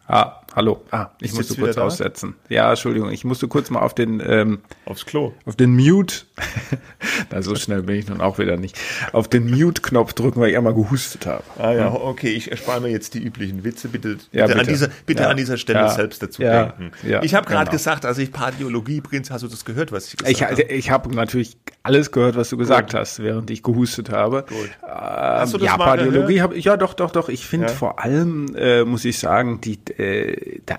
Ah, 0.09 0.41
hallo. 0.59 0.83
Ah, 0.91 1.11
ich 1.21 1.33
musste 1.35 1.55
kurz 1.55 1.77
da? 1.77 1.83
aussetzen. 1.83 2.35
Ja, 2.49 2.69
Entschuldigung, 2.71 3.11
ich 3.13 3.25
musste 3.25 3.47
kurz 3.47 3.71
mal 3.71 3.79
auf 3.81 3.95
den 3.95 4.21
ähm, 4.27 4.59
Aufs 4.87 5.07
Klo. 5.07 5.33
auf 5.47 5.55
den 5.55 5.75
Mute. 5.77 6.17
Na, 7.31 7.43
so 7.43 7.55
schnell 7.55 7.83
bin 7.83 7.97
ich 7.97 8.09
nun 8.09 8.21
auch 8.21 8.39
wieder 8.39 8.57
nicht. 8.57 8.77
Auf 9.13 9.29
den 9.29 9.49
Mute-Knopf 9.51 10.15
drücken, 10.15 10.41
weil 10.41 10.51
ich 10.51 10.57
einmal 10.57 10.75
gehustet 10.75 11.27
habe. 11.27 11.45
Ah 11.59 11.73
ja, 11.73 11.93
okay, 11.93 12.31
ich 12.31 12.51
erspare 12.51 12.81
mir 12.81 12.89
jetzt 12.89 13.15
die 13.15 13.23
üblichen 13.23 13.63
Witze. 13.65 13.89
Bitte, 13.89 14.17
bitte, 14.17 14.25
Ja, 14.33 14.45
An, 14.47 14.53
bitte. 14.55 14.67
dieser, 14.67 14.89
bitte 15.07 15.23
Ja. 15.23 15.29
an 15.31 15.37
dieser 15.37 15.57
Stelle 15.57 15.79
Ja. 15.81 15.89
selbst 15.91 16.23
dazu 16.23 16.43
denken. 16.43 16.91
Ja. 17.07 17.23
Ich 17.23 17.35
habe 17.35 17.47
gerade 17.47 17.67
Genau. 17.67 17.73
gesagt, 17.73 18.05
als 18.05 18.19
ich 18.19 18.33
Pardiologie, 18.33 19.01
Prinz, 19.01 19.31
hast 19.31 19.43
du 19.43 19.49
das 19.49 19.65
gehört, 19.65 19.93
was 19.93 20.09
ich 20.09 20.17
gesagt 20.17 20.33
Ich, 20.33 20.43
habe? 20.43 20.63
ich 20.63 20.91
habe 20.91 21.15
natürlich 21.15 21.57
alles 21.85 22.11
gehört, 22.11 22.37
was 22.37 22.49
du 22.49 22.57
gesagt 22.57 22.95
hast, 22.95 23.23
während 23.23 23.51
ich 23.51 23.63
gehustet 23.63 24.11
habe. 24.11 24.45
Gut. 24.49 24.57
Ähm, 24.83 24.89
Hast 24.91 25.55
du 25.55 25.59
das 25.59 25.67
ja, 25.67 25.77
mal 25.77 25.85
Pardiologie 25.85 26.41
habe 26.43 26.57
ich, 26.57 26.65
ja 26.65 26.77
doch, 26.77 26.95
doch, 26.95 27.11
doch. 27.13 27.29
Ich 27.29 27.47
finde 27.47 27.69
vor 27.69 28.03
allem, 28.03 28.55
äh, 28.57 28.85
muss 28.85 29.05
ich 29.05 29.19
sagen, 29.19 29.61
die, 29.61 29.79
äh, 29.99 30.48
da, 30.67 30.79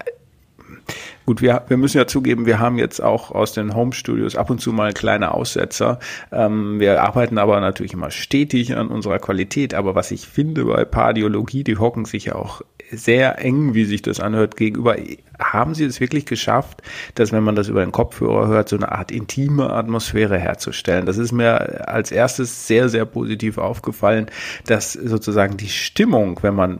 Gut, 1.26 1.44
wir, 1.44 1.64
wir 1.68 1.78
müssen 1.78 1.98
ja 1.98 2.08
zugeben, 2.08 2.48
wir 2.48 2.60
haben 2.60 2.80
jetzt 2.80 3.02
auch 3.02 3.30
aus 3.32 3.54
den 3.54 3.76
Home-Studios 3.76 4.36
ab 4.36 4.50
und 4.50 4.60
zu 4.60 4.74
mal 4.74 4.94
kleine 4.94 5.32
Aussetzer. 5.32 6.00
Ähm, 6.32 6.80
wir 6.80 7.04
arbeiten 7.04 7.38
aber 7.38 7.60
natürlich 7.60 7.94
immer 7.94 8.10
stetig 8.10 8.76
an 8.76 8.88
unserer 8.88 9.20
Qualität. 9.20 9.76
Aber 9.76 9.94
was 9.94 10.10
ich 10.10 10.28
finde 10.28 10.66
bei 10.66 10.86
Pardiologie, 10.86 11.64
die 11.64 11.78
hocken 11.78 12.06
sich 12.06 12.26
ja 12.26 12.36
auch 12.36 12.64
sehr 12.92 13.38
eng, 13.46 13.76
wie 13.76 13.86
sich 13.86 14.02
das 14.02 14.20
anhört, 14.20 14.58
gegenüber. 14.58 14.96
Haben 15.38 15.76
sie 15.76 15.86
es 15.86 16.00
wirklich 16.00 16.26
geschafft, 16.26 16.82
dass 17.14 17.32
wenn 17.32 17.44
man 17.44 17.56
das 17.56 17.68
über 17.68 17.82
den 17.82 17.92
Kopfhörer 17.92 18.48
hört, 18.48 18.70
so 18.70 18.76
eine 18.76 18.92
Art 18.92 19.12
intime 19.12 19.70
Atmosphäre 19.70 20.40
herzustellen? 20.40 21.06
Das 21.06 21.20
ist 21.20 21.32
mir 21.32 21.88
als 21.88 22.12
erstes 22.12 22.66
sehr, 22.68 22.90
sehr 22.90 23.06
positiv 23.06 23.60
aufgefallen, 23.60 24.32
dass 24.66 24.94
sozusagen 24.94 25.58
die 25.58 25.70
Stimmung, 25.70 26.40
wenn 26.42 26.56
man 26.56 26.80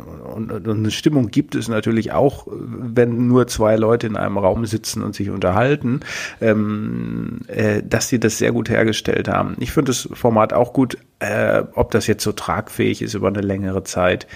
und, 0.00 0.50
und 0.50 0.68
eine 0.68 0.90
Stimmung 0.90 1.30
gibt 1.30 1.54
es 1.54 1.68
natürlich 1.68 2.12
auch, 2.12 2.46
wenn 2.50 3.26
nur 3.28 3.46
zwei 3.46 3.76
Leute 3.76 4.06
in 4.06 4.16
einem 4.16 4.38
Raum 4.38 4.66
sitzen 4.66 5.02
und 5.02 5.14
sich 5.14 5.30
unterhalten, 5.30 6.00
ähm, 6.40 7.40
äh, 7.48 7.82
dass 7.82 8.08
sie 8.08 8.20
das 8.20 8.38
sehr 8.38 8.52
gut 8.52 8.68
hergestellt 8.70 9.28
haben. 9.28 9.56
Ich 9.58 9.72
finde 9.72 9.90
das 9.90 10.08
Format 10.12 10.52
auch 10.52 10.72
gut, 10.72 10.98
äh, 11.20 11.62
ob 11.74 11.90
das 11.90 12.06
jetzt 12.06 12.24
so 12.24 12.32
tragfähig 12.32 13.02
ist 13.02 13.14
über 13.14 13.28
eine 13.28 13.40
längere 13.42 13.84
Zeit. 13.84 14.26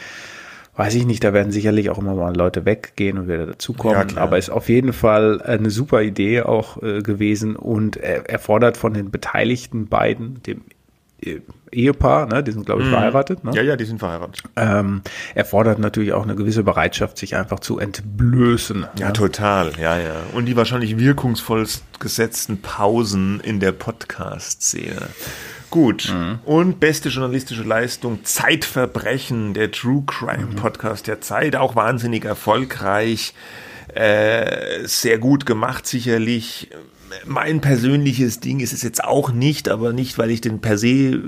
Weiß 0.77 0.97
ich 0.97 1.07
nicht, 1.07 1.23
da 1.23 1.33
werden 1.33 1.53
sicherlich 1.53 1.89
auch 1.91 1.99
immer 1.99 2.17
mal 2.17 2.35
Leute 2.37 2.65
weggehen 2.65 3.17
und 3.19 3.29
wieder 3.29 3.41
Ja, 3.41 3.47
dazukommen. 3.47 4.09
klar. 4.09 4.25
aber 4.25 4.39
ist 4.39 4.51
auf 4.51 4.69
jeden 4.69 4.93
Fall 4.93 5.41
eine 5.41 5.71
super 5.71 6.03
Idee 6.03 6.43
auch 6.43 6.83
äh, 6.83 7.01
gewesen 7.01 7.55
und 7.55 7.97
er 7.97 8.29
erfordert 8.29 8.77
von 8.77 8.93
den 8.93 9.13
Beteiligten 9.13 9.87
beiden, 9.87 10.43
dem 10.43 10.59
äh, 10.59 10.74
Ehepaar, 11.71 12.27
ne, 12.27 12.43
die 12.43 12.53
sind 12.53 12.67
glaube 12.67 12.83
ich 12.83 12.89
verheiratet, 12.89 13.45
ne? 13.45 13.53
Ja, 13.55 13.63
ja, 13.63 13.77
die 13.77 13.85
sind 13.85 13.99
verheiratet. 13.99 14.43
ähm, 14.57 15.03
erfordert 15.35 15.79
natürlich 15.79 16.13
auch 16.13 16.23
eine 16.23 16.37
gewisse 16.37 16.63
Bereitschaft, 16.63 17.19
sich 17.19 17.37
einfach 17.37 17.61
zu 17.61 17.79
entblößen. 17.79 18.87
Ja, 18.99 19.11
total, 19.11 19.73
ja, 19.81 19.99
ja. 19.99 20.17
Und 20.35 20.47
die 20.47 20.57
wahrscheinlich 20.57 20.99
wirkungsvollst 20.99 21.85
gesetzten 22.01 22.61
Pausen 22.63 23.41
in 23.41 23.61
der 23.61 23.73
Podcast-Szene. 23.73 25.09
Gut. 25.71 26.15
Und 26.45 26.79
beste 26.79 27.09
journalistische 27.09 27.65
Leistung, 27.65 28.25
Zeitverbrechen, 28.25 29.55
der 29.55 29.73
True 29.73 30.05
Crime 30.07 30.55
Podcast 30.55 31.09
der 31.09 31.21
Zeit, 31.21 31.57
auch 31.57 31.75
wahnsinnig 31.75 32.25
erfolgreich, 32.25 33.35
äh, 33.93 34.87
sehr 34.87 35.19
gut 35.19 35.47
gemacht 35.47 35.87
sicherlich. 35.87 36.71
Mein 37.25 37.61
persönliches 37.61 38.41
Ding 38.41 38.61
ist 38.61 38.73
es 38.73 38.83
jetzt 38.83 39.03
auch 39.05 39.33
nicht, 39.33 39.69
aber 39.69 39.93
nicht, 39.93 40.19
weil 40.19 40.31
ich 40.31 40.41
den 40.41 40.61
per 40.61 40.79
se 40.79 40.89
äh, 40.89 41.21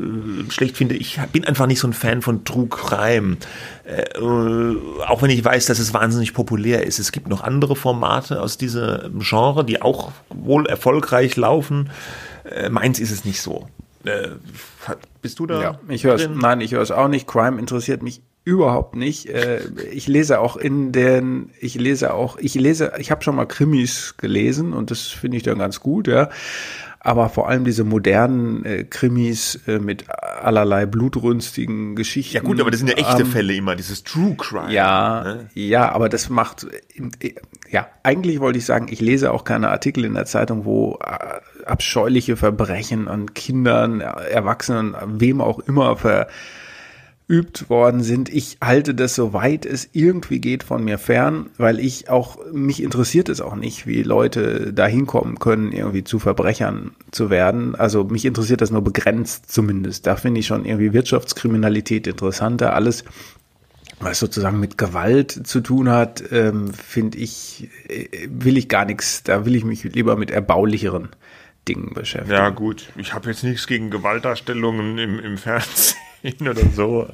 schlecht 0.50 0.76
finde. 0.76 0.94
Ich 0.94 1.18
bin 1.32 1.44
einfach 1.44 1.66
nicht 1.66 1.80
so 1.80 1.88
ein 1.88 1.92
Fan 1.92 2.22
von 2.22 2.44
True 2.44 2.66
Crime. 2.68 3.36
Äh, 3.84 4.02
äh, 4.18 4.76
auch 5.06 5.22
wenn 5.22 5.30
ich 5.30 5.44
weiß, 5.44 5.66
dass 5.66 5.78
es 5.78 5.94
wahnsinnig 5.94 6.34
populär 6.34 6.86
ist. 6.86 6.98
Es 6.98 7.12
gibt 7.12 7.28
noch 7.28 7.42
andere 7.42 7.76
Formate 7.76 8.40
aus 8.40 8.58
diesem 8.58 9.20
Genre, 9.20 9.64
die 9.64 9.82
auch 9.82 10.12
wohl 10.28 10.66
erfolgreich 10.66 11.36
laufen. 11.36 11.90
Äh, 12.44 12.68
meins 12.68 12.98
ist 12.98 13.10
es 13.10 13.24
nicht 13.24 13.40
so. 13.40 13.68
Äh, 14.04 14.28
bist 15.22 15.38
du 15.38 15.46
da? 15.46 15.62
Ja, 15.62 15.78
ich 15.88 16.04
höre? 16.04 16.28
Nein, 16.28 16.60
ich 16.60 16.72
höre 16.72 16.82
es 16.82 16.90
auch 16.90 17.08
nicht. 17.08 17.26
Crime 17.26 17.58
interessiert 17.58 18.02
mich 18.02 18.22
überhaupt 18.46 18.94
nicht. 18.94 19.26
Äh, 19.26 19.60
Ich 19.92 20.06
lese 20.06 20.40
auch 20.40 20.56
in 20.56 20.92
den, 20.92 21.50
ich 21.60 21.74
lese 21.74 22.14
auch, 22.14 22.38
ich 22.38 22.54
lese, 22.54 22.92
ich 22.98 23.10
habe 23.10 23.22
schon 23.22 23.34
mal 23.34 23.44
Krimis 23.44 24.14
gelesen 24.16 24.72
und 24.72 24.90
das 24.90 25.02
finde 25.02 25.36
ich 25.36 25.42
dann 25.42 25.58
ganz 25.58 25.80
gut, 25.80 26.06
ja. 26.06 26.30
Aber 27.00 27.28
vor 27.28 27.48
allem 27.48 27.64
diese 27.64 27.84
modernen 27.84 28.64
äh, 28.64 28.84
Krimis 28.84 29.60
äh, 29.66 29.78
mit 29.78 30.06
allerlei 30.10 30.86
blutrünstigen 30.86 31.96
Geschichten. 31.96 32.34
Ja 32.34 32.42
gut, 32.42 32.60
aber 32.60 32.70
das 32.70 32.80
sind 32.80 32.88
ja 32.88 32.96
echte 32.96 33.22
ähm, 33.22 33.28
Fälle 33.28 33.52
immer, 33.54 33.74
dieses 33.76 34.04
True 34.04 34.34
Crime. 34.36 34.72
Ja, 34.72 35.22
ne? 35.24 35.50
ja, 35.54 35.90
aber 35.90 36.08
das 36.08 36.30
macht, 36.30 36.66
ja, 37.70 37.88
eigentlich 38.04 38.40
wollte 38.40 38.58
ich 38.58 38.64
sagen, 38.64 38.86
ich 38.90 39.00
lese 39.00 39.32
auch 39.32 39.44
keine 39.44 39.70
Artikel 39.70 40.04
in 40.04 40.14
der 40.14 40.26
Zeitung, 40.26 40.64
wo 40.64 40.98
äh, 41.04 41.64
abscheuliche 41.66 42.36
Verbrechen 42.36 43.08
an 43.08 43.34
Kindern, 43.34 44.00
Erwachsenen, 44.00 44.94
wem 45.04 45.40
auch 45.40 45.58
immer 45.58 45.96
verübt 47.26 47.68
worden 47.68 48.02
sind. 48.02 48.28
Ich 48.28 48.58
halte 48.62 48.94
das, 48.94 49.14
soweit 49.14 49.66
es 49.66 49.88
irgendwie 49.92 50.40
geht, 50.40 50.62
von 50.62 50.84
mir 50.84 50.98
fern, 50.98 51.50
weil 51.56 51.80
ich 51.80 52.08
auch, 52.08 52.38
mich 52.52 52.82
interessiert 52.82 53.28
es 53.28 53.40
auch 53.40 53.56
nicht, 53.56 53.86
wie 53.86 54.02
Leute 54.02 54.72
da 54.72 54.86
hinkommen 54.86 55.38
können, 55.38 55.72
irgendwie 55.72 56.04
zu 56.04 56.18
Verbrechern 56.18 56.92
zu 57.10 57.28
werden. 57.30 57.74
Also 57.74 58.04
mich 58.04 58.24
interessiert 58.24 58.60
das 58.60 58.70
nur 58.70 58.82
begrenzt 58.82 59.50
zumindest. 59.50 60.06
Da 60.06 60.16
finde 60.16 60.40
ich 60.40 60.46
schon 60.46 60.64
irgendwie 60.64 60.92
Wirtschaftskriminalität 60.92 62.06
interessanter. 62.06 62.74
Alles 62.74 63.04
was 63.98 64.18
sozusagen 64.18 64.60
mit 64.60 64.76
Gewalt 64.76 65.46
zu 65.46 65.62
tun 65.62 65.88
hat, 65.88 66.22
ähm, 66.30 66.72
finde 66.74 67.16
ich, 67.16 67.70
äh, 67.88 68.28
will 68.28 68.58
ich 68.58 68.68
gar 68.68 68.84
nichts, 68.84 69.22
da 69.22 69.46
will 69.46 69.56
ich 69.56 69.64
mich 69.64 69.84
lieber 69.84 70.16
mit 70.16 70.30
erbaulicheren 70.30 71.08
Dingen 71.66 71.94
beschäftigen. 71.94 72.34
Ja, 72.34 72.50
gut. 72.50 72.92
Ich 72.96 73.14
habe 73.14 73.30
jetzt 73.30 73.42
nichts 73.42 73.66
gegen 73.66 73.90
Gewaltdarstellungen 73.90 74.98
im, 74.98 75.18
im 75.18 75.38
Fernsehen 75.38 75.96
oder 76.40 76.62
so. 76.74 77.06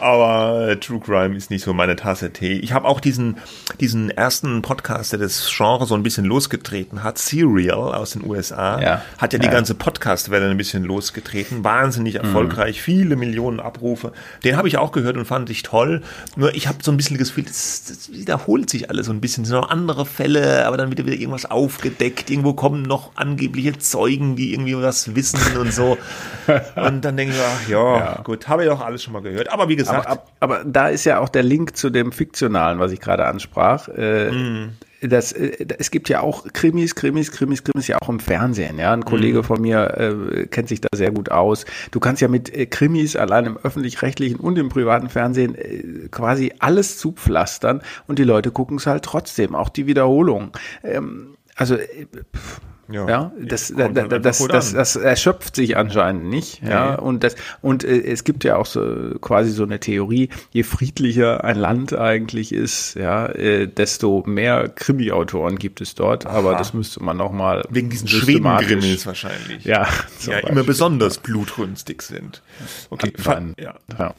Aber 0.00 0.68
äh, 0.68 0.76
True 0.76 1.00
Crime 1.00 1.36
ist 1.36 1.50
nicht 1.50 1.64
so 1.64 1.72
meine 1.72 1.96
Tasse 1.96 2.32
Tee. 2.32 2.58
Ich 2.58 2.72
habe 2.72 2.86
auch 2.86 3.00
diesen, 3.00 3.36
diesen 3.80 4.10
ersten 4.10 4.62
Podcast, 4.62 5.12
der 5.12 5.18
das 5.20 5.50
Genre 5.54 5.86
so 5.86 5.94
ein 5.94 6.02
bisschen 6.02 6.24
losgetreten 6.24 7.02
hat, 7.02 7.18
Serial 7.18 7.94
aus 7.94 8.10
den 8.12 8.24
USA, 8.24 8.80
Ja. 8.80 9.02
hat 9.18 9.32
ja 9.32 9.38
die 9.38 9.46
Ja. 9.46 9.52
ganze 9.52 9.74
Podcast-Welle 9.74 10.48
ein 10.50 10.56
bisschen 10.56 10.84
losgetreten. 10.84 11.64
Wahnsinnig 11.64 12.16
erfolgreich, 12.16 12.82
viele 12.82 13.16
Millionen 13.16 13.60
Abrufe. 13.60 14.12
Den 14.44 14.56
habe 14.56 14.68
ich 14.68 14.78
auch 14.78 14.92
gehört 14.92 15.16
und 15.16 15.24
fand 15.24 15.50
ich 15.50 15.62
toll. 15.62 16.02
Nur 16.36 16.54
ich 16.54 16.68
habe 16.68 16.78
so 16.82 16.90
ein 16.90 16.96
bisschen 16.96 17.18
das 17.18 17.28
Gefühl, 17.28 17.44
das, 17.44 17.84
das 17.88 18.12
wiederholt 18.12 18.70
sich 18.70 18.90
alles 18.90 19.06
so 19.06 19.12
ein 19.12 19.20
bisschen. 19.20 19.42
Es 19.44 19.50
sind 19.50 19.58
noch 19.60 19.70
andere 19.70 20.06
Fälle, 20.06 20.66
aber 20.66 20.76
dann 20.76 20.88
wird 20.90 21.04
wieder 21.06 21.16
irgendwas 21.16 21.46
aufgedeckt. 21.46 22.30
Irgendwo 22.30 22.52
kommen 22.54 22.82
noch 22.82 23.12
angebliche 23.16 23.78
Zeugen, 23.78 24.36
die 24.36 24.52
irgendwie 24.52 24.76
was 24.76 25.14
wissen 25.14 25.38
und 25.58 25.72
so. 25.72 25.96
Und 26.76 27.04
dann 27.04 27.16
denke 27.16 27.34
ich, 27.34 27.40
ach 27.40 27.68
ja, 27.68 27.96
Ja. 27.98 28.20
gut, 28.22 28.47
habe 28.48 28.64
ich 28.64 28.70
auch 28.70 28.80
alles 28.80 29.02
schon 29.02 29.12
mal 29.12 29.22
gehört. 29.22 29.52
Aber 29.52 29.68
wie 29.68 29.76
gesagt, 29.76 30.06
Aber, 30.06 30.08
ab- 30.08 30.32
aber 30.40 30.64
da 30.64 30.88
ist 30.88 31.04
ja 31.04 31.18
auch 31.20 31.28
der 31.28 31.42
Link 31.42 31.76
zu 31.76 31.90
dem 31.90 32.12
Fiktionalen, 32.12 32.78
was 32.78 32.92
ich 32.92 33.00
gerade 33.00 33.26
ansprach. 33.26 33.88
Äh, 33.88 34.30
Mhm. 34.30 34.70
das, 35.00 35.32
äh, 35.32 35.66
es 35.78 35.90
gibt 35.90 36.08
ja 36.08 36.20
auch 36.20 36.44
Krimis, 36.52 36.94
Krimis, 36.94 37.30
Krimis, 37.30 37.62
Krimis 37.62 37.86
ja 37.88 37.98
auch 38.00 38.08
im 38.08 38.18
Fernsehen. 38.20 38.78
Ja, 38.78 38.92
ein 38.92 39.00
Mhm. 39.00 39.04
Kollege 39.04 39.42
von 39.44 39.60
mir 39.60 39.94
äh, 39.96 40.46
kennt 40.46 40.68
sich 40.68 40.80
da 40.80 40.88
sehr 40.94 41.10
gut 41.12 41.30
aus. 41.30 41.64
Du 41.90 42.00
kannst 42.00 42.20
ja 42.22 42.28
mit 42.28 42.52
äh, 42.54 42.66
Krimis 42.66 43.14
allein 43.16 43.46
im 43.46 43.56
öffentlich-rechtlichen 43.58 44.40
und 44.40 44.58
im 44.58 44.68
privaten 44.70 45.08
Fernsehen 45.08 45.54
äh, 45.54 46.08
quasi 46.10 46.52
alles 46.58 46.98
zupflastern 46.98 47.82
und 48.06 48.18
die 48.18 48.24
Leute 48.24 48.50
gucken 48.50 48.78
es 48.78 48.86
halt 48.86 49.04
trotzdem, 49.04 49.54
auch 49.54 49.68
die 49.68 49.86
Wiederholung. 49.86 50.50
Ähm, 50.82 51.36
also 51.54 51.74
äh, 51.76 52.06
pff, 52.36 52.60
ja, 52.90 53.32
das, 53.40 53.68
da, 53.76 53.84
kommt 53.84 53.96
da, 53.96 54.02
halt 54.02 54.24
das, 54.24 54.38
das, 54.48 54.70
an. 54.70 54.76
das 54.78 54.96
erschöpft 54.96 55.56
sich 55.56 55.76
anscheinend 55.76 56.24
nicht. 56.24 56.62
Ja, 56.62 56.92
Nee. 56.96 57.02
und 57.02 57.22
das, 57.24 57.34
und 57.60 57.84
äh, 57.84 58.00
es 58.00 58.24
gibt 58.24 58.44
ja 58.44 58.56
auch 58.56 58.66
so 58.66 59.14
quasi 59.20 59.50
so 59.50 59.62
eine 59.64 59.78
Theorie, 59.80 60.30
je 60.50 60.62
friedlicher 60.62 61.44
ein 61.44 61.56
Land 61.56 61.92
eigentlich 61.92 62.52
ist, 62.52 62.94
ja, 62.94 63.26
äh, 63.26 63.66
desto 63.68 64.22
mehr 64.26 64.68
Krimi-Autoren 64.68 65.58
gibt 65.58 65.80
es 65.80 65.94
dort. 65.94 66.26
Aber 66.26 66.52
das 66.54 66.72
müsste 66.74 67.02
man 67.02 67.16
noch 67.16 67.32
mal 67.32 67.64
wegen 67.70 67.90
diesen 67.90 68.08
Schweden-Grimmis 68.08 69.06
wahrscheinlich. 69.06 69.64
Ja, 69.64 69.82
ja 69.82 69.86
Beispiel. 70.32 70.50
immer 70.50 70.64
besonders 70.64 71.18
blutrünstig 71.18 72.02
sind. 72.02 72.42
Okay, 72.90 73.12
fa- 73.18 73.42
ja, 73.58 73.74
Ja. 73.98 74.14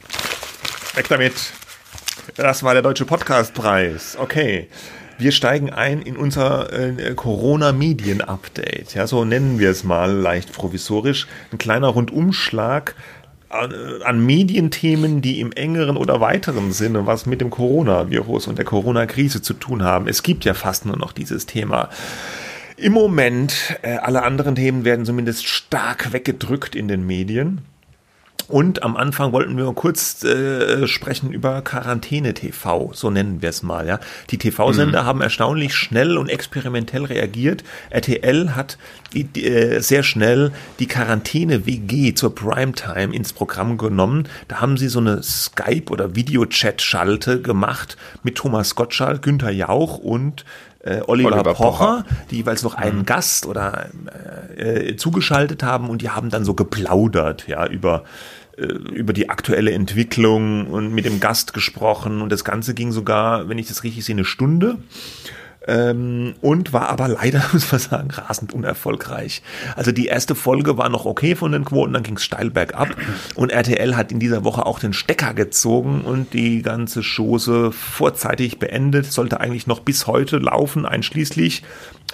weg 0.94 1.06
damit. 1.08 1.34
Das 2.36 2.62
war 2.62 2.74
der 2.74 2.82
Deutsche 2.82 3.04
Podcastpreis. 3.06 4.16
Okay. 4.20 4.68
Wir 5.20 5.32
steigen 5.32 5.68
ein 5.70 6.00
in 6.00 6.16
unser 6.16 6.72
äh, 6.72 7.14
Corona-Medien-Update. 7.14 8.94
Ja, 8.94 9.06
so 9.06 9.26
nennen 9.26 9.58
wir 9.58 9.70
es 9.70 9.84
mal 9.84 10.10
leicht 10.10 10.52
provisorisch. 10.52 11.26
Ein 11.52 11.58
kleiner 11.58 11.88
Rundumschlag 11.88 12.94
an, 13.50 13.70
äh, 13.70 14.02
an 14.02 14.24
Medienthemen, 14.24 15.20
die 15.20 15.40
im 15.40 15.52
engeren 15.52 15.98
oder 15.98 16.22
weiteren 16.22 16.72
Sinne 16.72 17.06
was 17.06 17.26
mit 17.26 17.42
dem 17.42 17.50
Coronavirus 17.50 18.46
und 18.46 18.56
der 18.56 18.64
Corona-Krise 18.64 19.42
zu 19.42 19.52
tun 19.52 19.82
haben. 19.82 20.08
Es 20.08 20.22
gibt 20.22 20.46
ja 20.46 20.54
fast 20.54 20.86
nur 20.86 20.96
noch 20.96 21.12
dieses 21.12 21.44
Thema. 21.44 21.90
Im 22.78 22.94
Moment, 22.94 23.76
äh, 23.82 23.96
alle 23.96 24.22
anderen 24.22 24.54
Themen 24.54 24.86
werden 24.86 25.04
zumindest 25.04 25.46
stark 25.46 26.14
weggedrückt 26.14 26.74
in 26.74 26.88
den 26.88 27.06
Medien. 27.06 27.60
Und 28.48 28.82
am 28.82 28.96
Anfang 28.96 29.32
wollten 29.32 29.56
wir 29.56 29.72
kurz 29.74 30.24
äh, 30.24 30.86
sprechen 30.86 31.32
über 31.32 31.62
Quarantäne 31.62 32.34
TV, 32.34 32.90
so 32.94 33.10
nennen 33.10 33.42
wir 33.42 33.48
es 33.48 33.62
mal. 33.62 33.86
Ja, 33.86 34.00
die 34.30 34.38
TV-Sender 34.38 35.04
haben 35.04 35.20
erstaunlich 35.20 35.74
schnell 35.74 36.18
und 36.18 36.28
experimentell 36.28 37.04
reagiert. 37.04 37.62
RTL 37.90 38.56
hat 38.56 38.78
die, 39.12 39.24
die, 39.24 39.46
äh, 39.46 39.80
sehr 39.80 40.02
schnell 40.02 40.52
die 40.78 40.86
Quarantäne 40.86 41.66
WG 41.66 42.14
zur 42.14 42.34
Primetime 42.34 43.14
ins 43.14 43.32
Programm 43.32 43.78
genommen. 43.78 44.28
Da 44.48 44.60
haben 44.60 44.76
sie 44.76 44.88
so 44.88 45.00
eine 45.00 45.22
Skype- 45.22 45.90
oder 45.90 46.14
Videochat-Schalte 46.14 47.40
gemacht 47.40 47.96
mit 48.22 48.36
Thomas 48.36 48.74
Gottschalk, 48.74 49.22
Günther 49.22 49.50
Jauch 49.50 49.98
und 49.98 50.44
äh, 50.80 51.00
Oliver, 51.06 51.32
Oliver 51.32 51.54
Pocher, 51.54 52.02
Pocher. 52.02 52.04
die 52.30 52.36
jeweils 52.36 52.62
noch 52.62 52.74
einen 52.74 53.04
Gast 53.04 53.46
oder 53.46 53.90
äh, 54.56 54.96
zugeschaltet 54.96 55.62
haben 55.62 55.90
und 55.90 56.02
die 56.02 56.10
haben 56.10 56.30
dann 56.30 56.44
so 56.44 56.54
geplaudert, 56.54 57.46
ja, 57.48 57.66
über 57.66 58.04
äh, 58.56 58.64
über 58.64 59.12
die 59.12 59.30
aktuelle 59.30 59.72
Entwicklung 59.72 60.66
und 60.66 60.92
mit 60.92 61.04
dem 61.04 61.20
Gast 61.20 61.52
gesprochen 61.54 62.22
und 62.22 62.30
das 62.30 62.44
Ganze 62.44 62.74
ging 62.74 62.92
sogar, 62.92 63.48
wenn 63.48 63.58
ich 63.58 63.68
das 63.68 63.84
richtig 63.84 64.04
sehe, 64.04 64.14
eine 64.14 64.24
Stunde. 64.24 64.78
Ähm, 65.66 66.34
und 66.40 66.72
war 66.72 66.88
aber 66.88 67.08
leider, 67.08 67.42
muss 67.52 67.70
man 67.70 67.80
sagen, 67.80 68.10
rasend 68.10 68.52
unerfolgreich. 68.52 69.42
Also 69.76 69.92
die 69.92 70.06
erste 70.06 70.34
Folge 70.34 70.78
war 70.78 70.88
noch 70.88 71.04
okay 71.04 71.36
von 71.36 71.52
den 71.52 71.64
Quoten, 71.64 71.92
dann 71.92 72.02
ging 72.02 72.16
es 72.16 72.24
steil 72.24 72.50
bergab. 72.50 72.88
Und 73.34 73.50
RTL 73.50 73.96
hat 73.96 74.10
in 74.10 74.20
dieser 74.20 74.44
Woche 74.44 74.64
auch 74.64 74.78
den 74.78 74.92
Stecker 74.92 75.34
gezogen 75.34 76.00
und 76.02 76.32
die 76.32 76.62
ganze 76.62 77.02
Chose 77.02 77.72
vorzeitig 77.72 78.58
beendet. 78.58 79.12
Sollte 79.12 79.40
eigentlich 79.40 79.66
noch 79.66 79.80
bis 79.80 80.06
heute 80.06 80.38
laufen, 80.38 80.86
einschließlich. 80.86 81.62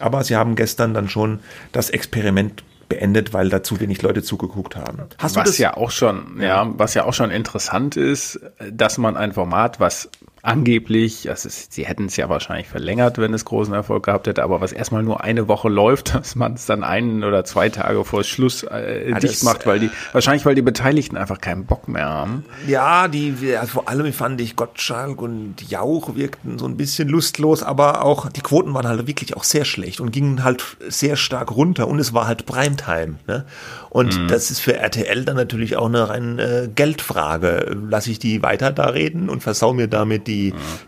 Aber 0.00 0.24
sie 0.24 0.36
haben 0.36 0.56
gestern 0.56 0.92
dann 0.92 1.08
schon 1.08 1.40
das 1.72 1.90
Experiment 1.90 2.64
beendet, 2.88 3.32
weil 3.32 3.48
da 3.48 3.62
zu 3.62 3.80
wenig 3.80 4.02
Leute 4.02 4.22
zugeguckt 4.22 4.76
haben. 4.76 4.98
Hast 5.18 5.36
du 5.36 5.40
was 5.40 5.50
das? 5.50 5.58
ja 5.58 5.76
auch 5.76 5.90
schon, 5.90 6.40
ja, 6.40 6.72
was 6.76 6.94
ja 6.94 7.04
auch 7.04 7.14
schon 7.14 7.30
interessant 7.30 7.96
ist, 7.96 8.40
dass 8.70 8.98
man 8.98 9.16
ein 9.16 9.32
Format, 9.32 9.80
was 9.80 10.08
angeblich, 10.46 11.28
also 11.28 11.48
sie 11.50 11.84
hätten 11.86 12.06
es 12.06 12.16
ja 12.16 12.28
wahrscheinlich 12.28 12.68
verlängert, 12.68 13.18
wenn 13.18 13.34
es 13.34 13.44
großen 13.44 13.74
Erfolg 13.74 14.04
gehabt 14.04 14.26
hätte, 14.28 14.42
aber 14.42 14.60
was 14.60 14.72
erstmal 14.72 15.02
nur 15.02 15.22
eine 15.22 15.48
Woche 15.48 15.68
läuft, 15.68 16.14
dass 16.14 16.36
man 16.36 16.54
es 16.54 16.66
dann 16.66 16.84
einen 16.84 17.24
oder 17.24 17.44
zwei 17.44 17.68
Tage 17.68 18.04
vor 18.04 18.22
Schluss 18.24 18.62
äh, 18.62 19.10
Ja, 19.10 19.18
dicht 19.18 19.42
macht, 19.42 19.66
weil 19.66 19.80
die, 19.80 19.90
wahrscheinlich 20.12 20.46
weil 20.46 20.54
die 20.54 20.62
Beteiligten 20.62 21.16
einfach 21.16 21.40
keinen 21.40 21.66
Bock 21.66 21.88
mehr 21.88 22.08
haben. 22.08 22.44
Ja, 22.66 23.08
die 23.08 23.34
also 23.58 23.72
vor 23.72 23.88
allem 23.88 24.12
fand 24.12 24.40
ich 24.40 24.56
Gottschalk 24.56 25.20
und 25.20 25.68
Jauch 25.68 26.14
wirkten 26.14 26.58
so 26.58 26.66
ein 26.66 26.76
bisschen 26.76 27.08
lustlos, 27.08 27.62
aber 27.62 28.04
auch 28.04 28.28
die 28.30 28.40
Quoten 28.40 28.72
waren 28.72 28.86
halt 28.86 29.06
wirklich 29.06 29.36
auch 29.36 29.44
sehr 29.44 29.64
schlecht 29.64 30.00
und 30.00 30.12
gingen 30.12 30.44
halt 30.44 30.76
sehr 30.88 31.16
stark 31.16 31.50
runter 31.56 31.88
und 31.88 31.98
es 31.98 32.14
war 32.14 32.26
halt 32.26 32.46
Primetime. 32.46 33.16
Ne? 33.26 33.44
Und 33.90 34.30
das 34.30 34.50
ist 34.50 34.60
für 34.60 34.76
RTL 34.76 35.24
dann 35.24 35.36
natürlich 35.36 35.76
auch 35.76 35.86
eine 35.86 36.08
rein 36.10 36.38
äh, 36.38 36.68
Geldfrage. 36.74 37.74
Lass 37.88 38.06
ich 38.06 38.18
die 38.18 38.42
weiter 38.42 38.70
da 38.70 38.86
reden 38.86 39.30
und 39.30 39.42
versau 39.42 39.72
mir 39.72 39.88
damit 39.88 40.26
die, 40.26 40.35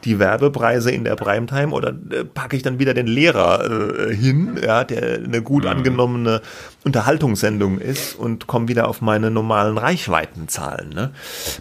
die 0.04 0.18
Werbepreise 0.18 0.90
in 0.90 1.04
der 1.04 1.16
Primetime 1.16 1.72
oder 1.72 1.90
äh, 1.90 2.24
packe 2.24 2.56
ich 2.56 2.62
dann 2.62 2.78
wieder 2.78 2.94
den 2.94 3.06
Lehrer 3.06 4.08
äh, 4.08 4.14
hin, 4.14 4.58
ja, 4.64 4.84
der 4.84 5.20
eine 5.24 5.42
gut 5.42 5.66
angenommene 5.66 6.40
Unterhaltungssendung 6.84 7.78
ist 7.78 8.14
und 8.14 8.46
komme 8.46 8.68
wieder 8.68 8.88
auf 8.88 9.00
meine 9.00 9.30
normalen 9.30 9.78
Reichweitenzahlen. 9.78 10.90
Ne? 10.90 11.10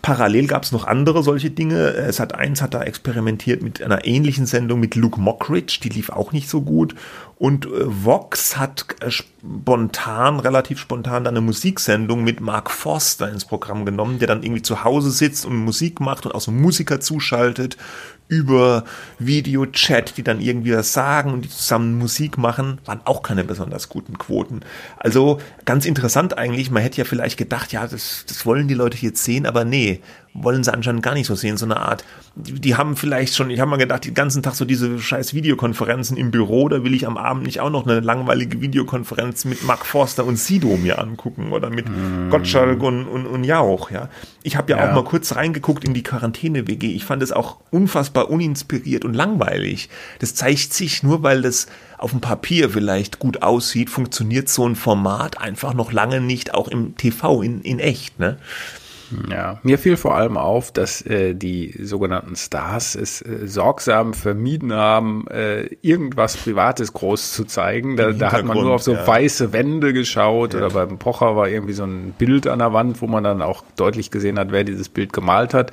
Parallel 0.02 0.48
gab 0.48 0.64
es 0.64 0.72
noch 0.72 0.86
andere 0.86 1.24
solche 1.24 1.50
Dinge. 1.50 1.94
Es 1.94 2.20
hat 2.20 2.36
eins 2.36 2.62
hat 2.62 2.74
da 2.74 2.84
experimentiert 2.84 3.62
mit 3.62 3.82
einer 3.82 4.06
ähnlichen 4.06 4.46
Sendung 4.46 4.80
mit 4.80 4.96
Luke 4.96 5.20
Mockridge, 5.20 5.80
die 5.84 5.90
lief 5.90 6.10
auch 6.10 6.32
nicht 6.32 6.50
so 6.50 6.62
gut. 6.62 6.96
Und 7.40 7.68
äh, 7.68 7.70
Vox 7.86 8.58
hat 8.58 8.86
äh, 9.02 9.12
spontan, 9.12 10.40
relativ 10.40 10.80
spontan, 10.80 11.24
dann 11.24 11.36
eine 11.36 11.46
Musiksendung 11.46 12.24
mit 12.24 12.42
Mark 12.42 12.72
Forster 12.72 13.30
ins 13.30 13.46
Programm 13.46 13.86
genommen, 13.86 14.18
der 14.18 14.28
dann 14.28 14.42
irgendwie 14.42 14.64
zu 14.64 14.84
Hause 14.84 15.12
sitzt 15.12 15.46
und 15.46 15.56
Musik 15.56 16.00
macht 16.00 16.26
und 16.26 16.34
auch 16.34 16.42
so 16.42 16.52
Musiker 16.52 17.00
zuschaltet 17.00 17.78
über 18.28 18.84
Videochat, 19.20 20.18
die 20.18 20.24
dann 20.24 20.42
irgendwie 20.42 20.76
was 20.76 20.92
sagen 20.94 21.32
und 21.32 21.46
die 21.46 21.50
zusammen 21.50 21.98
Musik 21.98 22.38
machen, 22.38 22.80
waren 22.86 23.02
auch 23.06 23.24
keine 23.24 23.44
besonders 23.44 23.88
guten 23.88 24.18
Quoten. 24.18 24.62
Also 24.98 25.40
ganz 25.64 25.86
interessant 25.86 26.38
eigentlich, 26.38 26.72
man 26.72 26.84
hätte 26.84 26.98
ja 26.98 27.06
vielleicht 27.06 27.38
gedacht, 27.38 27.72
ja, 27.72 27.88
das, 27.88 28.26
das 28.28 28.46
wollen 28.46 28.68
die 28.68 28.74
Leute 28.74 28.98
jetzt 28.98 29.24
sehen, 29.24 29.46
aber 29.46 29.64
nee, 29.64 30.02
wollen 30.40 30.64
sie 30.64 30.74
anscheinend 30.74 31.04
gar 31.04 31.14
nicht 31.14 31.28
so 31.28 31.36
sehen, 31.36 31.58
so 31.58 31.66
eine 31.66 31.78
Art, 31.78 32.04
die, 32.36 32.54
die 32.54 32.76
haben 32.76 32.96
vielleicht 32.96 33.36
schon, 33.36 33.50
ich 33.50 33.60
habe 33.60 33.72
mal 33.72 33.78
gedacht, 33.78 34.06
den 34.06 34.14
ganzen 34.14 34.44
Tag 34.44 34.56
so 34.56 34.66
diese 34.66 35.00
scheiß 35.00 35.34
Videokonferenzen 35.34 36.16
im 36.18 36.32
Büro, 36.32 36.70
da 36.70 36.84
will 36.84 36.94
ich 36.94 37.08
am 37.08 37.18
Abend 37.18 37.44
nicht 37.44 37.60
auch 37.60 37.70
noch 37.70 37.86
eine 37.88 38.00
langweilige 38.00 38.62
Videokonferenz 38.62 39.46
mit 39.46 39.64
Mark 39.64 39.86
Forster 39.86 40.26
und 40.26 40.38
Sido 40.38 40.78
mir 40.78 41.00
angucken 41.00 41.52
oder 41.52 41.70
mit 41.70 41.86
Gottschalk 42.30 42.82
und, 42.84 43.06
und, 43.06 43.26
und 43.26 43.44
Jauch, 43.44 43.92
ja. 43.92 44.10
Ich 44.44 44.56
habe 44.56 44.72
ja, 44.72 44.78
Ja. 44.78 44.90
auch 44.92 44.96
mal 44.96 45.04
kurz 45.04 45.36
reingeguckt 45.36 45.84
in 45.84 45.94
die 45.94 46.04
Quarantäne-WG, 46.04 46.94
ich 46.94 47.04
fand 47.06 47.24
es 47.24 47.32
auch 47.32 47.58
unfassbar 47.72 48.30
uninspiriert 48.30 49.06
und 49.06 49.14
langweilig. 49.14 49.90
Das 50.20 50.36
zeigt 50.36 50.74
sich 50.74 51.04
nur, 51.04 51.24
weil 51.24 51.42
das 51.42 51.68
auf 51.98 52.12
dem 52.12 52.22
Papier 52.22 52.70
vielleicht 52.70 53.18
gut 53.20 53.42
aussieht, 53.42 53.90
funktioniert 53.90 54.50
so 54.50 54.68
ein 54.68 54.76
Format 54.76 55.42
einfach 55.42 55.74
noch 55.74 55.92
lange 55.92 56.22
nicht 56.22 56.54
auch 56.54 56.68
im 56.68 56.96
TV 56.96 57.42
in, 57.42 57.62
in 57.62 57.80
echt, 57.80 58.20
ne? 58.20 58.38
Ja, 59.30 59.60
mir 59.64 59.78
fiel 59.78 59.98
vor 59.98 60.16
allem 60.16 60.38
auf, 60.38 60.72
dass 60.72 61.02
äh, 61.02 61.34
die 61.34 61.74
sogenannten 61.82 62.36
Stars 62.36 62.96
es 62.96 63.22
äh, 63.22 63.48
sorgsam 63.48 64.14
vermieden 64.14 64.74
haben, 64.74 65.28
äh, 65.28 65.66
irgendwas 65.82 66.38
Privates 66.38 66.94
groß 66.94 67.34
zu 67.34 67.46
zeigen. 67.46 67.96
Da, 67.96 68.12
da 68.12 68.32
hat 68.32 68.46
man 68.46 68.58
nur 68.58 68.74
auf 68.74 68.84
so 68.84 68.94
ja. 68.94 69.08
weiße 69.08 69.54
Wände 69.54 69.94
geschaut 69.94 70.54
ja. 70.54 70.60
oder 70.60 70.70
beim 70.70 70.98
Pocher 70.98 71.36
war 71.36 71.48
irgendwie 71.48 71.74
so 71.74 71.84
ein 71.84 72.14
Bild 72.18 72.48
an 72.48 72.60
der 72.60 72.74
Wand, 72.74 73.02
wo 73.02 73.08
man 73.08 73.24
dann 73.24 73.42
auch 73.42 73.64
deutlich 73.76 74.12
gesehen 74.12 74.38
hat, 74.40 74.52
wer 74.52 74.64
dieses 74.64 74.90
Bild 74.90 75.14
gemalt 75.14 75.54
hat. 75.54 75.72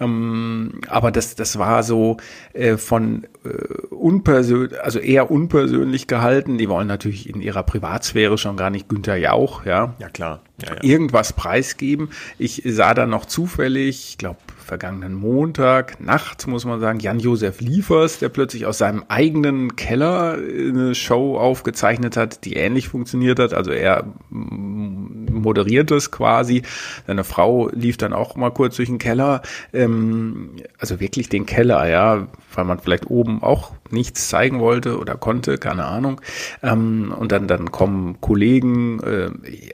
Ähm, 0.00 0.80
aber 0.88 1.10
das, 1.10 1.34
das 1.36 1.58
war 1.58 1.82
so 1.82 2.16
äh, 2.52 2.76
von 2.76 3.24
äh, 3.44 3.48
unpersönlich, 3.90 4.80
also 4.80 4.98
eher 4.98 5.30
unpersönlich 5.30 6.06
gehalten. 6.06 6.58
Die 6.58 6.68
wollen 6.68 6.88
natürlich 6.88 7.28
in 7.28 7.40
ihrer 7.40 7.62
Privatsphäre 7.62 8.38
schon 8.38 8.56
gar 8.56 8.70
nicht 8.70 8.88
Günther 8.88 9.16
Jauch, 9.16 9.64
ja. 9.64 9.94
Ja, 9.98 10.08
klar. 10.08 10.40
Irgendwas 10.80 11.34
preisgeben. 11.34 12.08
Ich 12.38 12.62
sah 12.64 12.94
dann 12.94 13.10
noch 13.10 13.26
zufällig, 13.26 14.10
ich 14.10 14.18
glaube, 14.18 14.38
vergangenen 14.56 15.14
Montag, 15.14 16.00
Nacht, 16.00 16.46
muss 16.46 16.64
man 16.64 16.80
sagen, 16.80 16.98
Jan-Josef 16.98 17.60
Liefers, 17.60 18.18
der 18.18 18.30
plötzlich 18.30 18.66
aus 18.66 18.78
seinem 18.78 19.04
eigenen 19.08 19.76
Keller 19.76 20.34
eine 20.34 20.94
Show 20.94 21.38
aufgezeichnet 21.38 22.16
hat, 22.16 22.44
die 22.44 22.54
ähnlich 22.54 22.88
funktioniert 22.88 23.38
hat. 23.38 23.54
Also 23.54 23.70
er 23.70 24.06
moderiert 24.30 25.90
es 25.92 26.10
quasi. 26.10 26.62
Seine 27.06 27.22
Frau 27.22 27.68
lief 27.68 27.96
dann 27.96 28.12
auch 28.12 28.34
mal 28.34 28.50
kurz 28.50 28.76
durch 28.76 28.88
den 28.88 28.98
Keller. 28.98 29.42
Ähm, 29.72 30.56
also 30.78 31.00
wirklich 31.00 31.28
den 31.28 31.46
Keller, 31.46 31.86
ja, 31.88 32.26
weil 32.54 32.64
man 32.64 32.80
vielleicht 32.80 33.08
oben 33.08 33.42
auch 33.42 33.75
nichts 33.90 34.28
zeigen 34.28 34.60
wollte 34.60 34.98
oder 34.98 35.16
konnte, 35.16 35.58
keine 35.58 35.84
Ahnung. 35.84 36.20
Ähm, 36.62 37.14
und 37.16 37.32
dann, 37.32 37.48
dann 37.48 37.70
kommen 37.70 38.20
Kollegen, 38.20 39.00
äh, 39.00 39.30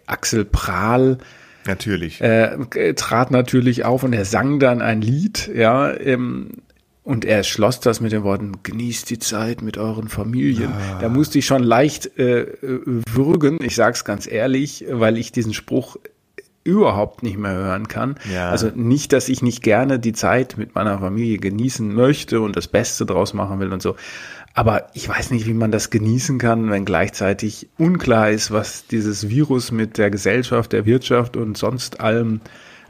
Axel 0.06 0.44
Prahl, 0.44 1.18
Natürlich. 1.64 2.20
Äh, 2.20 2.94
trat 2.94 3.30
natürlich 3.30 3.84
auf 3.84 4.02
und 4.02 4.12
er 4.12 4.24
sang 4.24 4.58
dann 4.58 4.82
ein 4.82 5.00
Lied, 5.00 5.48
ja, 5.54 5.96
ähm, 5.96 6.62
und 7.04 7.24
er 7.24 7.42
schloss 7.42 7.80
das 7.80 8.00
mit 8.00 8.12
den 8.12 8.22
Worten, 8.22 8.62
genießt 8.62 9.10
die 9.10 9.18
Zeit 9.18 9.60
mit 9.60 9.76
euren 9.76 10.08
Familien. 10.08 10.72
Ah. 10.72 10.98
Da 11.00 11.08
musste 11.08 11.38
ich 11.38 11.46
schon 11.46 11.64
leicht 11.64 12.16
äh, 12.18 12.46
würgen, 12.60 13.58
ich 13.60 13.74
sag's 13.74 14.04
ganz 14.04 14.30
ehrlich, 14.30 14.84
weil 14.88 15.18
ich 15.18 15.32
diesen 15.32 15.52
Spruch 15.52 15.96
überhaupt 16.64 17.22
nicht 17.22 17.38
mehr 17.38 17.52
hören 17.52 17.88
kann. 17.88 18.16
Ja. 18.32 18.50
Also 18.50 18.70
nicht, 18.74 19.12
dass 19.12 19.28
ich 19.28 19.42
nicht 19.42 19.62
gerne 19.62 19.98
die 19.98 20.12
Zeit 20.12 20.56
mit 20.56 20.74
meiner 20.74 20.98
Familie 20.98 21.38
genießen 21.38 21.92
möchte 21.92 22.40
und 22.40 22.56
das 22.56 22.68
Beste 22.68 23.06
draus 23.06 23.34
machen 23.34 23.60
will 23.60 23.72
und 23.72 23.82
so. 23.82 23.96
Aber 24.54 24.88
ich 24.92 25.08
weiß 25.08 25.30
nicht, 25.30 25.46
wie 25.46 25.54
man 25.54 25.72
das 25.72 25.90
genießen 25.90 26.38
kann, 26.38 26.70
wenn 26.70 26.84
gleichzeitig 26.84 27.68
unklar 27.78 28.30
ist, 28.30 28.50
was 28.50 28.86
dieses 28.86 29.28
Virus 29.28 29.72
mit 29.72 29.96
der 29.98 30.10
Gesellschaft, 30.10 30.72
der 30.72 30.84
Wirtschaft 30.84 31.36
und 31.36 31.56
sonst 31.56 32.00
allem 32.00 32.40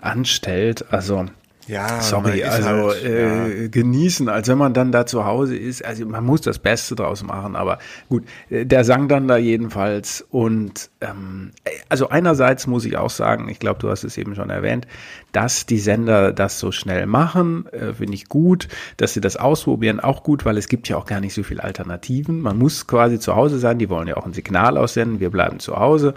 anstellt. 0.00 0.92
Also 0.92 1.26
ja, 1.68 2.00
sorry, 2.00 2.42
also 2.42 2.68
halt, 2.68 3.04
äh, 3.04 3.62
ja. 3.62 3.68
genießen, 3.68 4.28
als 4.28 4.48
wenn 4.48 4.58
man 4.58 4.74
dann 4.74 4.90
da 4.90 5.06
zu 5.06 5.24
Hause 5.24 5.56
ist. 5.56 5.84
Also 5.84 6.04
man 6.06 6.24
muss 6.24 6.40
das 6.40 6.58
Beste 6.58 6.96
draus 6.96 7.22
machen, 7.22 7.54
aber 7.54 7.78
gut, 8.08 8.24
äh, 8.50 8.66
der 8.66 8.84
sang 8.84 9.08
dann 9.08 9.28
da 9.28 9.36
jedenfalls 9.36 10.26
und 10.30 10.90
ähm, 11.00 11.52
also 11.88 12.08
einerseits 12.08 12.66
muss 12.66 12.84
ich 12.84 12.96
auch 12.96 13.10
sagen, 13.10 13.48
ich 13.48 13.60
glaube, 13.60 13.78
du 13.80 13.90
hast 13.90 14.02
es 14.02 14.18
eben 14.18 14.34
schon 14.34 14.50
erwähnt, 14.50 14.86
dass 15.30 15.64
die 15.66 15.78
Sender 15.78 16.32
das 16.32 16.58
so 16.58 16.72
schnell 16.72 17.06
machen, 17.06 17.66
äh, 17.68 17.94
finde 17.94 18.14
ich 18.14 18.28
gut, 18.28 18.68
dass 18.96 19.14
sie 19.14 19.20
das 19.20 19.36
ausprobieren, 19.36 20.00
auch 20.00 20.24
gut, 20.24 20.44
weil 20.44 20.58
es 20.58 20.68
gibt 20.68 20.88
ja 20.88 20.96
auch 20.96 21.06
gar 21.06 21.20
nicht 21.20 21.34
so 21.34 21.42
viele 21.44 21.62
Alternativen. 21.62 22.40
Man 22.40 22.58
muss 22.58 22.86
quasi 22.86 23.20
zu 23.20 23.36
Hause 23.36 23.58
sein, 23.58 23.78
die 23.78 23.88
wollen 23.88 24.08
ja 24.08 24.16
auch 24.16 24.26
ein 24.26 24.32
Signal 24.32 24.76
aussenden, 24.76 25.20
wir 25.20 25.30
bleiben 25.30 25.60
zu 25.60 25.76
Hause. 25.76 26.14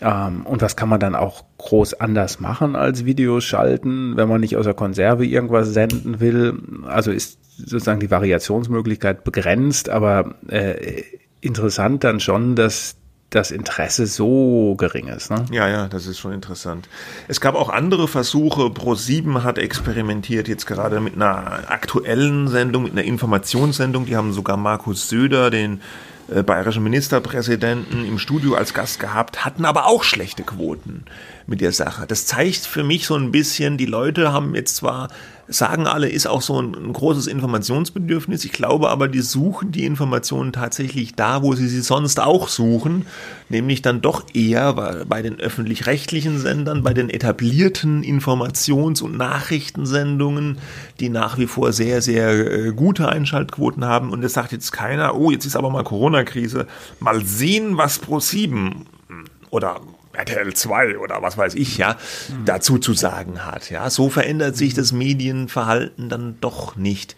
Ähm, 0.00 0.46
und 0.46 0.62
was 0.62 0.76
kann 0.76 0.88
man 0.88 1.00
dann 1.00 1.14
auch 1.14 1.44
groß 1.58 1.94
anders 1.94 2.40
machen 2.40 2.76
als 2.76 3.04
Videos 3.04 3.44
schalten, 3.44 4.16
wenn 4.16 4.28
man 4.28 4.40
nicht 4.40 4.56
aus 4.56 4.64
der 4.64 4.74
Konserve 4.74 5.24
irgendwas 5.24 5.68
senden 5.68 6.20
will? 6.20 6.58
Also 6.86 7.10
ist 7.10 7.38
sozusagen 7.56 8.00
die 8.00 8.10
Variationsmöglichkeit 8.10 9.24
begrenzt, 9.24 9.88
aber 9.88 10.34
äh, 10.48 11.02
interessant 11.40 12.04
dann 12.04 12.20
schon, 12.20 12.56
dass 12.56 12.96
das 13.30 13.50
Interesse 13.50 14.06
so 14.06 14.76
gering 14.76 15.08
ist. 15.08 15.30
Ne? 15.30 15.44
Ja, 15.50 15.68
ja, 15.68 15.88
das 15.88 16.06
ist 16.06 16.18
schon 16.18 16.32
interessant. 16.32 16.88
Es 17.26 17.40
gab 17.40 17.54
auch 17.54 17.70
andere 17.70 18.06
Versuche. 18.06 18.62
Pro7 18.66 19.42
hat 19.42 19.58
experimentiert 19.58 20.46
jetzt 20.48 20.66
gerade 20.66 21.00
mit 21.00 21.16
einer 21.16 21.70
aktuellen 21.70 22.48
Sendung, 22.48 22.84
mit 22.84 22.92
einer 22.92 23.02
Informationssendung. 23.02 24.06
Die 24.06 24.16
haben 24.16 24.32
sogar 24.32 24.56
Markus 24.56 25.08
Söder, 25.08 25.50
den 25.50 25.80
äh, 26.28 26.42
bayerischen 26.42 26.82
Ministerpräsidenten 26.82 28.04
im 28.04 28.18
Studio 28.18 28.54
als 28.54 28.74
Gast 28.74 28.98
gehabt, 28.98 29.44
hatten 29.44 29.64
aber 29.64 29.86
auch 29.86 30.02
schlechte 30.02 30.42
Quoten 30.42 31.04
mit 31.46 31.60
der 31.60 31.72
Sache. 31.72 32.06
Das 32.06 32.26
zeigt 32.26 32.66
für 32.66 32.82
mich 32.82 33.06
so 33.06 33.14
ein 33.14 33.30
bisschen, 33.30 33.78
die 33.78 33.86
Leute 33.86 34.32
haben 34.32 34.54
jetzt 34.54 34.76
zwar 34.76 35.08
sagen 35.48 35.86
alle, 35.86 36.08
ist 36.08 36.26
auch 36.26 36.42
so 36.42 36.60
ein, 36.60 36.74
ein, 36.74 36.92
großes 36.92 37.26
Informationsbedürfnis. 37.26 38.44
Ich 38.44 38.52
glaube 38.52 38.90
aber, 38.90 39.08
die 39.08 39.20
suchen 39.20 39.70
die 39.70 39.84
Informationen 39.84 40.52
tatsächlich 40.52 41.14
da, 41.14 41.42
wo 41.42 41.54
sie 41.54 41.68
sie 41.68 41.82
sonst 41.82 42.20
auch 42.20 42.48
suchen, 42.48 43.06
nämlich 43.48 43.82
dann 43.82 44.00
doch 44.00 44.24
eher 44.34 44.72
bei 44.72 45.22
den 45.22 45.38
öffentlich-rechtlichen 45.38 46.38
Sendern, 46.38 46.82
bei 46.82 46.94
den 46.94 47.10
etablierten 47.10 48.02
Informations- 48.02 49.02
und 49.02 49.16
Nachrichtensendungen, 49.16 50.58
die 50.98 51.08
nach 51.08 51.38
wie 51.38 51.46
vor 51.46 51.72
sehr, 51.72 52.02
sehr 52.02 52.30
äh, 52.30 52.72
gute 52.72 53.08
Einschaltquoten 53.08 53.84
haben. 53.84 54.10
Und 54.10 54.24
es 54.24 54.32
sagt 54.32 54.52
jetzt 54.52 54.72
keiner, 54.72 55.14
oh, 55.14 55.30
jetzt 55.30 55.46
ist 55.46 55.56
aber 55.56 55.70
mal 55.70 55.84
Corona-Krise. 55.84 56.66
Mal 56.98 57.24
sehen, 57.24 57.76
was 57.76 58.02
Pro7 58.02 58.72
oder 59.50 59.80
RTL 60.16 60.52
2 60.54 60.98
oder 60.98 61.22
was 61.22 61.36
weiß 61.36 61.54
ich, 61.54 61.78
ja, 61.78 61.96
mhm. 62.28 62.44
dazu 62.44 62.78
zu 62.78 62.94
sagen 62.94 63.44
hat. 63.44 63.70
Ja, 63.70 63.90
so 63.90 64.08
verändert 64.08 64.56
sich 64.56 64.74
das 64.74 64.92
Medienverhalten 64.92 66.08
dann 66.08 66.36
doch 66.40 66.76
nicht. 66.76 67.16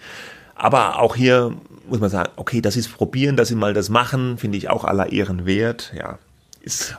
Aber 0.54 0.98
auch 1.00 1.14
hier 1.16 1.54
muss 1.88 2.00
man 2.00 2.10
sagen, 2.10 2.30
okay, 2.36 2.60
das 2.60 2.76
ist 2.76 2.92
probieren, 2.92 3.36
dass 3.36 3.48
sie 3.48 3.54
mal 3.54 3.74
das 3.74 3.88
machen, 3.88 4.38
finde 4.38 4.58
ich 4.58 4.68
auch 4.68 4.84
aller 4.84 5.12
Ehren 5.12 5.46
wert, 5.46 5.92
ja. 5.96 6.18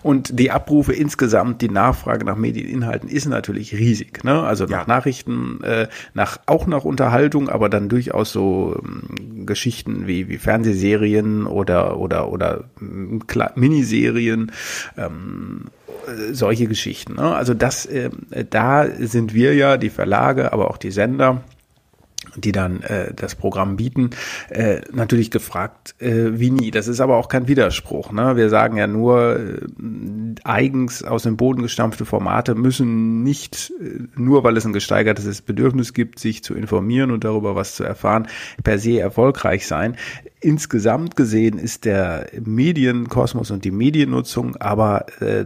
Und 0.03 0.39
die 0.39 0.51
Abrufe 0.51 0.93
insgesamt, 0.93 1.61
die 1.61 1.69
Nachfrage 1.69 2.25
nach 2.25 2.35
Medieninhalten 2.35 3.09
ist 3.09 3.27
natürlich 3.27 3.73
riesig. 3.73 4.23
Ne? 4.23 4.41
Also 4.43 4.65
nach 4.65 4.87
ja. 4.87 4.87
Nachrichten, 4.87 5.63
äh, 5.63 5.87
nach 6.13 6.39
auch 6.45 6.67
nach 6.67 6.85
Unterhaltung, 6.85 7.49
aber 7.49 7.69
dann 7.69 7.89
durchaus 7.89 8.31
so 8.31 8.79
ähm, 8.83 9.45
Geschichten 9.45 10.07
wie, 10.07 10.29
wie 10.29 10.37
Fernsehserien 10.37 11.45
oder 11.45 11.99
oder 11.99 12.31
oder 12.31 12.65
ähm, 12.81 13.21
Miniserien. 13.55 14.51
Ähm, 14.97 15.65
solche 16.31 16.65
Geschichten. 16.67 17.15
Ne? 17.15 17.35
Also 17.35 17.53
das, 17.53 17.85
äh, 17.85 18.09
da 18.49 18.87
sind 18.87 19.33
wir 19.33 19.53
ja, 19.53 19.77
die 19.77 19.89
Verlage, 19.89 20.53
aber 20.53 20.69
auch 20.69 20.77
die 20.77 20.91
Sender, 20.91 21.43
die 22.35 22.51
dann 22.51 22.81
äh, 22.81 23.13
das 23.13 23.35
Programm 23.35 23.75
bieten, 23.75 24.11
äh, 24.49 24.81
natürlich 24.91 25.31
gefragt, 25.31 25.95
äh, 25.99 26.39
wie 26.39 26.51
nie. 26.51 26.71
Das 26.71 26.87
ist 26.87 26.99
aber 26.99 27.17
auch 27.17 27.27
kein 27.29 27.47
Widerspruch. 27.47 28.11
Ne? 28.11 28.35
Wir 28.35 28.49
sagen 28.49 28.77
ja 28.77 28.87
nur, 28.87 29.39
äh, 29.39 29.59
eigens 30.43 31.03
aus 31.03 31.23
dem 31.23 31.37
Boden 31.37 31.61
gestampfte 31.61 32.05
Formate 32.05 32.55
müssen 32.55 33.23
nicht, 33.23 33.71
äh, 33.81 34.07
nur 34.15 34.43
weil 34.43 34.57
es 34.57 34.65
ein 34.65 34.73
gesteigertes 34.73 35.41
Bedürfnis 35.41 35.93
gibt, 35.93 36.19
sich 36.19 36.43
zu 36.43 36.53
informieren 36.53 37.11
und 37.11 37.23
darüber 37.23 37.55
was 37.55 37.75
zu 37.75 37.83
erfahren, 37.83 38.27
per 38.63 38.79
se 38.79 38.99
erfolgreich 38.99 39.67
sein. 39.67 39.95
Insgesamt 40.41 41.15
gesehen 41.15 41.57
ist 41.57 41.83
der 41.85 42.27
Medienkosmos 42.45 43.51
und 43.51 43.65
die 43.65 43.71
Mediennutzung 43.71 44.55
aber 44.55 45.05
äh, 45.21 45.45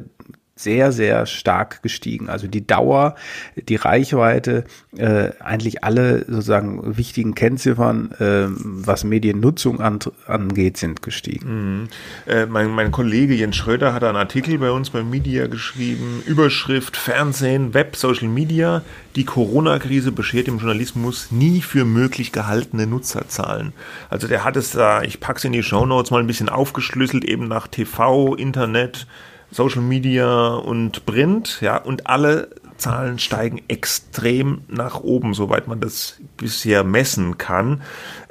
sehr, 0.63 0.91
sehr 0.91 1.25
stark 1.25 1.83
gestiegen. 1.83 2.29
Also 2.29 2.47
die 2.47 2.65
Dauer, 2.65 3.15
die 3.55 3.75
Reichweite, 3.75 4.63
äh, 4.97 5.31
eigentlich 5.39 5.83
alle 5.83 6.25
sozusagen 6.27 6.97
wichtigen 6.97 7.35
Kennziffern, 7.35 8.11
äh, 8.19 8.47
was 8.47 9.03
Mediennutzung 9.03 9.81
an, 9.81 9.99
angeht, 10.27 10.77
sind 10.77 11.01
gestiegen. 11.01 11.81
Mhm. 11.81 11.89
Äh, 12.25 12.45
mein, 12.45 12.69
mein 12.69 12.91
Kollege 12.91 13.33
Jens 13.33 13.57
Schröder 13.57 13.93
hat 13.93 14.03
einen 14.03 14.17
Artikel 14.17 14.57
bei 14.57 14.71
uns 14.71 14.89
bei 14.89 15.03
Media 15.03 15.47
geschrieben, 15.47 16.23
Überschrift 16.25 16.97
Fernsehen, 16.97 17.73
Web, 17.73 17.95
Social 17.95 18.27
Media, 18.27 18.81
die 19.15 19.25
Corona-Krise 19.25 20.11
beschert 20.11 20.47
im 20.47 20.57
Journalismus 20.57 21.31
nie 21.31 21.61
für 21.61 21.85
möglich 21.85 22.31
gehaltene 22.31 22.87
Nutzerzahlen. 22.87 23.73
Also 24.09 24.27
der 24.27 24.43
hat 24.43 24.55
es 24.55 24.71
da, 24.71 25.03
ich 25.03 25.19
pack's 25.19 25.43
in 25.43 25.51
die 25.51 25.63
Show 25.63 25.85
Notes 25.85 26.11
mal 26.11 26.19
ein 26.19 26.27
bisschen 26.27 26.49
aufgeschlüsselt, 26.49 27.23
eben 27.23 27.47
nach 27.47 27.67
TV, 27.67 28.35
Internet, 28.35 29.07
Social 29.53 29.81
Media 29.81 30.55
und 30.55 31.05
Print, 31.05 31.59
ja, 31.61 31.77
und 31.77 32.07
alle 32.07 32.49
Zahlen 32.77 33.19
steigen 33.19 33.61
extrem 33.67 34.61
nach 34.67 34.99
oben, 34.99 35.33
soweit 35.33 35.67
man 35.67 35.79
das 35.79 36.17
bisher 36.37 36.83
messen 36.83 37.37
kann. 37.37 37.81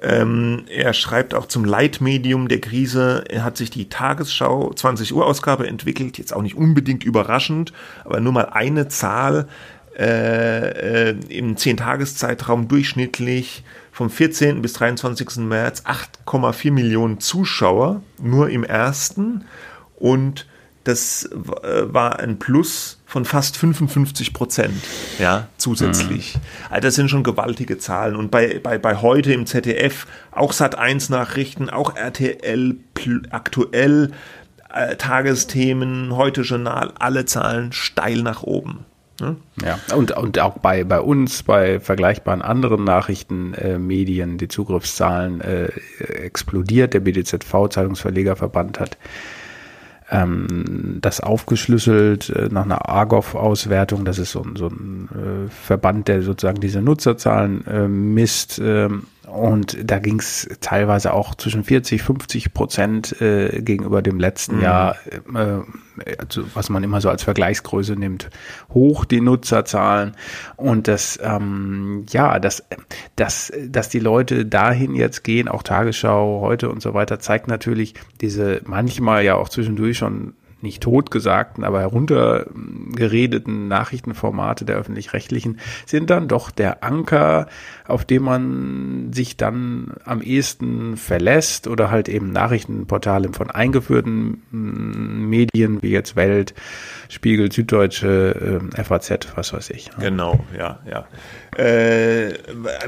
Ähm, 0.02 0.64
er 0.68 0.92
schreibt 0.92 1.32
auch 1.34 1.46
zum 1.46 1.64
Leitmedium 1.64 2.48
der 2.48 2.60
Krise, 2.60 3.24
er 3.28 3.44
hat 3.44 3.56
sich 3.56 3.70
die 3.70 3.88
Tagesschau 3.88 4.72
20 4.74 5.14
Uhr 5.14 5.24
Ausgabe 5.24 5.66
entwickelt, 5.66 6.18
jetzt 6.18 6.34
auch 6.34 6.42
nicht 6.42 6.56
unbedingt 6.56 7.04
überraschend, 7.04 7.72
aber 8.04 8.20
nur 8.20 8.32
mal 8.32 8.46
eine 8.50 8.88
Zahl 8.88 9.48
äh, 9.98 11.10
äh, 11.10 11.16
im 11.28 11.56
10-Tages-Zeitraum 11.56 12.66
durchschnittlich 12.66 13.62
vom 13.92 14.10
14. 14.10 14.62
bis 14.62 14.72
23. 14.72 15.36
März 15.36 15.82
8,4 15.82 16.72
Millionen 16.72 17.20
Zuschauer 17.20 18.02
nur 18.20 18.48
im 18.48 18.64
ersten 18.64 19.44
und 19.96 20.46
das 20.84 21.24
äh, 21.26 21.92
war 21.92 22.18
ein 22.18 22.38
Plus 22.38 22.98
von 23.06 23.24
fast 23.24 23.56
55 23.56 24.32
Prozent, 24.32 24.82
ja, 25.18 25.48
zusätzlich. 25.58 26.34
Mhm. 26.34 26.40
Also 26.70 26.80
das 26.88 26.94
sind 26.94 27.08
schon 27.08 27.22
gewaltige 27.22 27.78
Zahlen. 27.78 28.16
Und 28.16 28.30
bei, 28.30 28.58
bei, 28.62 28.78
bei 28.78 28.96
heute 28.96 29.32
im 29.32 29.46
ZDF 29.46 30.06
auch 30.30 30.52
Sat 30.52 30.76
1 30.76 31.10
Nachrichten, 31.10 31.70
auch 31.70 31.94
RTL 31.94 32.76
aktuell, 33.30 34.12
äh, 34.72 34.96
Tagesthemen, 34.96 36.16
heute 36.16 36.42
Journal, 36.42 36.92
alle 36.98 37.24
Zahlen 37.26 37.72
steil 37.72 38.22
nach 38.22 38.42
oben. 38.42 38.86
Ne? 39.20 39.36
Ja, 39.62 39.78
und, 39.94 40.12
und 40.16 40.38
auch 40.38 40.58
bei, 40.58 40.84
bei 40.84 41.00
uns, 41.00 41.42
bei 41.42 41.80
vergleichbaren 41.80 42.42
anderen 42.42 42.82
Nachrichtenmedien, 42.84 44.34
äh, 44.34 44.36
die 44.38 44.48
Zugriffszahlen 44.48 45.40
äh, 45.42 45.66
explodiert. 45.98 46.94
Der 46.94 47.00
BDZV, 47.00 47.68
Zeitungsverlegerverband, 47.68 48.80
hat 48.80 48.96
ähm, 50.12 50.98
das 51.00 51.20
aufgeschlüsselt 51.20 52.28
äh, 52.30 52.48
nach 52.50 52.64
einer 52.64 52.88
Argov-Auswertung. 52.88 54.04
Das 54.04 54.18
ist 54.18 54.32
so, 54.32 54.44
so 54.54 54.68
ein 54.68 55.08
äh, 55.10 55.50
Verband, 55.50 56.08
der 56.08 56.22
sozusagen 56.22 56.60
diese 56.60 56.82
Nutzerzahlen 56.82 57.66
äh, 57.66 57.88
misst. 57.88 58.60
Ähm, 58.62 59.04
und 59.26 59.78
da 59.82 60.00
ging 60.00 60.18
es 60.18 60.48
teilweise 60.60 61.14
auch 61.14 61.36
zwischen 61.36 61.62
40, 61.62 62.02
50 62.02 62.52
Prozent 62.52 63.20
äh, 63.20 63.62
gegenüber 63.62 64.02
dem 64.02 64.18
letzten 64.18 64.56
mhm. 64.56 64.62
Jahr, 64.62 64.96
äh, 65.32 66.16
also 66.18 66.42
was 66.54 66.70
man 66.70 66.82
immer 66.82 67.00
so 67.00 67.08
als 67.08 67.22
Vergleichsgröße 67.22 67.94
nimmt, 67.94 68.30
hoch 68.74 69.04
die 69.04 69.20
Nutzerzahlen. 69.20 70.16
Und 70.56 70.88
das, 70.88 71.20
ähm, 71.22 72.04
ja, 72.10 72.40
das, 72.40 72.64
das, 73.14 73.52
dass 73.68 73.88
die 73.88 74.00
Leute 74.00 74.44
dahin 74.44 74.96
jetzt 74.96 75.22
gehen, 75.22 75.46
auch 75.46 75.62
Tagesschau 75.62 76.40
heute 76.40 76.68
und 76.68 76.82
so 76.82 76.92
weiter, 76.92 77.20
zeigt 77.20 77.46
natürlich 77.46 77.94
diese 78.20 78.60
manchmal 78.64 79.24
ja 79.24 79.36
auch 79.36 79.48
zwischendurch 79.48 79.98
schon 79.98 80.34
nicht 80.62 80.82
totgesagten, 80.82 81.64
aber 81.64 81.80
heruntergeredeten 81.80 83.68
Nachrichtenformate 83.68 84.64
der 84.64 84.76
öffentlich-rechtlichen 84.76 85.58
sind 85.86 86.10
dann 86.10 86.28
doch 86.28 86.50
der 86.50 86.82
Anker, 86.84 87.46
auf 87.86 88.04
dem 88.04 88.22
man 88.22 89.12
sich 89.12 89.36
dann 89.36 89.94
am 90.04 90.22
ehesten 90.22 90.96
verlässt 90.96 91.66
oder 91.66 91.90
halt 91.90 92.08
eben 92.08 92.32
Nachrichtenportale 92.32 93.32
von 93.32 93.50
eingeführten 93.50 94.42
mm, 94.50 95.28
Medien 95.28 95.82
wie 95.82 95.90
jetzt 95.90 96.16
Welt, 96.16 96.54
Spiegel, 97.08 97.52
Süddeutsche, 97.52 98.60
äh, 98.76 98.84
FAZ, 98.84 99.28
was 99.34 99.52
weiß 99.52 99.70
ich. 99.70 99.90
Genau, 99.98 100.44
ja, 100.56 100.80
ja. 100.88 101.06
Äh, 101.56 102.34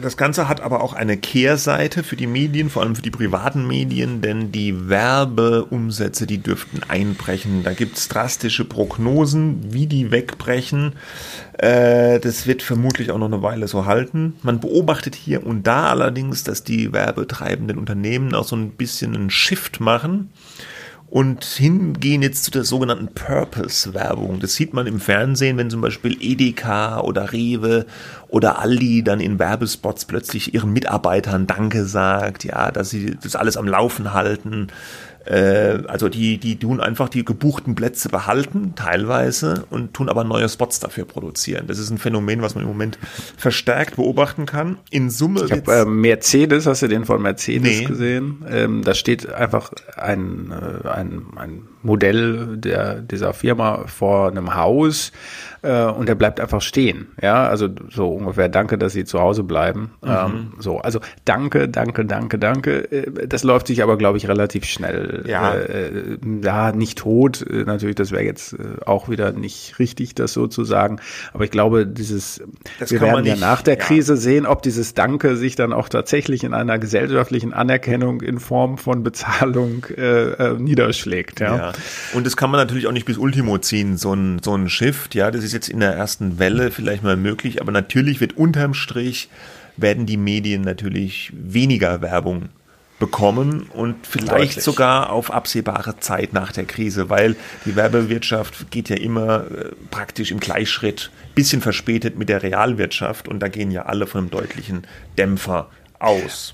das 0.01 0.16
Ganze 0.16 0.49
hat 0.49 0.62
aber 0.62 0.83
auch 0.83 0.95
eine 0.95 1.16
Kehrseite 1.16 2.03
für 2.03 2.16
die 2.16 2.27
Medien, 2.27 2.70
vor 2.70 2.83
allem 2.83 2.97
für 2.97 3.03
die 3.03 3.11
privaten 3.11 3.66
Medien, 3.66 4.22
denn 4.22 4.53
die 4.53 4.89
Werbeumsätze, 4.89 6.27
die 6.27 6.39
dürften 6.39 6.81
einbrechen. 6.89 7.64
Da 7.65 7.73
gibt 7.73 7.97
es 7.97 8.09
drastische 8.09 8.65
Prognosen, 8.65 9.73
wie 9.73 9.87
die 9.87 10.11
wegbrechen. 10.11 10.93
Äh, 11.59 12.21
das 12.21 12.47
wird 12.47 12.62
vermutlich 12.62 13.11
auch 13.11 13.19
noch 13.19 13.27
eine 13.27 13.43
Weile 13.43 13.69
so 13.69 13.87
halten. 13.87 14.35
Man 14.43 14.61
beobachtet 14.61 15.15
hier 15.15 15.47
und 15.47 15.67
da 15.67 15.89
allerdings, 15.89 16.45
dass 16.45 16.62
die 16.62 16.93
werbetreibenden 16.93 17.79
Unternehmen 17.79 18.35
auch 18.35 18.45
so 18.45 18.55
ein 18.57 18.73
bisschen 18.73 19.15
einen 19.15 19.31
Shift 19.31 19.81
machen 19.81 20.31
und 21.15 21.45
hingehen 21.45 22.23
jetzt 22.23 22.45
zu 22.45 22.51
der 22.51 22.65
sogenannten 22.65 23.07
Purpose-Werbung. 23.15 24.41
Das 24.41 24.55
sieht 24.55 24.75
man 24.75 24.89
im 24.89 24.99
Fernsehen, 24.99 25.57
wenn 25.57 25.71
zum 25.71 25.81
Beispiel 25.81 26.17
Edeka 26.21 27.01
oder 27.01 27.33
Rewe 27.33 27.87
oder 28.29 28.59
Aldi 28.59 29.05
dann 29.05 29.21
in 29.21 29.39
Werbespots 29.39 30.07
plötzlich 30.07 30.55
ihren 30.55 30.73
Mitarbeitern 30.73 31.47
Danke 31.47 31.85
sagt, 31.85 32.43
ja, 32.43 32.73
dass 32.73 32.91
sie 32.91 33.17
das 33.23 33.37
alles 33.37 33.57
am 33.57 33.69
Laufen 33.69 34.12
halten, 34.12 34.69
also 35.31 36.09
die, 36.09 36.39
die 36.39 36.59
tun 36.59 36.81
einfach 36.81 37.09
die 37.09 37.25
gebuchten 37.25 37.75
Plätze 37.75 38.09
behalten, 38.09 38.75
teilweise, 38.75 39.64
und 39.70 39.95
tun 39.95 40.09
aber 40.09 40.25
neue 40.25 40.49
Spots 40.49 40.81
dafür 40.81 41.05
produzieren. 41.05 41.66
Das 41.66 41.79
ist 41.79 41.91
ein 41.91 41.99
Phänomen, 41.99 42.43
was 42.43 42.55
man 42.55 42.62
im 42.64 42.68
Moment 42.68 42.99
verstärkt 43.37 43.97
beobachten 43.97 44.47
kann. 44.47 44.79
In 44.91 45.11
Summe. 45.11 45.45
Ich 45.45 45.53
habe 45.53 45.72
äh, 45.72 45.85
Mercedes, 45.85 46.66
hast 46.66 46.83
du 46.83 46.89
den 46.89 47.05
von 47.05 47.22
Mercedes 47.22 47.81
nee. 47.81 47.85
gesehen? 47.85 48.45
Ähm, 48.49 48.83
da 48.85 48.95
steht 48.95 49.33
einfach 49.33 49.72
ein, 49.97 50.53
äh, 50.53 50.89
ein, 50.89 51.22
ein 51.37 51.62
Modell 51.85 52.57
der, 52.57 52.95
dieser 52.95 53.35
Firma 53.35 53.85
vor 53.87 54.28
einem 54.28 54.55
Haus 54.55 55.12
äh, 55.64 55.85
und 55.85 56.09
er 56.09 56.14
bleibt 56.14 56.41
einfach 56.41 56.62
stehen. 56.62 57.09
Ja, 57.22 57.47
also 57.47 57.68
so 57.91 58.09
ungefähr 58.09 58.49
Danke, 58.49 58.78
dass 58.78 58.93
Sie 58.93 59.05
zu 59.05 59.20
Hause 59.20 59.45
bleiben. 59.45 59.93
Mhm. 60.03 60.11
Ähm, 60.11 60.53
so, 60.59 60.78
also 60.78 61.01
Danke, 61.24 61.68
Danke, 61.68 62.05
Danke, 62.05 62.39
Danke. 62.39 62.91
Äh, 62.91 63.26
das 63.26 63.45
läuft 63.45 63.66
sich 63.66 63.82
aber, 63.82 63.97
glaube 63.97 64.18
ich, 64.18 64.28
relativ 64.28 64.64
schnell. 64.64 65.24
Ja, 65.26 65.55
äh, 65.55 65.89
äh 65.89 66.18
ja 66.43 66.72
nicht 66.72 66.99
tot. 66.99 67.43
Äh, 67.43 67.64
natürlich, 67.64 67.97
das 67.97 68.12
wäre 68.12 68.24
jetzt 68.24 68.57
auch 68.87 69.09
wieder 69.09 69.32
nicht 69.32 69.78
richtig, 69.78 70.14
das 70.14 70.32
so 70.32 70.47
zu 70.47 70.64
sagen. 70.64 71.01
Aber 71.32 71.45
ich 71.45 71.51
glaube, 71.51 71.87
dieses, 71.87 72.43
das 72.78 72.91
wir 72.91 73.01
werden 73.01 73.24
ja 73.24 73.37
nach 73.37 73.62
der 73.62 73.78
ja. 73.78 73.80
Krise 73.80 74.16
sehen, 74.16 74.47
ob 74.47 74.62
dieses 74.62 74.95
Danke 74.95 75.37
sich 75.37 75.57
dann 75.57 75.72
auch 75.72 75.89
tatsächlich 75.89 76.45
in 76.45 76.55
einer 76.55 76.78
gesellschaftlichen 76.78 77.53
Anerkennung 77.53 78.22
in 78.22 78.39
Form 78.39 78.78
von 78.78 79.03
Bezahlung 79.03 79.85
äh, 79.97 80.55
niederschlägt. 80.59 81.41
Ja. 81.41 81.57
ja. 81.57 81.72
Und 82.12 82.27
das 82.27 82.37
kann 82.37 82.51
man 82.51 82.61
natürlich 82.61 82.87
auch 82.87 82.93
nicht 82.93 83.07
bis 83.07 83.18
Ultimo 83.18 83.59
ziehen, 83.59 83.97
so 83.97 84.12
ein, 84.12 84.41
so 84.43 84.55
ein 84.55 84.68
Shift. 84.68 85.14
Ja, 85.14 85.31
das 85.31 85.45
ist 85.45 85.53
jetzt 85.53 85.68
in 85.68 85.81
der 85.81 85.93
ersten 85.93 86.39
Welle 86.39 86.70
vielleicht 86.70 87.03
mal 87.03 87.16
möglich, 87.16 87.61
aber 87.61 87.72
natürlich 87.72 88.20
wird 88.20 88.37
unterm 88.37 88.75
Strich 88.75 89.29
werden 89.77 90.07
die 90.07 90.16
Medien 90.16 90.62
natürlich 90.62 91.33
weniger 91.35 92.01
Werbung 92.01 92.51
bekommen 92.99 93.66
und 93.75 94.07
vielleicht 94.07 94.31
Deutlich. 94.31 94.64
sogar 94.64 95.11
auf 95.11 95.33
absehbare 95.33 95.99
Zeit 95.99 96.33
nach 96.33 96.53
der 96.53 96.64
Krise, 96.64 97.11
weil 97.11 97.35
die 97.64 97.75
Werbewirtschaft 97.75 98.70
geht 98.70 98.89
ja 98.89 98.97
immer 98.97 99.45
äh, 99.51 99.70
praktisch 99.91 100.31
im 100.31 100.39
Gleichschritt, 100.39 101.11
bisschen 101.35 101.61
verspätet 101.61 102.16
mit 102.16 102.29
der 102.29 102.43
Realwirtschaft 102.43 103.27
und 103.27 103.41
da 103.41 103.49
gehen 103.49 103.70
ja 103.72 103.87
alle 103.87 104.07
von 104.07 104.22
einem 104.22 104.31
deutlichen 104.31 104.87
Dämpfer 105.18 105.70
aus. 105.99 106.54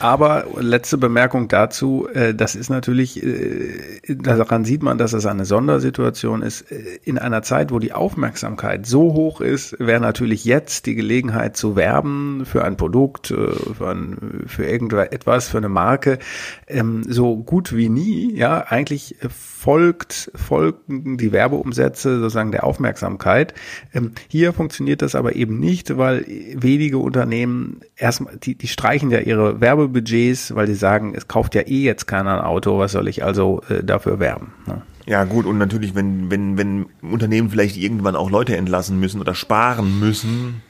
Aber 0.00 0.46
letzte 0.58 0.98
Bemerkung 0.98 1.46
dazu, 1.48 2.08
äh, 2.12 2.34
das 2.34 2.56
ist 2.56 2.68
natürlich, 2.68 3.22
äh, 3.22 4.00
daran 4.08 4.64
sieht 4.64 4.82
man, 4.82 4.98
dass 4.98 5.12
es 5.12 5.24
eine 5.24 5.44
Sondersituation 5.44 6.42
ist. 6.42 6.62
Äh, 6.72 6.98
in 7.04 7.18
einer 7.18 7.42
Zeit, 7.42 7.70
wo 7.70 7.78
die 7.78 7.92
Aufmerksamkeit 7.92 8.86
so 8.86 9.14
hoch 9.14 9.40
ist, 9.40 9.76
wäre 9.78 10.00
natürlich 10.00 10.44
jetzt 10.44 10.86
die 10.86 10.96
Gelegenheit 10.96 11.56
zu 11.56 11.76
werben 11.76 12.44
für 12.44 12.64
ein 12.64 12.76
Produkt, 12.76 13.28
für, 13.28 13.88
ein, 13.88 14.44
für 14.46 14.66
irgendetwas, 14.66 15.48
für 15.48 15.58
eine 15.58 15.68
Marke, 15.68 16.18
ähm, 16.66 17.04
so 17.08 17.36
gut 17.36 17.74
wie 17.74 17.88
nie. 17.88 18.34
Ja, 18.34 18.64
eigentlich 18.68 19.16
folgt, 19.64 20.30
folgen 20.34 21.16
die 21.16 21.32
Werbeumsätze 21.32 22.20
sozusagen 22.20 22.52
der 22.52 22.64
Aufmerksamkeit. 22.64 23.54
Ähm, 23.94 24.12
hier 24.28 24.52
funktioniert 24.52 25.00
das 25.00 25.14
aber 25.14 25.36
eben 25.36 25.58
nicht, 25.58 25.96
weil 25.96 26.26
wenige 26.54 26.98
Unternehmen 26.98 27.80
erstmal, 27.96 28.36
die, 28.36 28.56
die 28.56 28.68
streichen 28.68 29.10
ja 29.10 29.20
ihre 29.20 29.62
Werbebudgets, 29.62 30.54
weil 30.54 30.66
sie 30.66 30.74
sagen, 30.74 31.14
es 31.16 31.28
kauft 31.28 31.54
ja 31.54 31.62
eh 31.62 31.82
jetzt 31.82 32.04
keiner 32.04 32.34
ein 32.34 32.44
Auto, 32.44 32.78
was 32.78 32.92
soll 32.92 33.08
ich 33.08 33.24
also 33.24 33.62
äh, 33.70 33.82
dafür 33.82 34.18
werben? 34.18 34.52
Ne? 34.66 34.82
Ja 35.06 35.24
gut, 35.24 35.46
und 35.46 35.56
natürlich, 35.56 35.94
wenn, 35.94 36.30
wenn, 36.30 36.58
wenn 36.58 36.84
Unternehmen 37.00 37.48
vielleicht 37.48 37.78
irgendwann 37.78 38.16
auch 38.16 38.30
Leute 38.30 38.58
entlassen 38.58 39.00
müssen 39.00 39.18
oder 39.18 39.34
sparen 39.34 39.98
müssen, 39.98 40.60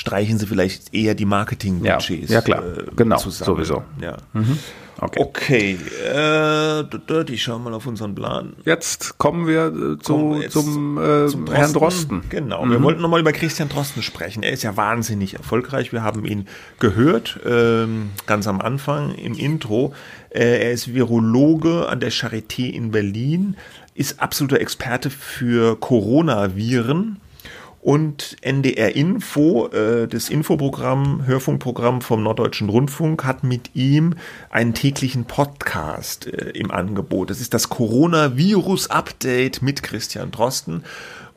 streichen 0.00 0.38
sie 0.38 0.46
vielleicht 0.46 0.94
eher 0.94 1.14
die 1.14 1.26
Marketingbudgets. 1.26 2.30
Ja, 2.30 2.36
ja 2.36 2.40
klar, 2.40 2.64
äh, 2.64 2.84
genau, 2.96 3.18
zusammen. 3.18 3.46
sowieso. 3.46 3.82
Ja. 4.00 4.16
Mhm. 4.32 4.58
Okay, 5.02 5.20
okay. 5.20 5.78
Äh, 6.14 7.32
ich 7.32 7.42
schau 7.42 7.58
mal 7.58 7.72
auf 7.72 7.86
unseren 7.86 8.14
Plan. 8.14 8.54
Jetzt 8.64 9.18
kommen 9.18 9.46
wir 9.46 9.66
äh, 9.66 9.98
zu, 9.98 10.12
kommen 10.12 10.40
wir 10.40 10.50
zum, 10.50 10.98
äh, 10.98 11.26
zum 11.26 11.46
Drosten. 11.46 11.54
Herrn 11.54 11.72
Drosten. 11.72 12.22
Genau, 12.28 12.64
mhm. 12.64 12.70
wir 12.70 12.82
wollten 12.82 13.02
nochmal 13.02 13.20
über 13.20 13.32
Christian 13.32 13.68
Drosten 13.68 14.02
sprechen. 14.02 14.42
Er 14.42 14.52
ist 14.52 14.62
ja 14.62 14.76
wahnsinnig 14.76 15.34
erfolgreich. 15.34 15.92
Wir 15.92 16.02
haben 16.02 16.24
ihn 16.24 16.48
gehört, 16.78 17.40
ähm, 17.46 18.10
ganz 18.26 18.46
am 18.46 18.60
Anfang 18.60 19.14
im 19.14 19.34
Intro. 19.34 19.94
Äh, 20.30 20.64
er 20.64 20.72
ist 20.72 20.92
Virologe 20.94 21.88
an 21.88 22.00
der 22.00 22.12
Charité 22.12 22.70
in 22.70 22.90
Berlin, 22.90 23.56
ist 23.94 24.20
absoluter 24.20 24.60
Experte 24.60 25.10
für 25.10 25.78
Coronaviren 25.78 27.20
und 27.82 28.36
NDR 28.42 28.94
Info, 28.94 29.68
äh, 29.68 30.06
das 30.06 30.28
Infoprogramm, 30.28 31.26
Hörfunkprogramm 31.26 32.02
vom 32.02 32.22
Norddeutschen 32.22 32.68
Rundfunk, 32.68 33.24
hat 33.24 33.42
mit 33.42 33.74
ihm 33.74 34.16
einen 34.50 34.74
täglichen 34.74 35.24
Podcast 35.24 36.26
äh, 36.26 36.50
im 36.50 36.70
Angebot. 36.70 37.30
Das 37.30 37.40
ist 37.40 37.54
das 37.54 37.70
Coronavirus-Update 37.70 39.62
mit 39.62 39.82
Christian 39.82 40.30
Drosten. 40.30 40.84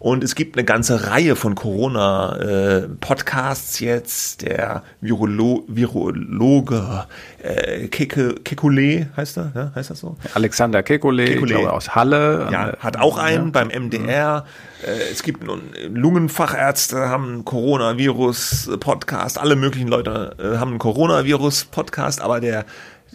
Und 0.04 0.22
es 0.22 0.36
gibt 0.36 0.58
eine 0.58 0.66
ganze 0.66 1.08
Reihe 1.08 1.38
von 1.38 1.56
Corona-Podcasts 1.56 3.80
äh, 3.80 3.86
jetzt. 3.86 4.42
Der 4.42 4.84
Virolo 5.00 5.64
Virologe 5.70 7.06
äh, 7.42 7.88
Keke, 7.88 8.36
Kekulé 8.44 9.08
heißt 9.16 9.38
er, 9.38 9.54
ja, 9.56 9.72
heißt 9.74 9.92
das 9.92 10.02
so? 10.02 10.18
Alexander 10.34 10.82
Kekulé, 10.82 11.28
Kekulé. 11.28 11.46
glaube 11.46 11.72
aus 11.72 11.96
Halle. 11.96 12.50
Ja, 12.52 12.76
hat 12.80 12.98
auch 12.98 13.18
einen 13.18 13.46
ja. 13.46 13.52
beim 13.52 13.70
MDR. 13.70 14.42
Mhm. 14.42 14.46
Äh, 14.90 15.04
es 15.10 15.24
gibt 15.24 15.42
nun 15.42 15.62
Lungenfachärzte, 15.88 17.08
haben 17.08 17.36
einen 17.36 17.46
Coronavirus-Podcast. 17.46 19.40
Alle 19.40 19.56
möglichen 19.56 19.88
Leute 19.88 20.36
äh, 20.38 20.58
haben 20.58 20.72
einen 20.72 20.80
Coronavirus-Podcast, 20.80 22.20
aber 22.20 22.42
der 22.42 22.66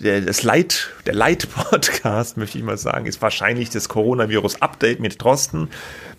der, 0.01 0.21
das 0.21 0.43
Light, 0.43 0.91
der 1.07 1.15
Light-Podcast, 1.15 2.37
möchte 2.37 2.59
ich 2.59 2.65
mal 2.65 2.79
sagen, 2.79 3.07
ist 3.07 3.21
wahrscheinlich 3.21 3.71
das 3.71 3.89
Coronavirus-Update 3.89 5.01
mit 5.01 5.23
Drosten. 5.23 5.69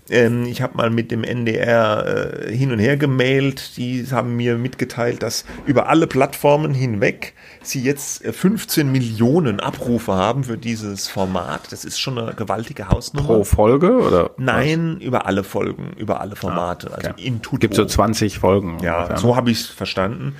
Ähm, 0.10 0.46
ich 0.46 0.62
habe 0.62 0.78
mal 0.78 0.90
mit 0.90 1.12
dem 1.12 1.24
NDR 1.24 2.48
äh, 2.48 2.56
hin 2.56 2.72
und 2.72 2.80
her 2.80 2.98
gemailt. 2.98 3.78
Die 3.78 4.06
haben 4.12 4.36
mir 4.36 4.58
mitgeteilt, 4.58 5.24
dass 5.24 5.46
über 5.66 5.88
alle 5.90 6.08
Plattformen 6.08 6.74
hinweg 6.74 7.34
sie 7.62 7.82
jetzt 7.82 8.26
15 8.26 8.88
äh, 8.88 8.92
Millionen 8.92 9.60
Abrufe 9.60 10.14
haben 10.14 10.44
für 10.44 10.58
dieses 10.58 11.08
Format. 11.08 11.72
Das 11.72 11.86
ist 11.86 12.00
schon 12.00 12.18
eine 12.18 12.34
gewaltige 12.34 12.90
Hausnummer. 12.90 13.28
Pro 13.28 13.44
Folge 13.44 14.00
oder? 14.00 14.32
Nein, 14.38 14.96
was? 14.98 15.04
über 15.04 15.26
alle 15.26 15.44
Folgen, 15.44 15.94
über 15.98 16.22
alle 16.22 16.36
Formate. 16.36 16.88
Ah, 16.92 16.98
okay. 16.98 17.08
Also 17.08 17.24
in. 17.24 17.42
Gibt 17.60 17.76
so 17.76 17.86
20 17.86 18.40
Folgen. 18.40 18.80
Ja, 18.82 18.98
ungefähr. 18.98 19.18
so 19.18 19.36
habe 19.36 19.52
ich 19.52 19.62
es 19.62 19.66
verstanden. 19.68 20.36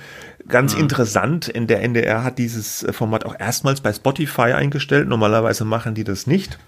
Ganz 0.48 0.74
mhm. 0.74 0.80
interessant, 0.80 1.48
in 1.48 1.66
der 1.66 1.82
NDR 1.82 2.24
hat 2.24 2.38
dieses 2.38 2.82
äh, 2.82 2.92
Format 2.92 3.24
auch 3.24 3.38
erstmals 3.38 3.80
bei 3.80 3.92
Spotify 3.92 4.52
eingestellt. 4.52 5.08
Normalerweise 5.08 5.64
machen 5.64 5.94
die 5.94 6.04
das 6.04 6.26
nicht 6.26 6.58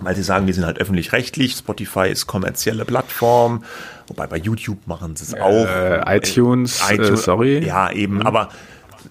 weil 0.00 0.14
sie 0.14 0.22
sagen, 0.22 0.46
wir 0.46 0.54
sind 0.54 0.66
halt 0.66 0.78
öffentlich-rechtlich, 0.78 1.52
Spotify 1.52 2.08
ist 2.10 2.26
kommerzielle 2.26 2.84
Plattform, 2.84 3.64
wobei 4.08 4.26
bei 4.26 4.36
YouTube 4.36 4.86
machen 4.86 5.16
sie 5.16 5.24
es 5.24 5.34
auch. 5.34 5.66
Äh, 5.66 6.16
iTunes, 6.16 6.82
äh, 6.88 6.94
iTunes, 6.94 7.22
sorry. 7.22 7.64
Ja, 7.64 7.90
eben, 7.90 8.16
mhm. 8.16 8.22
aber 8.22 8.50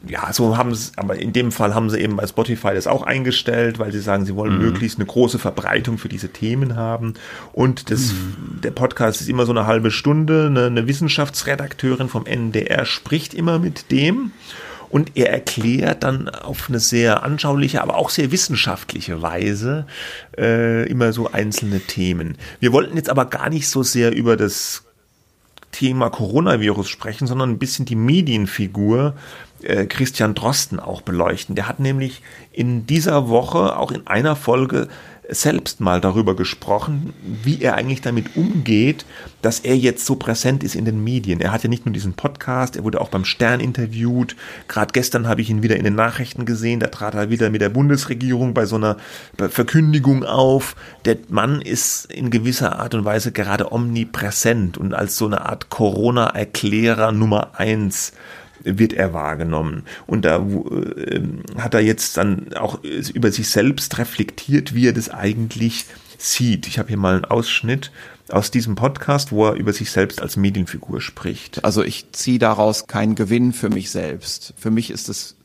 ja, 0.07 0.31
so 0.33 0.57
haben 0.57 0.73
sie, 0.75 0.91
aber 0.97 1.17
in 1.17 1.33
dem 1.33 1.51
Fall 1.51 1.73
haben 1.73 1.89
sie 1.89 1.99
eben 1.99 2.15
bei 2.15 2.27
Spotify 2.27 2.73
das 2.73 2.87
auch 2.87 3.03
eingestellt, 3.03 3.79
weil 3.79 3.91
sie 3.91 3.99
sagen, 3.99 4.25
sie 4.25 4.35
wollen 4.35 4.55
mhm. 4.57 4.65
möglichst 4.65 4.99
eine 4.99 5.05
große 5.05 5.39
Verbreitung 5.39 5.97
für 5.97 6.09
diese 6.09 6.29
Themen 6.29 6.75
haben. 6.75 7.15
Und 7.53 7.89
das, 7.91 8.13
mhm. 8.13 8.61
der 8.61 8.71
Podcast 8.71 9.21
ist 9.21 9.29
immer 9.29 9.45
so 9.45 9.51
eine 9.51 9.65
halbe 9.65 9.91
Stunde. 9.91 10.47
Eine, 10.47 10.67
eine 10.67 10.87
Wissenschaftsredakteurin 10.87 12.09
vom 12.09 12.25
NDR 12.25 12.85
spricht 12.85 13.33
immer 13.33 13.59
mit 13.59 13.91
dem. 13.91 14.31
Und 14.89 15.11
er 15.15 15.31
erklärt 15.31 16.03
dann 16.03 16.29
auf 16.29 16.69
eine 16.69 16.79
sehr 16.79 17.23
anschauliche, 17.23 17.81
aber 17.81 17.95
auch 17.95 18.09
sehr 18.09 18.31
wissenschaftliche 18.31 19.21
Weise 19.21 19.85
äh, 20.37 20.87
immer 20.89 21.13
so 21.13 21.31
einzelne 21.31 21.79
Themen. 21.79 22.37
Wir 22.59 22.71
wollten 22.71 22.95
jetzt 22.95 23.09
aber 23.09 23.25
gar 23.25 23.49
nicht 23.49 23.67
so 23.67 23.83
sehr 23.83 24.15
über 24.15 24.37
das 24.37 24.83
Thema 25.71 26.09
Coronavirus 26.09 26.87
sprechen, 26.87 27.27
sondern 27.27 27.49
ein 27.51 27.59
bisschen 27.59 27.85
die 27.85 27.97
Medienfigur 27.97 29.13
äh, 29.61 29.85
Christian 29.87 30.33
Drosten 30.33 30.79
auch 30.79 31.01
beleuchten. 31.01 31.55
Der 31.55 31.67
hat 31.67 31.79
nämlich 31.79 32.21
in 32.53 32.87
dieser 32.87 33.27
Woche 33.27 33.77
auch 33.77 33.91
in 33.91 34.07
einer 34.07 34.35
Folge 34.35 34.87
selbst 35.29 35.79
mal 35.79 36.01
darüber 36.01 36.35
gesprochen, 36.35 37.13
wie 37.21 37.61
er 37.61 37.75
eigentlich 37.75 38.01
damit 38.01 38.35
umgeht, 38.35 39.05
dass 39.41 39.59
er 39.59 39.77
jetzt 39.77 40.05
so 40.05 40.15
präsent 40.15 40.63
ist 40.63 40.75
in 40.75 40.85
den 40.85 41.03
Medien. 41.03 41.41
Er 41.41 41.51
hat 41.51 41.63
ja 41.63 41.69
nicht 41.69 41.85
nur 41.85 41.93
diesen 41.93 42.13
Podcast, 42.13 42.75
er 42.75 42.83
wurde 42.83 43.01
auch 43.01 43.09
beim 43.09 43.25
Stern 43.25 43.59
interviewt. 43.59 44.35
Gerade 44.67 44.91
gestern 44.93 45.27
habe 45.27 45.41
ich 45.41 45.49
ihn 45.49 45.63
wieder 45.63 45.77
in 45.77 45.83
den 45.83 45.95
Nachrichten 45.95 46.45
gesehen, 46.45 46.79
da 46.79 46.87
trat 46.87 47.15
er 47.15 47.29
wieder 47.29 47.49
mit 47.49 47.61
der 47.61 47.69
Bundesregierung 47.69 48.53
bei 48.53 48.65
so 48.65 48.75
einer 48.75 48.97
Verkündigung 49.37 50.23
auf. 50.23 50.75
Der 51.05 51.17
Mann 51.29 51.61
ist 51.61 52.05
in 52.11 52.29
gewisser 52.29 52.79
Art 52.79 52.93
und 52.93 53.05
Weise 53.05 53.31
gerade 53.31 53.71
omnipräsent 53.71 54.77
und 54.77 54.93
als 54.93 55.17
so 55.17 55.25
eine 55.25 55.45
Art 55.45 55.69
Corona-Erklärer 55.69 57.11
Nummer 57.11 57.59
eins 57.59 58.13
wird 58.65 58.93
er 58.93 59.13
wahrgenommen. 59.13 59.83
Und 60.07 60.25
da 60.25 60.37
äh, 60.37 61.21
hat 61.57 61.73
er 61.73 61.81
jetzt 61.81 62.17
dann 62.17 62.53
auch 62.53 62.83
über 62.83 63.31
sich 63.31 63.49
selbst 63.49 63.97
reflektiert, 63.97 64.73
wie 64.73 64.87
er 64.87 64.93
das 64.93 65.09
eigentlich 65.09 65.85
sieht. 66.17 66.67
Ich 66.67 66.79
habe 66.79 66.89
hier 66.89 66.97
mal 66.97 67.15
einen 67.15 67.25
Ausschnitt 67.25 67.91
aus 68.29 68.51
diesem 68.51 68.75
Podcast, 68.75 69.31
wo 69.31 69.47
er 69.47 69.53
über 69.53 69.73
sich 69.73 69.91
selbst 69.91 70.21
als 70.21 70.35
Medienfigur 70.35 71.01
spricht. 71.01 71.63
Also 71.63 71.83
ich 71.83 72.11
ziehe 72.11 72.39
daraus 72.39 72.87
keinen 72.87 73.15
Gewinn 73.15 73.53
für 73.53 73.69
mich 73.69 73.91
selbst. 73.91 74.53
Für 74.57 74.71
mich 74.71 74.89
ist 74.89 75.09
es 75.09 75.35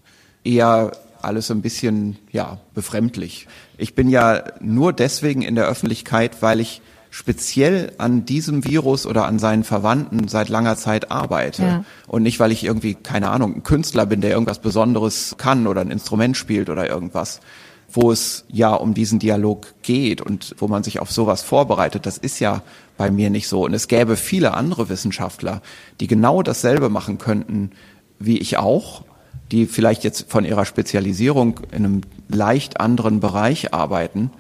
eher 0.44 0.92
alles 1.20 1.50
ein 1.50 1.60
bisschen, 1.60 2.16
ja, 2.32 2.58
befremdlich. 2.74 3.46
Ich 3.76 3.94
bin 3.94 4.08
ja 4.08 4.44
nur 4.60 4.92
deswegen 4.94 5.42
in 5.42 5.54
der 5.54 5.66
Öffentlichkeit, 5.66 6.40
weil 6.40 6.60
ich 6.60 6.80
speziell 7.10 7.92
an 7.98 8.24
diesem 8.24 8.64
Virus 8.64 9.04
oder 9.04 9.26
an 9.26 9.38
seinen 9.38 9.64
Verwandten 9.64 10.28
seit 10.28 10.48
langer 10.48 10.76
Zeit 10.76 11.10
arbeite. 11.10 11.62
Ja. 11.62 11.84
Und 12.06 12.22
nicht, 12.22 12.40
weil 12.40 12.52
ich 12.52 12.64
irgendwie, 12.64 12.94
keine 12.94 13.30
Ahnung, 13.30 13.56
ein 13.56 13.62
Künstler 13.62 14.06
bin, 14.06 14.20
der 14.20 14.30
irgendwas 14.30 14.60
Besonderes 14.60 15.34
kann 15.36 15.66
oder 15.66 15.80
ein 15.80 15.90
Instrument 15.90 16.36
spielt 16.36 16.70
oder 16.70 16.88
irgendwas 16.88 17.40
wo 17.92 18.12
es 18.12 18.44
ja 18.48 18.72
um 18.74 18.94
diesen 18.94 19.18
Dialog 19.18 19.66
geht 19.82 20.20
und 20.20 20.54
wo 20.58 20.68
man 20.68 20.82
sich 20.82 21.00
auf 21.00 21.10
sowas 21.10 21.42
vorbereitet. 21.42 22.06
Das 22.06 22.18
ist 22.18 22.38
ja 22.38 22.62
bei 22.96 23.10
mir 23.10 23.30
nicht 23.30 23.48
so. 23.48 23.64
Und 23.64 23.74
es 23.74 23.88
gäbe 23.88 24.16
viele 24.16 24.54
andere 24.54 24.88
Wissenschaftler, 24.88 25.60
die 25.98 26.06
genau 26.06 26.42
dasselbe 26.42 26.88
machen 26.88 27.18
könnten 27.18 27.72
wie 28.18 28.38
ich 28.38 28.58
auch, 28.58 29.02
die 29.50 29.66
vielleicht 29.66 30.04
jetzt 30.04 30.30
von 30.30 30.44
ihrer 30.44 30.66
Spezialisierung 30.66 31.60
in 31.72 31.84
einem 31.84 32.00
leicht 32.28 32.78
anderen 32.78 33.18
Bereich 33.18 33.72
arbeiten 33.72 34.30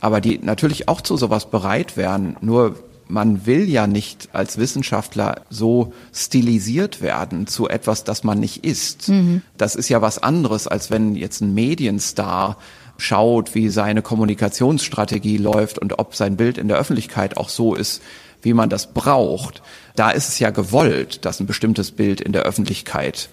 aber 0.00 0.20
die 0.20 0.38
natürlich 0.38 0.88
auch 0.88 1.00
zu 1.00 1.16
sowas 1.16 1.50
bereit 1.50 1.96
wären. 1.96 2.36
Nur 2.40 2.76
man 3.08 3.46
will 3.46 3.68
ja 3.68 3.86
nicht 3.86 4.30
als 4.32 4.58
Wissenschaftler 4.58 5.42
so 5.48 5.92
stilisiert 6.12 7.00
werden 7.00 7.46
zu 7.46 7.68
etwas, 7.68 8.04
das 8.04 8.24
man 8.24 8.40
nicht 8.40 8.64
ist. 8.64 9.08
Mhm. 9.08 9.42
Das 9.56 9.74
ist 9.76 9.88
ja 9.88 10.02
was 10.02 10.18
anderes, 10.18 10.66
als 10.66 10.90
wenn 10.90 11.14
jetzt 11.14 11.40
ein 11.40 11.54
Medienstar 11.54 12.56
schaut, 12.98 13.54
wie 13.54 13.68
seine 13.68 14.02
Kommunikationsstrategie 14.02 15.36
läuft 15.36 15.78
und 15.78 15.98
ob 15.98 16.14
sein 16.14 16.36
Bild 16.36 16.58
in 16.58 16.68
der 16.68 16.78
Öffentlichkeit 16.78 17.36
auch 17.36 17.48
so 17.48 17.74
ist, 17.74 18.02
wie 18.42 18.54
man 18.54 18.70
das 18.70 18.92
braucht. 18.92 19.62
Da 19.96 20.10
ist 20.10 20.28
es 20.28 20.38
ja 20.38 20.50
gewollt, 20.50 21.24
dass 21.24 21.40
ein 21.40 21.46
bestimmtes 21.46 21.90
Bild 21.90 22.20
in 22.20 22.32
der 22.32 22.42
Öffentlichkeit 22.42 23.28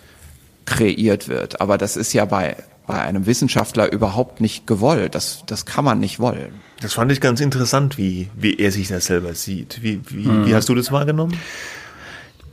kreiert 0.66 1.28
wird. 1.28 1.62
Aber 1.62 1.78
das 1.78 1.98
ist 1.98 2.14
ja 2.14 2.26
bei 2.26 2.58
bei 2.86 3.02
einem 3.02 3.26
Wissenschaftler 3.26 3.92
überhaupt 3.92 4.42
nicht 4.42 4.68
gewollt. 4.68 5.16
Das, 5.16 5.44
das 5.46 5.66
kann 5.66 5.86
man 5.86 6.00
nicht 6.00 6.20
wollen. 6.20 6.54
Das 6.82 6.94
fand 6.94 7.12
ich 7.12 7.22
ganz 7.22 7.40
interessant, 7.40 7.98
wie, 7.98 8.30
wie 8.36 8.56
er 8.56 8.72
sich 8.72 8.90
das 8.90 9.06
selber 9.06 9.34
sieht. 9.34 9.82
Wie, 9.82 10.02
wie, 10.10 10.28
mhm. 10.28 10.46
wie 10.46 10.56
hast 10.56 10.70
du 10.70 10.76
das 10.76 10.92
wahrgenommen? 10.92 11.38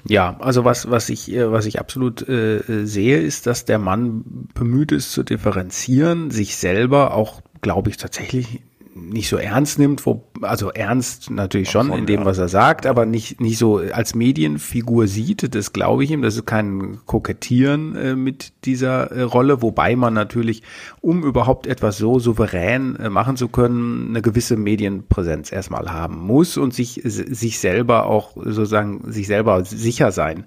Ja, 0.04 0.36
also 0.40 0.64
was, 0.64 0.90
was 0.90 1.08
ich, 1.08 1.30
äh, 1.32 1.50
was 1.50 1.66
ich 1.66 1.78
absolut 1.78 2.26
äh, 2.28 2.86
sehe, 2.86 3.20
ist, 3.20 3.46
dass 3.46 3.64
der 3.64 3.78
Mann 3.78 4.48
bemüht 4.54 4.92
ist 4.92 5.12
zu 5.12 5.22
differenzieren, 5.22 6.30
sich 6.30 6.56
selber 6.56 7.14
auch, 7.14 7.42
glaube 7.60 7.90
ich, 7.90 7.96
tatsächlich 7.96 8.62
nicht 8.94 9.28
so 9.28 9.36
ernst 9.36 9.78
nimmt, 9.78 10.04
wo, 10.04 10.24
also 10.42 10.70
ernst 10.70 11.30
natürlich 11.30 11.70
schon 11.70 11.92
in 11.92 12.06
dem, 12.06 12.24
was 12.24 12.38
er 12.38 12.48
sagt, 12.48 12.86
aber 12.86 13.06
nicht, 13.06 13.40
nicht 13.40 13.58
so 13.58 13.78
als 13.78 14.14
Medienfigur 14.14 15.06
sieht, 15.06 15.54
das 15.54 15.72
glaube 15.72 16.04
ich 16.04 16.10
ihm, 16.10 16.22
das 16.22 16.36
ist 16.36 16.46
kein 16.46 16.98
Kokettieren 17.06 17.94
äh, 17.96 18.16
mit 18.16 18.52
dieser 18.64 19.12
äh, 19.12 19.22
Rolle, 19.22 19.62
wobei 19.62 19.94
man 19.96 20.14
natürlich, 20.14 20.62
um 21.00 21.22
überhaupt 21.22 21.66
etwas 21.66 21.98
so 21.98 22.18
souverän 22.18 22.96
äh, 22.96 23.10
machen 23.10 23.36
zu 23.36 23.48
können, 23.48 24.08
eine 24.10 24.22
gewisse 24.22 24.56
Medienpräsenz 24.56 25.52
erstmal 25.52 25.92
haben 25.92 26.18
muss 26.18 26.56
und 26.56 26.74
sich, 26.74 27.00
sich 27.04 27.58
selber 27.58 28.06
auch 28.06 28.32
sozusagen, 28.34 29.12
sich 29.12 29.26
selber 29.26 29.64
sicher 29.64 30.10
sein 30.10 30.44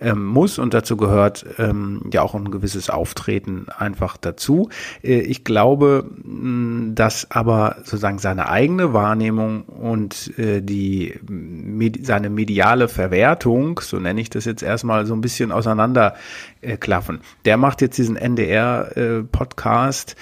ähm, 0.00 0.26
muss. 0.26 0.58
Und 0.58 0.74
dazu 0.74 0.96
gehört 0.96 1.46
ähm, 1.58 2.02
ja 2.12 2.22
auch 2.22 2.34
ein 2.34 2.50
gewisses 2.50 2.90
Auftreten 2.90 3.66
einfach 3.76 4.16
dazu. 4.16 4.68
Äh, 5.02 5.20
ich 5.20 5.44
glaube, 5.44 6.10
dass 6.94 7.30
aber 7.30 7.76
sozusagen 7.86 8.18
seine 8.18 8.48
eigene 8.48 8.92
Wahrnehmung 8.92 9.62
und 9.62 10.36
äh, 10.38 10.60
die 10.60 11.14
med 11.28 12.04
seine 12.04 12.30
mediale 12.30 12.88
Verwertung, 12.88 13.78
so 13.80 13.98
nenne 14.00 14.20
ich 14.20 14.28
das 14.28 14.44
jetzt 14.44 14.62
erstmal, 14.62 15.06
so 15.06 15.14
ein 15.14 15.20
bisschen 15.20 15.52
auseinander 15.52 16.14
äh, 16.66 16.76
klaffen. 16.76 17.20
Der 17.44 17.56
macht 17.56 17.80
jetzt 17.80 17.96
diesen 17.96 18.16
NDR-Podcast 18.16 20.12
äh, 20.12 20.14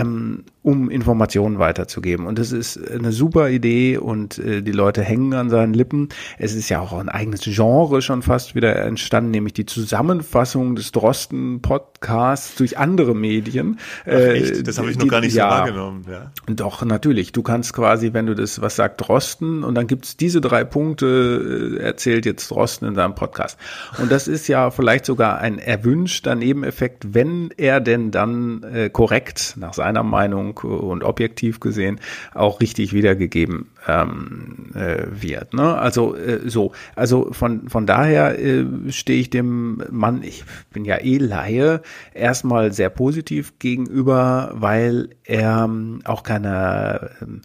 ähm, 0.00 0.44
um 0.62 0.90
Informationen 0.90 1.58
weiterzugeben. 1.58 2.26
Und 2.26 2.38
das 2.38 2.52
ist 2.52 2.78
eine 2.90 3.10
super 3.12 3.50
Idee 3.50 3.98
und 3.98 4.38
äh, 4.38 4.62
die 4.62 4.72
Leute 4.72 5.02
hängen 5.02 5.34
an 5.34 5.50
seinen 5.50 5.74
Lippen. 5.74 6.08
Es 6.38 6.54
ist 6.54 6.68
ja 6.68 6.80
auch 6.80 6.92
ein 6.92 7.08
eigenes 7.08 7.40
Genre 7.42 8.00
schon 8.00 8.22
fast 8.22 8.54
wieder 8.54 8.76
entstanden, 8.76 9.32
nämlich 9.32 9.54
die 9.54 9.66
Zusammenfassung 9.66 10.76
des 10.76 10.92
Drosten-Podcasts 10.92 12.54
durch 12.54 12.78
andere 12.78 13.14
Medien. 13.14 13.78
Ach, 14.06 14.12
echt? 14.12 14.66
Das 14.66 14.78
habe 14.78 14.90
ich 14.90 14.96
noch 14.96 15.04
die, 15.04 15.10
gar 15.10 15.20
nicht 15.20 15.34
ja, 15.34 15.48
so 15.48 15.50
wahrgenommen. 15.50 16.06
Ja. 16.08 16.30
Doch, 16.46 16.84
natürlich. 16.84 17.32
Du 17.32 17.42
kannst 17.42 17.72
quasi, 17.72 18.12
wenn 18.12 18.26
du 18.26 18.34
das, 18.34 18.60
was 18.60 18.76
sagt 18.76 19.06
Drosten, 19.06 19.64
und 19.64 19.74
dann 19.74 19.88
gibt's 19.88 20.16
diese 20.16 20.40
drei 20.40 20.64
Punkte, 20.64 21.76
äh, 21.78 21.82
erzählt 21.82 22.24
jetzt 22.24 22.50
Drosten 22.50 22.86
in 22.86 22.94
seinem 22.94 23.14
Podcast. 23.14 23.58
Und 24.00 24.12
das 24.12 24.28
ist 24.28 24.46
ja 24.46 24.70
vielleicht 24.70 25.06
sogar 25.06 25.38
ein 25.38 25.58
erwünschter 25.58 25.91
Nebeneffekt, 26.34 27.14
wenn 27.14 27.50
er 27.56 27.80
denn 27.80 28.10
dann 28.10 28.62
äh, 28.62 28.90
korrekt 28.90 29.54
nach 29.56 29.74
seiner 29.74 30.02
Meinung 30.02 30.58
und 30.58 31.04
objektiv 31.04 31.60
gesehen 31.60 32.00
auch 32.34 32.60
richtig 32.60 32.92
wiedergegeben 32.92 33.70
ähm, 33.86 34.70
äh, 34.74 35.04
wird. 35.10 35.54
Ne? 35.54 35.76
Also 35.76 36.16
äh, 36.16 36.48
so, 36.48 36.72
also 36.94 37.32
von 37.32 37.68
von 37.68 37.86
daher 37.86 38.38
äh, 38.38 38.64
stehe 38.90 39.20
ich 39.20 39.30
dem 39.30 39.82
Mann, 39.90 40.22
ich 40.22 40.44
bin 40.72 40.84
ja 40.84 40.96
eh 40.96 41.18
Laie, 41.18 41.82
erstmal 42.14 42.72
sehr 42.72 42.90
positiv 42.90 43.58
gegenüber, 43.58 44.52
weil 44.54 45.10
er 45.24 45.64
ähm, 45.64 46.00
auch 46.04 46.22
keine 46.22 47.10
ähm, 47.20 47.42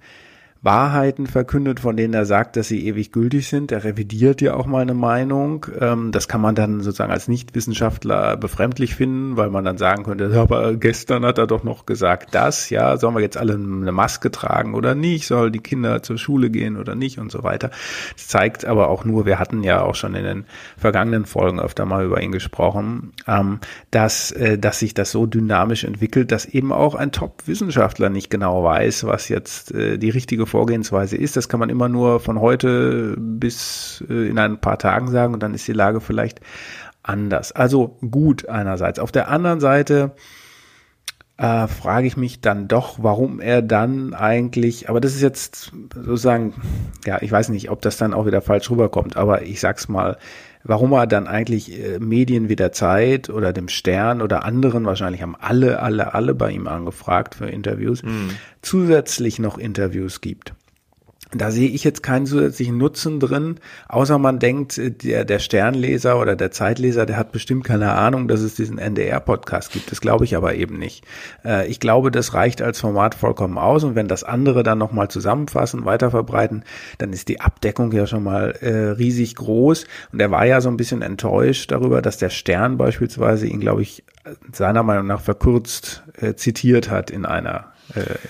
Wahrheiten 0.67 1.27
verkündet, 1.27 1.79
von 1.79 1.95
denen 1.95 2.13
er 2.13 2.25
sagt, 2.25 2.57
dass 2.57 2.67
sie 2.67 2.85
ewig 2.87 3.13
gültig 3.13 3.47
sind. 3.47 3.71
Er 3.71 3.85
revidiert 3.85 4.41
ja 4.41 4.53
auch 4.53 4.65
mal 4.65 4.81
eine 4.81 4.93
Meinung. 4.93 5.65
Ähm, 5.79 6.11
das 6.11 6.27
kann 6.27 6.41
man 6.41 6.55
dann 6.55 6.81
sozusagen 6.81 7.13
als 7.13 7.29
Nichtwissenschaftler 7.29 8.35
befremdlich 8.35 8.93
finden, 8.93 9.37
weil 9.37 9.49
man 9.49 9.63
dann 9.63 9.77
sagen 9.77 10.03
könnte, 10.03 10.29
aber 10.37 10.75
gestern 10.75 11.23
hat 11.23 11.37
er 11.37 11.47
doch 11.47 11.63
noch 11.63 11.85
gesagt 11.85 12.35
das, 12.35 12.69
ja, 12.69 12.97
sollen 12.97 13.15
wir 13.15 13.21
jetzt 13.21 13.37
alle 13.37 13.53
eine 13.53 13.93
Maske 13.93 14.29
tragen 14.29 14.75
oder 14.75 14.93
nicht, 14.93 15.25
soll 15.25 15.51
die 15.51 15.59
Kinder 15.59 16.03
zur 16.03 16.17
Schule 16.17 16.49
gehen 16.49 16.75
oder 16.75 16.95
nicht 16.95 17.17
und 17.17 17.31
so 17.31 17.43
weiter. 17.43 17.71
Das 18.13 18.27
zeigt 18.27 18.65
aber 18.65 18.89
auch 18.89 19.05
nur, 19.05 19.25
wir 19.25 19.39
hatten 19.39 19.63
ja 19.63 19.83
auch 19.83 19.95
schon 19.95 20.15
in 20.15 20.25
den 20.25 20.45
vergangenen 20.75 21.25
Folgen 21.25 21.61
öfter 21.61 21.85
mal 21.85 22.03
über 22.03 22.21
ihn 22.21 22.33
gesprochen, 22.33 23.13
ähm, 23.25 23.59
dass, 23.91 24.31
äh, 24.31 24.57
dass 24.57 24.79
sich 24.79 24.93
das 24.93 25.11
so 25.11 25.27
dynamisch 25.27 25.85
entwickelt, 25.85 26.33
dass 26.33 26.45
eben 26.45 26.73
auch 26.73 26.93
ein 26.93 27.13
Top-Wissenschaftler 27.13 28.09
nicht 28.09 28.29
genau 28.29 28.65
weiß, 28.65 29.05
was 29.05 29.29
jetzt 29.29 29.73
äh, 29.73 29.97
die 29.97 30.09
richtige 30.09 30.45
Vorgehensweise 30.57 31.17
ist. 31.17 31.37
Das 31.37 31.49
kann 31.49 31.59
man 31.59 31.69
immer 31.69 31.87
nur 31.87 32.19
von 32.19 32.41
heute 32.41 33.15
bis 33.15 34.03
äh, 34.09 34.27
in 34.27 34.39
ein 34.39 34.59
paar 34.59 34.79
Tagen 34.79 35.07
sagen 35.11 35.35
und 35.35 35.43
dann 35.43 35.53
ist 35.53 35.67
die 35.67 35.73
Lage 35.73 36.01
vielleicht 36.01 36.41
anders. 37.03 37.51
Also 37.51 37.99
gut 38.09 38.49
einerseits. 38.49 38.97
Auf 38.97 39.11
der 39.11 39.29
anderen 39.29 39.59
Seite 39.59 40.15
äh, 41.37 41.67
frage 41.67 42.07
ich 42.07 42.17
mich 42.17 42.41
dann 42.41 42.67
doch, 42.67 42.97
warum 43.03 43.39
er 43.39 43.61
dann 43.61 44.15
eigentlich, 44.15 44.89
aber 44.89 44.99
das 44.99 45.13
ist 45.13 45.21
jetzt 45.21 45.73
sozusagen, 45.93 46.55
ja, 47.05 47.21
ich 47.21 47.31
weiß 47.31 47.49
nicht, 47.49 47.69
ob 47.69 47.83
das 47.83 47.97
dann 47.97 48.15
auch 48.15 48.25
wieder 48.25 48.41
falsch 48.41 48.71
rüberkommt, 48.71 49.15
aber 49.15 49.43
ich 49.43 49.59
sag's 49.59 49.87
mal, 49.87 50.17
warum 50.67 50.91
er 50.91 51.07
dann 51.07 51.27
eigentlich 51.27 51.71
äh, 51.71 51.99
Medien 51.99 52.49
wie 52.49 52.55
der 52.55 52.71
Zeit 52.71 53.29
oder 53.29 53.53
dem 53.53 53.69
Stern 53.69 54.21
oder 54.21 54.45
anderen, 54.45 54.85
wahrscheinlich 54.85 55.21
haben 55.21 55.35
alle, 55.39 55.81
alle, 55.81 56.13
alle 56.13 56.35
bei 56.35 56.51
ihm 56.51 56.67
angefragt 56.67 57.35
für 57.35 57.47
Interviews, 57.47 58.03
mhm. 58.03 58.31
zusätzlich 58.61 59.39
noch 59.39 59.57
Interviews 59.57 60.21
gibt. 60.21 60.53
Da 61.33 61.51
sehe 61.51 61.69
ich 61.69 61.83
jetzt 61.83 62.03
keinen 62.03 62.25
zusätzlichen 62.25 62.77
Nutzen 62.77 63.19
drin, 63.19 63.55
außer 63.89 64.17
man 64.17 64.39
denkt, 64.39 64.77
äh, 64.77 64.91
der, 64.91 65.25
der 65.25 65.39
Sternleser 65.39 66.19
oder 66.19 66.35
der 66.35 66.51
Zeitleser, 66.51 67.05
der 67.05 67.17
hat 67.17 67.31
bestimmt 67.31 67.65
keine 67.65 67.91
Ahnung, 67.93 68.27
dass 68.27 68.39
es 68.41 68.55
diesen 68.55 68.77
NDR-Podcast 68.77 69.73
gibt. 69.73 69.91
Das 69.91 69.99
glaube 69.99 70.23
ich 70.23 70.37
aber 70.37 70.55
eben 70.55 70.77
nicht. 70.77 71.03
Äh, 71.43 71.67
ich 71.67 71.79
glaube, 71.79 72.11
das 72.11 72.33
reicht 72.33 72.61
als 72.61 72.79
Format 72.79 73.15
vollkommen 73.15 73.57
aus 73.57 73.83
und 73.83 73.95
wenn 73.95 74.07
das 74.07 74.23
andere 74.23 74.63
dann 74.63 74.77
nochmal 74.77 75.09
zusammenfassen, 75.09 75.85
weiterverbreiten, 75.85 76.63
dann 76.97 77.11
ist 77.11 77.27
die 77.27 77.41
Abdeckung 77.41 77.91
ja 77.91 78.07
schon 78.07 78.23
mal 78.23 78.51
äh, 78.61 78.91
riesig 78.91 79.35
groß. 79.35 79.85
Und 80.13 80.21
er 80.21 80.31
war 80.31 80.45
ja 80.45 80.61
so 80.61 80.69
ein 80.69 80.77
bisschen 80.77 81.01
enttäuscht 81.01 81.71
darüber, 81.71 82.01
dass 82.01 82.17
der 82.17 82.29
Stern 82.29 82.77
beispielsweise 82.77 83.47
ihn, 83.47 83.59
glaube 83.59 83.81
ich, 83.81 84.03
seiner 84.51 84.83
Meinung 84.83 85.07
nach 85.07 85.21
verkürzt 85.21 86.03
äh, 86.19 86.35
zitiert 86.35 86.89
hat 86.89 87.11
in 87.11 87.25
einer 87.25 87.71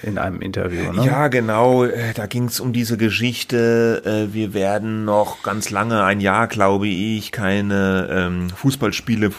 in 0.03 0.17
einem 0.17 0.41
Interview. 0.41 0.91
Ne? 0.91 1.05
Ja, 1.05 1.27
genau. 1.27 1.83
Äh, 1.83 2.13
da 2.13 2.27
ging 2.27 2.45
es 2.45 2.59
um 2.59 2.73
diese 2.73 2.97
Geschichte. 2.97 4.01
Äh, 4.05 4.33
wir 4.33 4.53
werden 4.53 5.05
noch 5.05 5.41
ganz 5.43 5.69
lange, 5.69 6.03
ein 6.03 6.19
Jahr, 6.19 6.47
glaube 6.47 6.87
ich, 6.87 7.31
keine 7.31 8.07
ähm, 8.11 8.49
Fußballspiele 8.51 9.31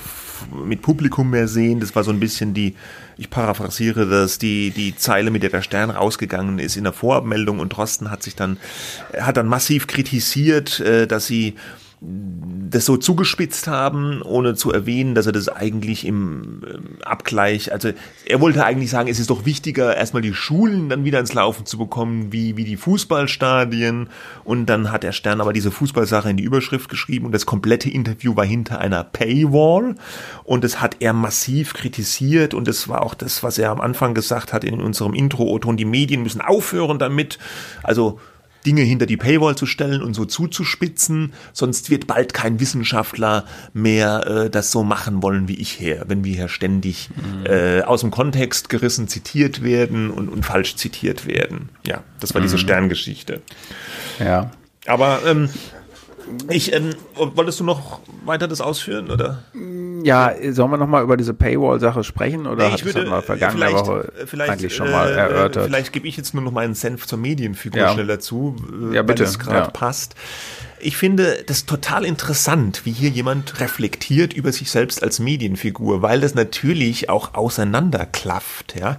mit 0.64 0.83
Publikum 0.83 1.31
mehr 1.31 1.49
sehen. 1.49 1.81
Das 1.81 1.95
war 1.95 2.05
so 2.05 2.11
ein 2.11 2.21
bisschen 2.21 2.55
die, 2.55 2.75
ich 3.16 3.31
paraphrasiere 3.31 4.07
das, 4.07 4.39
die, 4.39 4.71
die 4.71 4.97
Zeile, 4.97 5.31
mit 5.31 5.43
der 5.43 5.51
der 5.51 5.62
Stern 5.62 5.91
rausgegangen 5.91 6.59
ist 6.59 6.77
in 6.77 6.85
der 6.85 6.93
Vorabmeldung 6.93 7.59
und 7.59 7.71
Drosten 7.71 8.11
hat 8.11 8.23
sich 8.23 8.37
dann, 8.37 8.59
hat 9.19 9.37
dann 9.37 9.49
massiv 9.49 9.89
kritisiert, 9.89 10.81
dass 11.09 11.27
sie 11.27 11.57
das 12.01 12.84
so 12.84 12.96
zugespitzt 12.96 13.66
haben, 13.66 14.22
ohne 14.22 14.55
zu 14.55 14.72
erwähnen, 14.72 15.16
dass 15.16 15.26
er 15.26 15.32
das 15.32 15.49
eigentlich 15.49 16.07
im 16.07 16.62
ähm, 16.64 16.84
Abgleich, 17.03 17.72
also 17.72 17.90
er 18.24 18.40
wollte 18.40 18.64
eigentlich 18.64 18.90
sagen, 18.90 19.09
es 19.09 19.18
ist 19.18 19.30
doch 19.30 19.44
wichtiger, 19.46 19.96
erstmal 19.96 20.22
die 20.22 20.34
Schulen 20.34 20.88
dann 20.88 21.05
wieder 21.05 21.18
ins 21.18 21.34
Laufen 21.34 21.66
zu 21.66 21.76
bekommen, 21.76 22.32
wie, 22.32 22.57
wie 22.57 22.64
die 22.64 22.76
Fußballstadien. 22.76 24.11
Und 24.44 24.66
dann 24.66 24.92
hat 24.92 25.03
der 25.03 25.12
Stern 25.12 25.40
aber 25.40 25.53
diese 25.53 25.72
Fußballsache 25.72 26.30
in 26.30 26.36
die 26.36 26.44
Überschrift 26.44 26.88
geschrieben 26.88 27.26
und 27.26 27.32
das 27.32 27.46
komplette 27.46 27.90
Interview 27.90 28.36
war 28.36 28.44
hinter 28.44 28.78
einer 28.78 29.03
Paywall. 29.03 29.96
Und 30.44 30.62
das 30.62 30.80
hat 30.80 30.96
er 31.01 31.12
massiv 31.12 31.74
kritisiert 31.74 32.55
und 32.55 32.68
das 32.68 32.88
war 32.88 33.03
auch 33.03 33.14
das, 33.14 33.42
was 33.42 33.59
er 33.59 33.70
am 33.70 33.80
Anfang 33.80 34.14
gesagt 34.14 34.53
hat 34.53 34.62
in 34.62 34.80
unserem 34.80 35.14
Intro-O-Ton, 35.14 35.76
die 35.76 35.84
Medien 35.84 36.22
müssen 36.22 36.40
aufhören 36.40 37.01
damit. 37.01 37.38
Also 37.82 38.20
Dinge 38.67 38.83
hinter 38.83 39.07
die 39.07 39.17
Paywall 39.17 39.57
zu 39.57 39.67
stellen 39.67 40.03
und 40.03 40.15
so 40.15 40.25
zuzuspitzen, 40.25 41.33
sonst 41.53 41.91
wird 41.91 42.07
bald 42.07 42.35
kein 42.35 42.61
Wissenschaftler 42.61 43.45
mehr 43.73 44.27
äh, 44.27 44.51
das 44.51 44.71
so 44.71 44.83
machen 44.83 45.23
wollen 45.23 45.49
wie 45.49 45.55
ich 45.55 45.81
her, 45.81 46.05
wenn 46.09 46.25
wir 46.25 46.35
hier 46.35 46.49
ständig 46.49 47.11
mhm. 47.11 47.47
äh, 47.47 47.83
aus 47.83 48.01
dem 48.01 48.11
Kontext 48.11 48.69
gerissen 48.69 49.09
zitiert 49.09 49.63
werden 49.63 50.11
und, 50.11 50.29
und 50.29 50.45
falsch 50.45 50.77
zitiert 50.77 51.27
werden. 51.27 51.69
Ja, 51.87 52.03
das 52.21 52.35
war 52.35 52.41
mhm. 52.41 52.47
diese 52.47 52.59
Sterngeschichte. 52.59 53.43
Ja. 54.19 54.51
Aber 54.87 55.21
ähm, 55.27 55.51
ich, 56.49 56.72
ähm, 56.72 56.91
wolltest 57.14 57.61
du 57.61 57.64
noch 57.64 58.01
weiter 58.24 58.49
das 58.49 58.61
ausführen, 58.61 59.11
oder? 59.11 59.43
Ja, 60.05 60.33
sollen 60.53 60.70
wir 60.70 60.76
noch 60.76 60.87
mal 60.87 61.03
über 61.03 61.16
diese 61.16 61.35
Paywall-Sache 61.35 62.05
sprechen 62.05 62.47
oder 62.47 62.66
nee, 62.66 62.72
hat 62.72 62.85
würde, 62.85 63.01
das 63.01 63.11
mal 63.11 63.22
vergangene 63.22 63.72
Woche 63.72 64.12
eigentlich 64.39 64.74
schon 64.74 64.91
mal 64.91 65.09
äh, 65.09 65.16
erörtert? 65.16 65.64
Vielleicht 65.64 65.93
gebe 65.93 66.07
ich 66.07 66.16
jetzt 66.16 66.35
nur 66.35 66.43
noch 66.43 66.53
meinen 66.53 66.74
Senf 66.74 67.07
zur 67.07 67.18
Medienfigur 67.18 67.81
ja. 67.81 67.93
schneller 67.93 68.20
zu, 68.20 68.57
äh, 68.91 68.97
ja, 68.97 69.03
bitte. 69.03 69.20
wenn 69.20 69.29
es 69.29 69.39
gerade 69.39 69.59
ja. 69.59 69.70
passt. 69.70 70.14
Ich 70.81 70.97
finde 70.97 71.43
das 71.47 71.66
total 71.66 72.05
interessant, 72.05 72.83
wie 72.85 72.93
hier 72.93 73.11
jemand 73.11 73.61
reflektiert 73.61 74.33
über 74.33 74.53
sich 74.53 74.70
selbst 74.70 75.03
als 75.03 75.18
Medienfigur, 75.18 76.03
weil 76.03 76.20
das 76.20 76.35
natürlich 76.35 77.11
auch 77.11 77.35
auseinanderklafft. 77.35 78.76
Ja? 78.79 78.97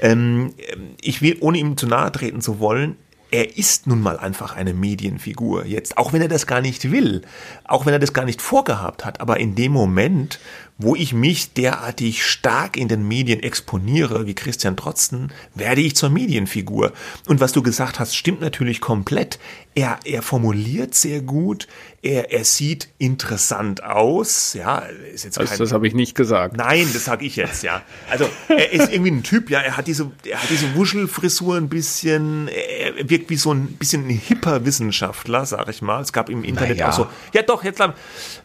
Ähm, 0.00 0.54
ich 1.00 1.22
will, 1.22 1.36
ohne 1.40 1.58
ihm 1.58 1.76
zu 1.76 1.86
nahe 1.86 2.12
treten 2.12 2.40
zu 2.40 2.60
wollen, 2.60 2.96
er 3.30 3.56
ist 3.56 3.86
nun 3.86 4.00
mal 4.00 4.18
einfach 4.18 4.54
eine 4.54 4.72
Medienfigur 4.72 5.64
jetzt, 5.66 5.98
auch 5.98 6.12
wenn 6.12 6.22
er 6.22 6.28
das 6.28 6.46
gar 6.46 6.60
nicht 6.60 6.90
will, 6.90 7.22
auch 7.64 7.86
wenn 7.86 7.92
er 7.92 7.98
das 7.98 8.12
gar 8.12 8.24
nicht 8.24 8.40
vorgehabt 8.40 9.04
hat, 9.04 9.20
aber 9.20 9.38
in 9.38 9.54
dem 9.54 9.72
Moment, 9.72 10.38
wo 10.78 10.94
ich 10.94 11.12
mich 11.12 11.52
derartig 11.54 12.24
stark 12.24 12.76
in 12.76 12.88
den 12.88 13.06
Medien 13.08 13.40
exponiere, 13.42 14.26
wie 14.26 14.34
Christian 14.34 14.76
Trotzen, 14.76 15.32
werde 15.54 15.80
ich 15.80 15.96
zur 15.96 16.10
Medienfigur. 16.10 16.92
Und 17.26 17.40
was 17.40 17.52
du 17.52 17.62
gesagt 17.62 17.98
hast, 17.98 18.14
stimmt 18.14 18.40
natürlich 18.40 18.80
komplett. 18.80 19.38
Er, 19.76 19.98
er 20.04 20.22
formuliert 20.22 20.94
sehr 20.94 21.20
gut, 21.20 21.68
er, 22.00 22.32
er 22.32 22.44
sieht 22.44 22.88
interessant 22.96 23.84
aus, 23.84 24.54
ja, 24.54 24.78
ist 25.12 25.24
jetzt 25.24 25.36
kein, 25.36 25.46
das, 25.46 25.58
das 25.58 25.72
habe 25.72 25.86
ich 25.86 25.92
nicht 25.92 26.14
gesagt. 26.14 26.56
Nein, 26.56 26.88
das 26.94 27.04
sage 27.04 27.26
ich 27.26 27.36
jetzt, 27.36 27.62
ja. 27.62 27.82
Also 28.08 28.26
er 28.48 28.72
ist 28.72 28.90
irgendwie 28.90 29.10
ein 29.10 29.22
Typ, 29.22 29.50
ja, 29.50 29.60
er 29.60 29.76
hat 29.76 29.86
diese, 29.86 30.10
er 30.24 30.42
hat 30.42 30.48
diese 30.48 30.74
Wuschelfrisur 30.76 31.56
ein 31.56 31.68
bisschen, 31.68 32.48
er 32.48 33.10
wirkt 33.10 33.28
wie 33.28 33.36
so 33.36 33.52
ein 33.52 33.66
bisschen 33.72 34.06
ein 34.06 34.10
hipper 34.10 34.64
Wissenschaftler, 34.64 35.44
sag 35.44 35.68
ich 35.68 35.82
mal. 35.82 36.00
Es 36.00 36.14
gab 36.14 36.30
im 36.30 36.42
Internet 36.42 36.78
naja. 36.78 36.88
auch 36.88 36.94
so, 36.94 37.06
ja 37.34 37.42
doch, 37.42 37.62
jetzt 37.62 37.82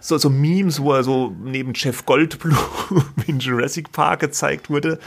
so, 0.01 0.17
so 0.17 0.29
Memes, 0.29 0.81
wo 0.81 0.91
er 0.91 1.05
so 1.05 1.33
neben 1.41 1.71
Jeff 1.73 2.05
Goldblum 2.05 2.57
in 3.27 3.39
Jurassic 3.39 3.93
Park 3.93 4.19
gezeigt 4.19 4.69
wurde. 4.69 4.99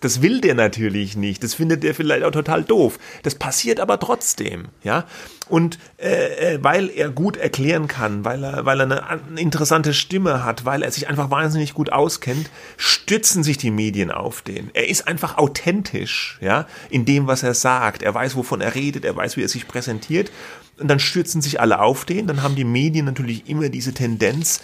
Das 0.00 0.22
will 0.22 0.40
der 0.40 0.54
natürlich 0.54 1.16
nicht. 1.16 1.42
Das 1.42 1.54
findet 1.54 1.82
der 1.82 1.94
vielleicht 1.94 2.24
auch 2.24 2.30
total 2.30 2.62
doof. 2.64 2.98
Das 3.22 3.34
passiert 3.34 3.80
aber 3.80 3.98
trotzdem, 3.98 4.68
ja. 4.82 5.04
Und 5.48 5.78
äh, 5.98 6.54
äh, 6.54 6.58
weil 6.62 6.90
er 6.90 7.08
gut 7.08 7.36
erklären 7.36 7.86
kann, 7.86 8.24
weil 8.24 8.42
er, 8.42 8.66
weil 8.66 8.80
er 8.80 8.84
eine, 8.84 9.08
eine 9.08 9.40
interessante 9.40 9.94
Stimme 9.94 10.44
hat, 10.44 10.64
weil 10.64 10.82
er 10.82 10.90
sich 10.90 11.08
einfach 11.08 11.30
wahnsinnig 11.30 11.72
gut 11.72 11.92
auskennt, 11.92 12.50
stützen 12.76 13.44
sich 13.44 13.56
die 13.56 13.70
Medien 13.70 14.10
auf 14.10 14.42
den. 14.42 14.70
Er 14.74 14.88
ist 14.88 15.06
einfach 15.06 15.38
authentisch, 15.38 16.38
ja, 16.40 16.66
in 16.90 17.04
dem, 17.04 17.26
was 17.26 17.42
er 17.42 17.54
sagt. 17.54 18.02
Er 18.02 18.12
weiß, 18.12 18.34
wovon 18.36 18.60
er 18.60 18.74
redet, 18.74 19.04
er 19.04 19.16
weiß, 19.16 19.36
wie 19.36 19.42
er 19.42 19.48
sich 19.48 19.68
präsentiert. 19.68 20.32
Und 20.78 20.88
dann 20.88 20.98
stürzen 20.98 21.40
sich 21.40 21.60
alle 21.60 21.80
auf 21.80 22.04
den. 22.04 22.26
Dann 22.26 22.42
haben 22.42 22.56
die 22.56 22.64
Medien 22.64 23.06
natürlich 23.06 23.48
immer 23.48 23.68
diese 23.68 23.94
Tendenz, 23.94 24.60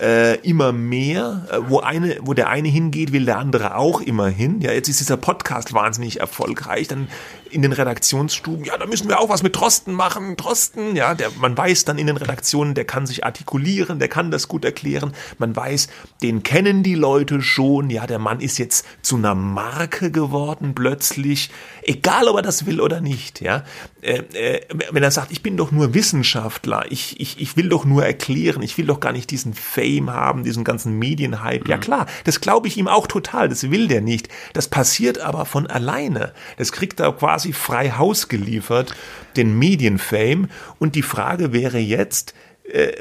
äh, 0.00 0.36
immer 0.40 0.72
mehr. 0.72 1.46
Äh, 1.50 1.58
wo, 1.68 1.80
eine, 1.80 2.18
wo 2.22 2.34
der 2.34 2.48
eine 2.48 2.68
hingeht, 2.68 3.12
will 3.12 3.24
der 3.24 3.38
andere 3.38 3.76
auch 3.76 4.00
immer 4.00 4.28
hin. 4.28 4.60
Ja, 4.60 4.72
jetzt 4.72 4.88
ist 4.88 5.00
dieser 5.00 5.16
Podcast 5.16 5.72
wahnsinnig 5.72 6.20
erfolgreich. 6.20 6.88
Dann 6.88 7.08
in 7.50 7.62
den 7.62 7.72
Redaktionsstuben, 7.72 8.64
ja, 8.64 8.76
da 8.76 8.86
müssen 8.86 9.08
wir 9.08 9.20
auch 9.20 9.28
was 9.28 9.42
mit 9.42 9.56
Drosten 9.56 9.94
machen. 9.94 10.36
Drosten, 10.36 10.96
ja, 10.96 11.14
der, 11.14 11.30
man 11.40 11.56
weiß 11.56 11.84
dann 11.84 11.98
in 11.98 12.06
den 12.06 12.16
Redaktionen, 12.16 12.74
der 12.74 12.84
kann 12.84 13.06
sich 13.06 13.24
artikulieren, 13.24 13.98
der 13.98 14.08
kann 14.08 14.30
das 14.30 14.48
gut 14.48 14.64
erklären. 14.64 15.12
Man 15.38 15.54
weiß, 15.54 15.88
den 16.22 16.42
kennen 16.42 16.82
die 16.82 16.94
Leute 16.94 17.42
schon. 17.42 17.90
Ja, 17.90 18.06
der 18.06 18.18
Mann 18.18 18.40
ist 18.40 18.58
jetzt 18.58 18.86
zu 19.02 19.16
einer 19.16 19.34
Marke 19.34 20.10
geworden 20.10 20.74
plötzlich. 20.74 21.50
Egal, 21.82 22.28
ob 22.28 22.36
er 22.36 22.42
das 22.42 22.66
will 22.66 22.80
oder 22.80 23.00
nicht. 23.00 23.40
Ja, 23.40 23.64
äh, 24.02 24.22
äh, 24.34 24.60
wenn 24.90 25.02
er 25.02 25.10
sagt, 25.10 25.32
ich 25.32 25.42
bin 25.42 25.56
doch 25.56 25.72
nur 25.72 25.94
Wissenschaftler, 25.94 26.86
ich, 26.90 27.20
ich, 27.20 27.40
ich 27.40 27.56
will 27.56 27.68
doch 27.68 27.84
nur 27.84 28.04
erklären, 28.04 28.62
ich 28.62 28.78
will 28.78 28.86
doch 28.86 29.00
gar 29.00 29.12
nicht 29.12 29.30
diesen 29.30 29.54
Fame 29.54 30.10
haben, 30.10 30.44
diesen 30.44 30.64
ganzen 30.64 30.98
Medienhype. 30.98 31.64
Mhm. 31.64 31.70
Ja 31.70 31.78
klar, 31.78 32.06
das 32.24 32.40
glaube 32.40 32.68
ich 32.68 32.76
ihm 32.76 32.88
auch 32.88 33.06
total. 33.06 33.48
Das 33.48 33.70
will 33.70 33.88
der 33.88 34.00
nicht. 34.00 34.28
Das 34.52 34.68
passiert 34.68 35.18
aber 35.18 35.44
von 35.44 35.66
alleine. 35.66 36.32
Das 36.56 36.72
kriegt 36.72 37.00
er 37.00 37.12
quasi 37.12 37.35
quasi 37.36 37.52
frei 37.52 37.90
Haus 37.90 38.28
geliefert, 38.28 38.94
den 39.36 39.58
Medienfame. 39.58 40.48
Und 40.78 40.94
die 40.94 41.02
Frage 41.02 41.52
wäre 41.52 41.76
jetzt, 41.76 42.32
äh, 42.64 42.92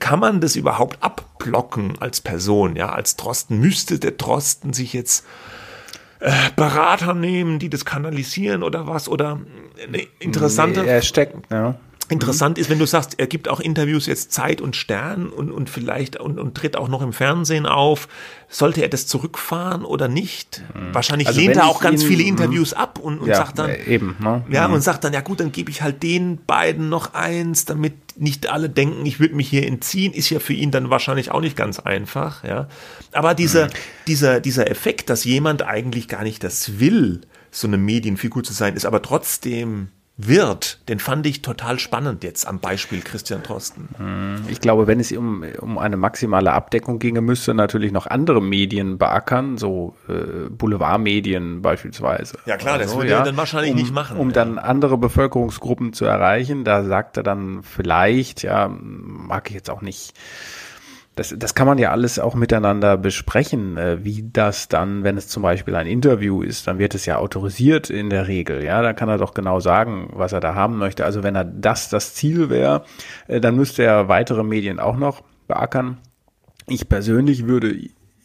kann 0.00 0.18
man 0.18 0.40
das 0.40 0.56
überhaupt 0.56 1.00
abblocken 1.00 1.94
als 2.00 2.20
Person, 2.20 2.74
ja, 2.74 2.88
als 2.88 3.14
Drosten? 3.14 3.60
Müsste 3.60 4.00
der 4.00 4.10
Drosten 4.12 4.72
sich 4.72 4.92
jetzt 4.92 5.24
äh, 6.18 6.32
Berater 6.56 7.14
nehmen, 7.14 7.60
die 7.60 7.70
das 7.70 7.84
kanalisieren 7.84 8.64
oder 8.64 8.88
was 8.88 9.08
oder 9.08 9.38
eine 9.86 10.02
interessante. 10.18 10.84
Er 10.84 11.02
steckt, 11.02 11.36
ja. 11.52 11.76
Interessant 12.10 12.56
ist, 12.58 12.70
wenn 12.70 12.78
du 12.78 12.86
sagst, 12.86 13.18
er 13.18 13.26
gibt 13.26 13.48
auch 13.48 13.60
Interviews 13.60 14.06
jetzt 14.06 14.32
Zeit 14.32 14.60
und 14.60 14.76
Stern 14.76 15.28
und, 15.28 15.50
und 15.50 15.68
vielleicht 15.68 16.16
und, 16.16 16.38
und 16.38 16.54
tritt 16.56 16.76
auch 16.76 16.88
noch 16.88 17.02
im 17.02 17.12
Fernsehen 17.12 17.66
auf. 17.66 18.08
Sollte 18.48 18.80
er 18.80 18.88
das 18.88 19.06
zurückfahren 19.06 19.84
oder 19.84 20.08
nicht? 20.08 20.62
Mhm. 20.74 20.94
Wahrscheinlich 20.94 21.28
Also 21.28 21.40
lehnt 21.40 21.56
er 21.56 21.66
auch 21.66 21.80
ganz 21.80 22.02
ihn- 22.02 22.08
viele 22.08 22.22
mhm. 22.22 22.28
Interviews 22.30 22.72
ab 22.72 22.98
und, 22.98 23.18
und 23.18 23.28
ja, 23.28 23.34
sagt 23.36 23.58
dann, 23.58 23.68
äh, 23.70 23.84
eben, 23.84 24.16
ne? 24.20 24.44
ja, 24.50 24.66
Mhm. 24.68 24.74
und 24.74 24.80
sagt 24.80 25.04
dann, 25.04 25.12
ja 25.12 25.20
gut, 25.20 25.40
dann 25.40 25.52
gebe 25.52 25.70
ich 25.70 25.82
halt 25.82 26.02
den 26.02 26.38
beiden 26.46 26.88
noch 26.88 27.12
eins, 27.14 27.66
damit 27.66 27.92
nicht 28.16 28.50
alle 28.50 28.70
denken, 28.70 29.04
ich 29.06 29.20
würde 29.20 29.34
mich 29.36 29.48
hier 29.48 29.66
entziehen, 29.66 30.12
ist 30.12 30.30
ja 30.30 30.40
für 30.40 30.54
ihn 30.54 30.70
dann 30.70 30.88
wahrscheinlich 30.90 31.30
auch 31.30 31.40
nicht 31.42 31.56
ganz 31.56 31.78
einfach, 31.78 32.42
ja. 32.42 32.68
Aber 33.12 33.34
dieser, 33.34 33.66
Mhm. 33.66 33.70
dieser, 34.06 34.40
dieser 34.40 34.70
Effekt, 34.70 35.10
dass 35.10 35.24
jemand 35.24 35.62
eigentlich 35.62 36.08
gar 36.08 36.22
nicht 36.22 36.42
das 36.42 36.80
will, 36.80 37.20
so 37.50 37.66
eine 37.66 37.76
Medienfigur 37.78 38.42
zu 38.42 38.52
sein, 38.54 38.74
ist 38.76 38.86
aber 38.86 39.02
trotzdem 39.02 39.88
wird, 40.20 40.80
den 40.88 40.98
fand 40.98 41.24
ich 41.26 41.42
total 41.42 41.78
spannend 41.78 42.24
jetzt 42.24 42.46
am 42.46 42.58
Beispiel 42.58 43.00
Christian 43.00 43.44
Drosten. 43.44 43.88
Ich 44.48 44.60
glaube, 44.60 44.88
wenn 44.88 44.98
es 44.98 45.12
um, 45.12 45.44
um 45.60 45.78
eine 45.78 45.96
maximale 45.96 46.52
Abdeckung 46.52 46.98
ginge, 46.98 47.20
müsste 47.20 47.54
natürlich 47.54 47.92
noch 47.92 48.08
andere 48.08 48.42
Medien 48.42 48.98
beackern, 48.98 49.58
so 49.58 49.94
äh, 50.08 50.50
Boulevardmedien 50.50 51.62
beispielsweise. 51.62 52.36
Ja, 52.46 52.56
klar, 52.56 52.78
das 52.78 52.88
Also, 52.88 52.98
würde 52.98 53.12
er 53.12 53.22
dann 53.22 53.36
wahrscheinlich 53.36 53.70
um, 53.72 53.78
nicht 53.78 53.94
machen, 53.94 54.18
Um 54.18 54.28
ja. 54.30 54.34
dann 54.34 54.58
andere 54.58 54.98
Bevölkerungsgruppen 54.98 55.92
zu 55.92 56.04
erreichen, 56.04 56.64
da 56.64 56.82
sagt 56.82 57.16
er 57.16 57.22
dann 57.22 57.62
vielleicht, 57.62 58.42
ja, 58.42 58.68
mag 58.68 59.48
ich 59.48 59.54
jetzt 59.54 59.70
auch 59.70 59.82
nicht. 59.82 60.14
Das, 61.18 61.34
das 61.36 61.56
kann 61.56 61.66
man 61.66 61.78
ja 61.78 61.90
alles 61.90 62.20
auch 62.20 62.36
miteinander 62.36 62.96
besprechen, 62.96 63.76
äh, 63.76 64.04
wie 64.04 64.30
das 64.32 64.68
dann, 64.68 65.02
wenn 65.02 65.16
es 65.16 65.26
zum 65.26 65.42
Beispiel 65.42 65.74
ein 65.74 65.88
Interview 65.88 66.42
ist, 66.42 66.68
dann 66.68 66.78
wird 66.78 66.94
es 66.94 67.06
ja 67.06 67.16
autorisiert 67.16 67.90
in 67.90 68.08
der 68.08 68.28
Regel. 68.28 68.62
Ja, 68.62 68.82
dann 68.82 68.94
kann 68.94 69.08
er 69.08 69.18
doch 69.18 69.34
genau 69.34 69.58
sagen, 69.58 70.10
was 70.12 70.32
er 70.32 70.38
da 70.38 70.54
haben 70.54 70.78
möchte. 70.78 71.04
Also 71.04 71.24
wenn 71.24 71.34
er 71.34 71.44
das 71.44 71.88
das 71.88 72.14
Ziel 72.14 72.50
wäre, 72.50 72.84
äh, 73.26 73.40
dann 73.40 73.56
müsste 73.56 73.82
er 73.82 74.08
weitere 74.08 74.44
Medien 74.44 74.78
auch 74.78 74.96
noch 74.96 75.22
beackern. 75.48 75.98
Ich 76.68 76.88
persönlich 76.88 77.48
würde 77.48 77.74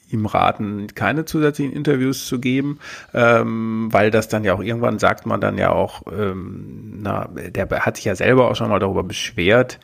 ihm 0.09 0.27
raten, 0.27 0.85
keine 0.93 1.25
zusätzlichen 1.25 1.73
Interviews 1.73 2.27
zu 2.27 2.39
geben, 2.39 2.77
ähm, 3.15 3.87
weil 3.91 4.11
das 4.11 4.27
dann 4.27 4.43
ja 4.43 4.53
auch 4.53 4.61
irgendwann 4.61 4.99
sagt 4.99 5.25
man 5.25 5.41
dann 5.41 5.57
ja 5.57 5.71
auch, 5.71 6.03
ähm, 6.11 6.99
na, 7.01 7.27
der 7.27 7.67
hat 7.71 7.95
sich 7.95 8.05
ja 8.05 8.13
selber 8.13 8.51
auch 8.51 8.55
schon 8.55 8.69
mal 8.69 8.77
darüber 8.77 9.03
beschwert, 9.03 9.79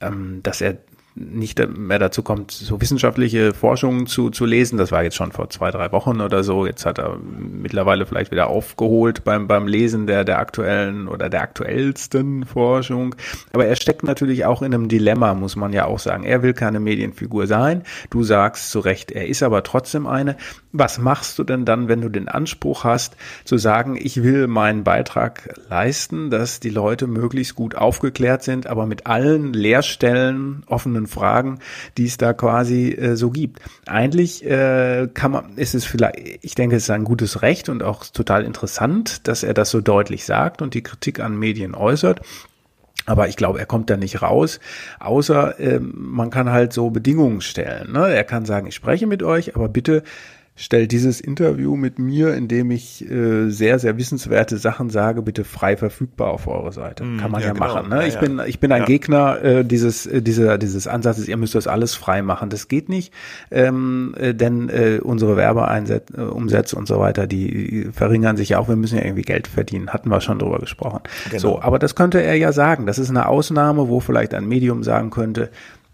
ähm, 0.00 0.40
dass 0.42 0.60
er 0.60 0.78
nicht 1.18 1.58
mehr 1.78 1.98
dazu 1.98 2.22
kommt, 2.22 2.50
so 2.50 2.78
wissenschaftliche 2.78 3.54
Forschungen 3.54 4.06
zu, 4.06 4.28
zu 4.28 4.44
lesen. 4.44 4.76
Das 4.76 4.92
war 4.92 5.02
jetzt 5.02 5.16
schon 5.16 5.32
vor 5.32 5.48
zwei, 5.48 5.70
drei 5.70 5.90
Wochen 5.90 6.20
oder 6.20 6.44
so. 6.44 6.66
Jetzt 6.66 6.84
hat 6.84 6.98
er 6.98 7.18
mittlerweile 7.18 8.04
vielleicht 8.04 8.30
wieder 8.30 8.48
aufgeholt 8.48 9.24
beim, 9.24 9.48
beim 9.48 9.66
Lesen 9.66 10.06
der, 10.06 10.24
der 10.24 10.38
aktuellen 10.38 11.08
oder 11.08 11.30
der 11.30 11.40
aktuellsten 11.40 12.44
Forschung. 12.44 13.14
Aber 13.54 13.64
er 13.64 13.76
steckt 13.76 14.02
natürlich 14.02 14.44
auch 14.44 14.60
in 14.60 14.74
einem 14.74 14.88
Dilemma, 14.88 15.32
muss 15.32 15.56
man 15.56 15.72
ja 15.72 15.86
auch 15.86 15.98
sagen. 15.98 16.24
Er 16.24 16.42
will 16.42 16.52
keine 16.52 16.80
Medienfigur 16.80 17.46
sein. 17.46 17.82
Du 18.10 18.22
sagst 18.22 18.70
zu 18.70 18.80
Recht, 18.80 19.10
er 19.10 19.26
ist 19.26 19.42
aber 19.42 19.62
trotzdem 19.62 20.06
eine. 20.06 20.36
Was 20.72 20.98
machst 20.98 21.38
du 21.38 21.44
denn 21.44 21.64
dann, 21.64 21.88
wenn 21.88 22.02
du 22.02 22.10
den 22.10 22.28
Anspruch 22.28 22.84
hast, 22.84 23.16
zu 23.44 23.56
sagen, 23.56 23.96
ich 23.98 24.22
will 24.22 24.48
meinen 24.48 24.84
Beitrag 24.84 25.54
leisten, 25.70 26.28
dass 26.28 26.60
die 26.60 26.68
Leute 26.68 27.06
möglichst 27.06 27.54
gut 27.54 27.74
aufgeklärt 27.74 28.42
sind, 28.42 28.66
aber 28.66 28.84
mit 28.84 29.06
allen 29.06 29.54
Leerstellen, 29.54 30.62
offenen 30.66 31.05
Fragen, 31.06 31.58
die 31.96 32.06
es 32.06 32.16
da 32.16 32.32
quasi 32.32 32.90
äh, 32.90 33.16
so 33.16 33.30
gibt. 33.30 33.60
Eigentlich 33.86 34.44
äh, 34.44 35.08
kann 35.12 35.32
man, 35.32 35.56
ist 35.56 35.74
es 35.74 35.84
vielleicht, 35.84 36.16
ich 36.42 36.54
denke, 36.54 36.76
es 36.76 36.84
ist 36.84 36.90
ein 36.90 37.04
gutes 37.04 37.42
Recht 37.42 37.68
und 37.68 37.82
auch 37.82 38.04
total 38.06 38.44
interessant, 38.44 39.26
dass 39.28 39.42
er 39.42 39.54
das 39.54 39.70
so 39.70 39.80
deutlich 39.80 40.24
sagt 40.24 40.62
und 40.62 40.74
die 40.74 40.82
Kritik 40.82 41.20
an 41.20 41.38
Medien 41.38 41.74
äußert. 41.74 42.20
Aber 43.06 43.28
ich 43.28 43.36
glaube, 43.36 43.60
er 43.60 43.66
kommt 43.66 43.88
da 43.88 43.96
nicht 43.96 44.20
raus, 44.20 44.58
außer 44.98 45.60
ähm, 45.60 45.92
man 45.96 46.30
kann 46.30 46.50
halt 46.50 46.72
so 46.72 46.90
Bedingungen 46.90 47.40
stellen. 47.40 47.92
Ne? 47.92 48.12
Er 48.12 48.24
kann 48.24 48.44
sagen, 48.44 48.66
ich 48.66 48.74
spreche 48.74 49.06
mit 49.06 49.22
euch, 49.22 49.54
aber 49.54 49.68
bitte 49.68 50.02
stellt 50.56 50.90
dieses 50.90 51.20
Interview 51.20 51.76
mit 51.76 51.98
mir, 51.98 52.34
in 52.34 52.48
dem 52.48 52.70
ich 52.70 53.08
äh, 53.08 53.50
sehr, 53.50 53.78
sehr 53.78 53.98
wissenswerte 53.98 54.56
Sachen 54.56 54.88
sage, 54.88 55.20
bitte 55.20 55.44
frei 55.44 55.76
verfügbar 55.76 56.30
auf 56.30 56.48
eure 56.48 56.72
Seite. 56.72 57.04
Kann 57.20 57.30
man 57.30 57.42
ja, 57.42 57.48
ja, 57.48 57.52
genau. 57.52 57.66
machen. 57.66 57.90
Ne? 57.90 57.96
Ja, 57.96 58.06
ich 58.06 58.14
ja. 58.14 58.20
bin, 58.20 58.40
ich 58.46 58.58
bin 58.58 58.72
ein. 58.72 58.86
Gegner 58.86 59.42
äh, 59.42 59.64
dieses, 59.64 60.06
äh, 60.06 60.22
dieser, 60.22 60.58
dieses 60.58 60.86
Ansatzes, 60.86 61.28
ihr 61.28 61.36
müsst 61.36 61.54
das 61.54 61.66
alles 61.66 61.94
frei 61.94 62.22
machen. 62.22 62.48
Das 62.48 62.68
geht 62.68 62.88
nicht, 62.88 63.12
ähm, 63.50 64.14
äh, 64.16 64.32
denn 64.32 64.68
äh, 64.68 65.00
unsere 65.02 65.36
Werbeumsätze 65.36 66.14
äh, 66.16 66.78
und 66.78 66.88
so 66.88 66.98
weiter, 66.98 67.26
die 67.26 67.88
verringern 67.92 68.36
sich 68.36 68.50
ja 68.50 68.58
auch. 68.58 68.68
Wir 68.68 68.76
müssen 68.76 68.96
ja 68.96 69.04
irgendwie 69.04 69.22
Geld 69.22 69.48
verdienen. 69.48 69.90
Hatten 69.90 70.08
wir 70.08 70.20
schon 70.20 70.38
drüber 70.38 70.58
gesprochen. 70.58 71.00
Genau. 71.30 71.38
So, 71.40 71.62
aber 71.62 71.78
das 71.78 71.94
könnte 71.94 72.22
er 72.22 72.36
ja 72.36 72.52
sagen. 72.52 72.86
Das 72.86 72.98
ist 72.98 73.10
eine 73.10 73.28
Ausnahme, 73.28 73.88
wo 73.88 74.00
vielleicht 74.00 74.32
ein 74.32 74.46
Medium 74.46 74.82
sagen 74.82 75.10
könnte, 75.10 75.50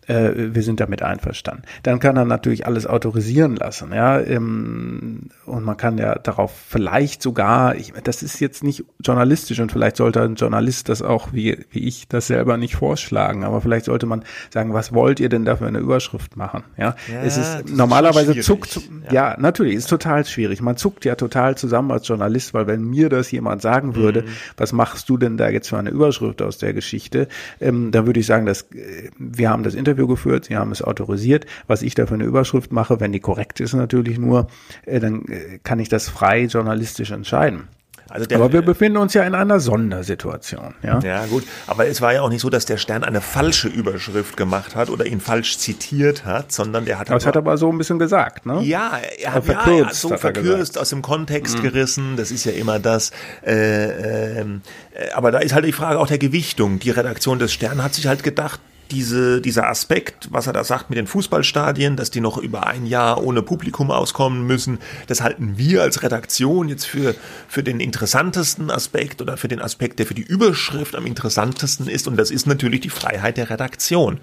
äh, 0.06 0.30
wir 0.34 0.62
sind 0.62 0.80
damit 0.80 1.02
einverstanden. 1.02 1.62
Dann 1.82 2.00
kann 2.00 2.16
er 2.16 2.24
natürlich 2.24 2.66
alles 2.66 2.86
autorisieren 2.86 3.56
lassen, 3.56 3.92
ja, 3.92 4.18
ähm, 4.20 5.28
und 5.46 5.64
man 5.64 5.76
kann 5.76 5.98
ja 5.98 6.14
darauf 6.16 6.52
vielleicht 6.68 7.22
sogar, 7.22 7.76
ich, 7.76 7.92
das 8.04 8.22
ist 8.22 8.40
jetzt 8.40 8.64
nicht 8.64 8.84
journalistisch 9.04 9.60
und 9.60 9.70
vielleicht 9.70 9.96
sollte 9.96 10.22
ein 10.22 10.36
Journalist 10.36 10.88
das 10.88 11.02
auch 11.02 11.32
wie, 11.32 11.58
wie 11.70 11.86
ich 11.86 12.08
das 12.08 12.26
selber 12.26 12.56
nicht 12.56 12.76
vorschlagen, 12.76 13.44
aber 13.44 13.60
vielleicht 13.60 13.86
sollte 13.86 14.06
man 14.06 14.24
sagen, 14.50 14.72
was 14.72 14.92
wollt 14.92 15.20
ihr 15.20 15.28
denn 15.28 15.44
da 15.44 15.56
für 15.56 15.66
eine 15.66 15.78
Überschrift 15.78 16.36
machen, 16.36 16.64
ja? 16.76 16.96
Ja, 17.12 17.22
es 17.22 17.36
ist 17.36 17.42
ist 17.42 17.76
normalerweise 17.76 18.34
schon 18.34 18.42
zuckt, 18.42 18.80
ja. 19.06 19.12
ja. 19.12 19.36
natürlich, 19.38 19.74
ist 19.74 19.88
total 19.88 20.24
schwierig. 20.24 20.62
Man 20.62 20.76
zuckt 20.76 21.04
ja 21.04 21.14
total 21.14 21.56
zusammen 21.56 21.90
als 21.90 22.06
Journalist, 22.08 22.54
weil 22.54 22.66
wenn 22.66 22.82
mir 22.82 23.08
das 23.08 23.30
jemand 23.30 23.62
sagen 23.62 23.94
würde, 23.94 24.24
was 24.56 24.72
machst 24.72 25.08
du 25.08 25.16
denn 25.16 25.36
da 25.36 25.48
jetzt 25.48 25.68
für 25.68 25.78
eine 25.78 25.90
Überschrift 25.90 26.42
aus 26.42 26.58
der 26.58 26.72
Geschichte, 26.72 27.28
ähm, 27.60 27.90
dann 27.90 28.06
würde 28.06 28.20
ich 28.20 28.26
sagen, 28.26 28.46
dass 28.46 28.62
äh, 28.72 29.10
wir 29.18 29.50
haben 29.50 29.62
das 29.62 29.74
Interview 29.74 29.91
geführt, 29.94 30.46
sie 30.46 30.56
haben 30.56 30.72
es 30.72 30.82
autorisiert. 30.82 31.46
Was 31.66 31.82
ich 31.82 31.94
da 31.94 32.06
für 32.06 32.14
eine 32.14 32.24
Überschrift 32.24 32.72
mache, 32.72 33.00
wenn 33.00 33.12
die 33.12 33.20
korrekt 33.20 33.60
ist 33.60 33.74
natürlich 33.74 34.18
nur, 34.18 34.48
äh, 34.86 35.00
dann 35.00 35.24
äh, 35.26 35.58
kann 35.62 35.78
ich 35.80 35.88
das 35.88 36.08
frei 36.08 36.44
journalistisch 36.44 37.10
entscheiden. 37.10 37.68
Also 38.12 38.26
der, 38.26 38.38
Aber 38.38 38.52
wir 38.52 38.60
befinden 38.60 38.98
uns 38.98 39.14
ja 39.14 39.22
in 39.22 39.34
einer 39.34 39.58
Sondersituation, 39.58 40.74
ja. 40.82 41.00
Ja, 41.00 41.24
gut. 41.24 41.44
Aber 41.66 41.86
es 41.86 42.02
war 42.02 42.12
ja 42.12 42.20
auch 42.20 42.28
nicht 42.28 42.42
so, 42.42 42.50
dass 42.50 42.66
der 42.66 42.76
Stern 42.76 43.04
eine 43.04 43.22
falsche 43.22 43.68
Überschrift 43.68 44.36
gemacht 44.36 44.76
hat 44.76 44.90
oder 44.90 45.06
ihn 45.06 45.18
falsch 45.18 45.56
zitiert 45.56 46.26
hat, 46.26 46.52
sondern 46.52 46.84
der 46.84 46.98
hat 46.98 47.08
Aber 47.08 47.16
es 47.16 47.24
hat 47.24 47.38
aber 47.38 47.56
so 47.56 47.70
ein 47.70 47.78
bisschen 47.78 47.98
gesagt, 47.98 48.44
ne? 48.44 48.60
Ja, 48.62 48.98
er 49.18 49.32
hat, 49.32 49.48
Er 49.48 49.54
ja, 49.54 49.58
er 49.58 49.64
verkürzt, 49.64 49.86
hat 49.86 49.94
so 49.94 50.10
er 50.10 50.18
verkürzt, 50.18 50.78
aus 50.78 50.90
dem 50.90 51.00
Kontext 51.00 51.62
gerissen, 51.62 52.16
das 52.16 52.30
ist 52.30 52.44
ja 52.44 52.52
immer 52.52 52.78
das. 52.78 53.12
Äh, 53.46 54.40
ähm, 54.40 54.60
äh, 54.92 55.10
aber 55.12 55.30
da 55.30 55.38
ist 55.38 55.54
halt 55.54 55.64
die 55.64 55.72
Frage 55.72 55.98
auch 55.98 56.06
der 56.06 56.18
Gewichtung. 56.18 56.80
Die 56.80 56.90
Redaktion 56.90 57.38
des 57.38 57.50
Stern 57.50 57.82
hat 57.82 57.94
sich 57.94 58.06
halt 58.06 58.22
gedacht, 58.22 58.60
diese, 58.92 59.40
dieser 59.40 59.68
Aspekt, 59.68 60.28
was 60.30 60.46
er 60.46 60.52
da 60.52 60.64
sagt 60.64 60.90
mit 60.90 60.98
den 60.98 61.06
Fußballstadien, 61.06 61.96
dass 61.96 62.10
die 62.10 62.20
noch 62.20 62.36
über 62.36 62.66
ein 62.66 62.84
Jahr 62.84 63.24
ohne 63.24 63.42
Publikum 63.42 63.90
auskommen 63.90 64.46
müssen, 64.46 64.78
das 65.06 65.22
halten 65.22 65.54
wir 65.56 65.82
als 65.82 66.02
Redaktion 66.02 66.68
jetzt 66.68 66.84
für, 66.84 67.14
für 67.48 67.62
den 67.62 67.80
interessantesten 67.80 68.70
Aspekt 68.70 69.22
oder 69.22 69.38
für 69.38 69.48
den 69.48 69.60
Aspekt, 69.60 69.98
der 69.98 70.06
für 70.06 70.14
die 70.14 70.22
Überschrift 70.22 70.94
am 70.94 71.06
interessantesten 71.06 71.88
ist. 71.88 72.06
Und 72.06 72.16
das 72.18 72.30
ist 72.30 72.46
natürlich 72.46 72.80
die 72.80 72.90
Freiheit 72.90 73.38
der 73.38 73.48
Redaktion. 73.48 74.20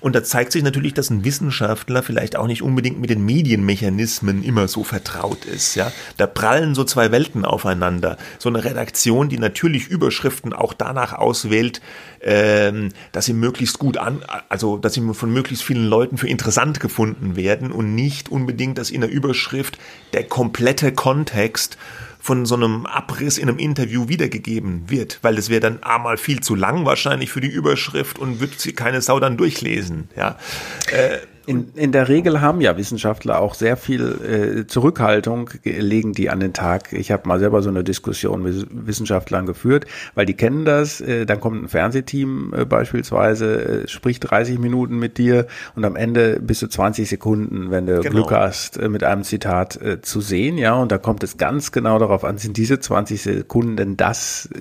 Und 0.00 0.14
da 0.14 0.22
zeigt 0.22 0.52
sich 0.52 0.62
natürlich, 0.62 0.94
dass 0.94 1.10
ein 1.10 1.24
Wissenschaftler 1.24 2.02
vielleicht 2.04 2.36
auch 2.36 2.46
nicht 2.46 2.62
unbedingt 2.62 3.00
mit 3.00 3.10
den 3.10 3.24
Medienmechanismen 3.24 4.44
immer 4.44 4.68
so 4.68 4.84
vertraut 4.84 5.44
ist. 5.46 5.74
Ja, 5.74 5.90
da 6.16 6.28
prallen 6.28 6.76
so 6.76 6.84
zwei 6.84 7.10
Welten 7.10 7.44
aufeinander. 7.44 8.16
So 8.38 8.48
eine 8.48 8.62
Redaktion, 8.62 9.28
die 9.28 9.38
natürlich 9.38 9.88
Überschriften 9.88 10.52
auch 10.52 10.74
danach 10.74 11.12
auswählt, 11.12 11.80
ähm, 12.20 12.90
dass 13.10 13.24
sie 13.24 13.32
möglichst 13.32 13.80
gut 13.80 13.98
an, 13.98 14.11
also 14.48 14.76
dass 14.76 14.94
sie 14.94 15.14
von 15.14 15.32
möglichst 15.32 15.64
vielen 15.64 15.86
Leuten 15.86 16.18
für 16.18 16.28
interessant 16.28 16.80
gefunden 16.80 17.36
werden 17.36 17.72
und 17.72 17.94
nicht 17.94 18.30
unbedingt, 18.30 18.78
dass 18.78 18.90
in 18.90 19.00
der 19.00 19.10
Überschrift 19.10 19.78
der 20.12 20.24
komplette 20.24 20.92
Kontext 20.92 21.78
von 22.22 22.46
so 22.46 22.54
einem 22.54 22.86
Abriss 22.86 23.36
in 23.36 23.48
einem 23.48 23.58
Interview 23.58 24.08
wiedergegeben 24.08 24.84
wird, 24.86 25.18
weil 25.22 25.34
das 25.34 25.48
wäre 25.48 25.60
dann 25.60 25.82
einmal 25.82 26.16
viel 26.16 26.40
zu 26.40 26.54
lang 26.54 26.84
wahrscheinlich 26.84 27.32
für 27.32 27.40
die 27.40 27.48
Überschrift 27.48 28.18
und 28.18 28.40
wird 28.40 28.60
sie 28.60 28.72
keine 28.72 29.02
Sau 29.02 29.18
dann 29.18 29.36
durchlesen. 29.36 30.08
Ja, 30.16 30.38
äh, 30.92 31.18
In, 31.46 31.72
in 31.74 31.92
der 31.92 32.08
Regel 32.08 32.40
haben 32.40 32.60
ja 32.60 32.76
Wissenschaftler 32.76 33.40
auch 33.40 33.54
sehr 33.54 33.76
viel 33.76 34.62
äh, 34.62 34.66
Zurückhaltung, 34.66 35.50
ge- 35.62 35.80
legen 35.80 36.12
die 36.12 36.30
an 36.30 36.40
den 36.40 36.52
Tag. 36.52 36.92
Ich 36.92 37.10
habe 37.10 37.28
mal 37.28 37.38
selber 37.38 37.62
so 37.62 37.68
eine 37.70 37.82
Diskussion 37.84 38.42
mit 38.42 38.66
Wissenschaftlern 38.70 39.46
geführt, 39.46 39.86
weil 40.14 40.26
die 40.26 40.34
kennen 40.34 40.64
das. 40.64 41.00
Äh, 41.00 41.26
dann 41.26 41.40
kommt 41.40 41.62
ein 41.64 41.68
Fernsehteam 41.68 42.54
äh, 42.56 42.64
beispielsweise, 42.64 43.82
äh, 43.84 43.88
spricht 43.88 44.30
30 44.30 44.58
Minuten 44.58 44.98
mit 44.98 45.18
dir 45.18 45.46
und 45.74 45.84
am 45.84 45.96
Ende 45.96 46.38
bist 46.40 46.62
du 46.62 46.66
20 46.68 47.08
Sekunden, 47.08 47.70
wenn 47.70 47.86
du 47.86 48.00
Genau. 48.00 48.10
Glück 48.10 48.30
hast, 48.32 48.76
äh, 48.78 48.88
mit 48.88 49.02
einem 49.04 49.24
Zitat 49.24 49.80
äh, 49.82 50.00
zu 50.00 50.20
sehen. 50.20 50.58
Ja, 50.58 50.74
und 50.74 50.92
da 50.92 50.98
kommt 50.98 51.22
es 51.24 51.36
ganz 51.38 51.72
genau 51.72 51.98
darauf 51.98 52.24
an, 52.24 52.38
sind 52.38 52.56
diese 52.56 52.80
20 52.80 53.20
Sekunden 53.22 53.76
denn 53.76 53.96
das, 53.96 54.48
äh, 54.54 54.60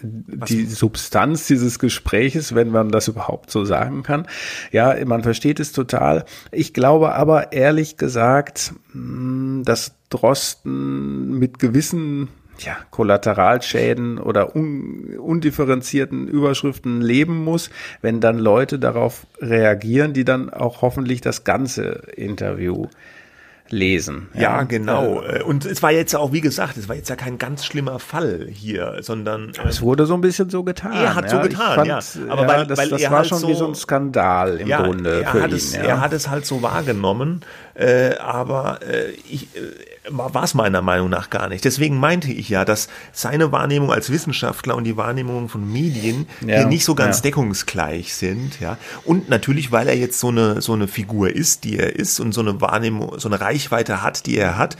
die 0.50 0.66
Substanz 0.66 1.48
dieses 1.48 1.80
Gespräches, 1.80 2.56
wenn 2.56 2.70
man 2.70 2.90
das 2.90 3.08
überhaupt 3.08 3.52
so 3.52 3.66
sagen 3.66 4.04
kann. 4.04 4.26
Ja, 4.72 4.96
man 5.06 5.24
versteht 5.24 5.60
es 5.60 5.72
total. 5.72 6.26
Ich 6.52 6.71
Ich 6.72 6.74
glaube 6.74 7.16
aber 7.16 7.52
ehrlich 7.52 7.98
gesagt, 7.98 8.74
hm, 8.94 9.64
dass 9.66 9.94
Drosten 10.10 11.38
mit 11.38 11.60
gewissen 11.60 12.30
ja, 12.60 12.78
Kollateralschäden 12.92 14.18
oder 14.18 14.56
un, 14.56 15.18
undifferenzierten 15.18 16.30
Überschriften 16.30 17.02
leben 17.02 17.44
muss, 17.44 17.72
wenn 18.02 18.22
dann 18.22 18.40
Leute 18.40 18.80
darauf 18.80 19.28
reagieren, 19.42 20.14
die 20.14 20.24
dann 20.24 20.50
auch 20.50 20.82
hoffentlich 20.82 21.20
das 21.20 21.44
ganze 21.44 22.04
Interview 22.16 22.88
lesen. 23.72 24.28
Ja, 24.34 24.42
ja 24.42 24.64
genau. 24.64 25.22
Äh, 25.22 25.44
und 25.44 25.66
es 25.66 25.82
war 25.82 25.92
jetzt 25.92 26.16
auch, 26.16 26.32
wie 26.32 26.42
gesagt, 26.42 26.78
es 26.78 26.90
war 26.90 26.96
jetzt 26.96 27.10
ja 27.10 27.16
kein 27.16 27.38
ganz 27.38 27.66
schlimmer 27.66 28.00
Fall 28.00 28.48
hier, 28.52 28.98
sondern. 29.02 29.50
Äh, 29.50 29.68
es 29.68 29.82
wurde 29.82 30.06
so 30.06 30.14
ein 30.14 30.22
bisschen 30.22 30.50
so 30.50 30.64
getan. 30.64 30.94
Er 30.94 31.16
hat 31.16 31.26
ja, 31.26 31.30
so 31.30 31.40
getan, 31.40 31.76
fand, 31.76 31.88
ja. 31.88 32.00
Aber 32.30 32.48
weil, 32.48 32.68
das, 32.68 32.78
weil 32.78 32.90
das 32.90 33.04
war 33.04 33.12
halt 33.12 33.28
schon 33.28 33.40
so, 33.40 33.48
wie 33.48 33.56
so 33.56 33.68
ein 33.68 33.76
Skandal 33.76 34.58
im 34.58 34.68
ja, 34.68 34.82
Grunde 34.82 35.24
er 35.24 35.32
für 35.32 35.48
ihn. 35.48 35.54
Es, 35.54 35.74
Er 35.74 36.02
hat 36.02 36.14
es 36.14 36.30
halt 36.30 36.46
so 36.46 36.62
wahrgenommen, 36.62 37.42
äh, 37.74 38.16
aber 38.18 38.80
äh, 38.82 39.12
ich, 39.30 39.56
äh, 39.56 39.60
war 40.10 40.44
es 40.44 40.54
meiner 40.54 40.82
Meinung 40.82 41.10
nach 41.10 41.30
gar 41.30 41.48
nicht. 41.48 41.64
Deswegen 41.64 41.98
meinte 41.98 42.32
ich 42.32 42.50
ja, 42.50 42.66
dass 42.66 42.88
seine 43.12 43.52
Wahrnehmung 43.52 43.92
als 43.92 44.10
Wissenschaftler 44.10 44.76
und 44.76 44.84
die 44.84 44.98
Wahrnehmung 44.98 45.48
von 45.48 45.72
Medien 45.72 46.28
ja, 46.42 46.58
hier 46.58 46.66
nicht 46.66 46.86
so 46.86 46.96
ganz 46.96 47.18
ja. 47.18 47.24
deckungsgleich 47.24 48.16
sind, 48.16 48.60
ja. 48.60 48.78
Und 49.06 49.30
natürlich, 49.30 49.72
weil 49.72 49.88
er 49.88 49.96
jetzt 49.96 50.20
so 50.20 50.30
eine 50.30 50.62
so 50.62 50.74
eine 50.74 50.88
Figur 50.88 51.30
ist, 51.30 51.64
die 51.64 51.78
er 51.78 51.96
ist 51.96 52.20
und 52.20 52.34
so 52.34 52.42
eine 52.42 52.62
Wahrnehmung, 52.62 53.20
so 53.20 53.30
eine 53.30 53.40
Reichweite 53.40 54.02
hat, 54.02 54.26
die 54.26 54.38
er 54.38 54.58
hat, 54.58 54.76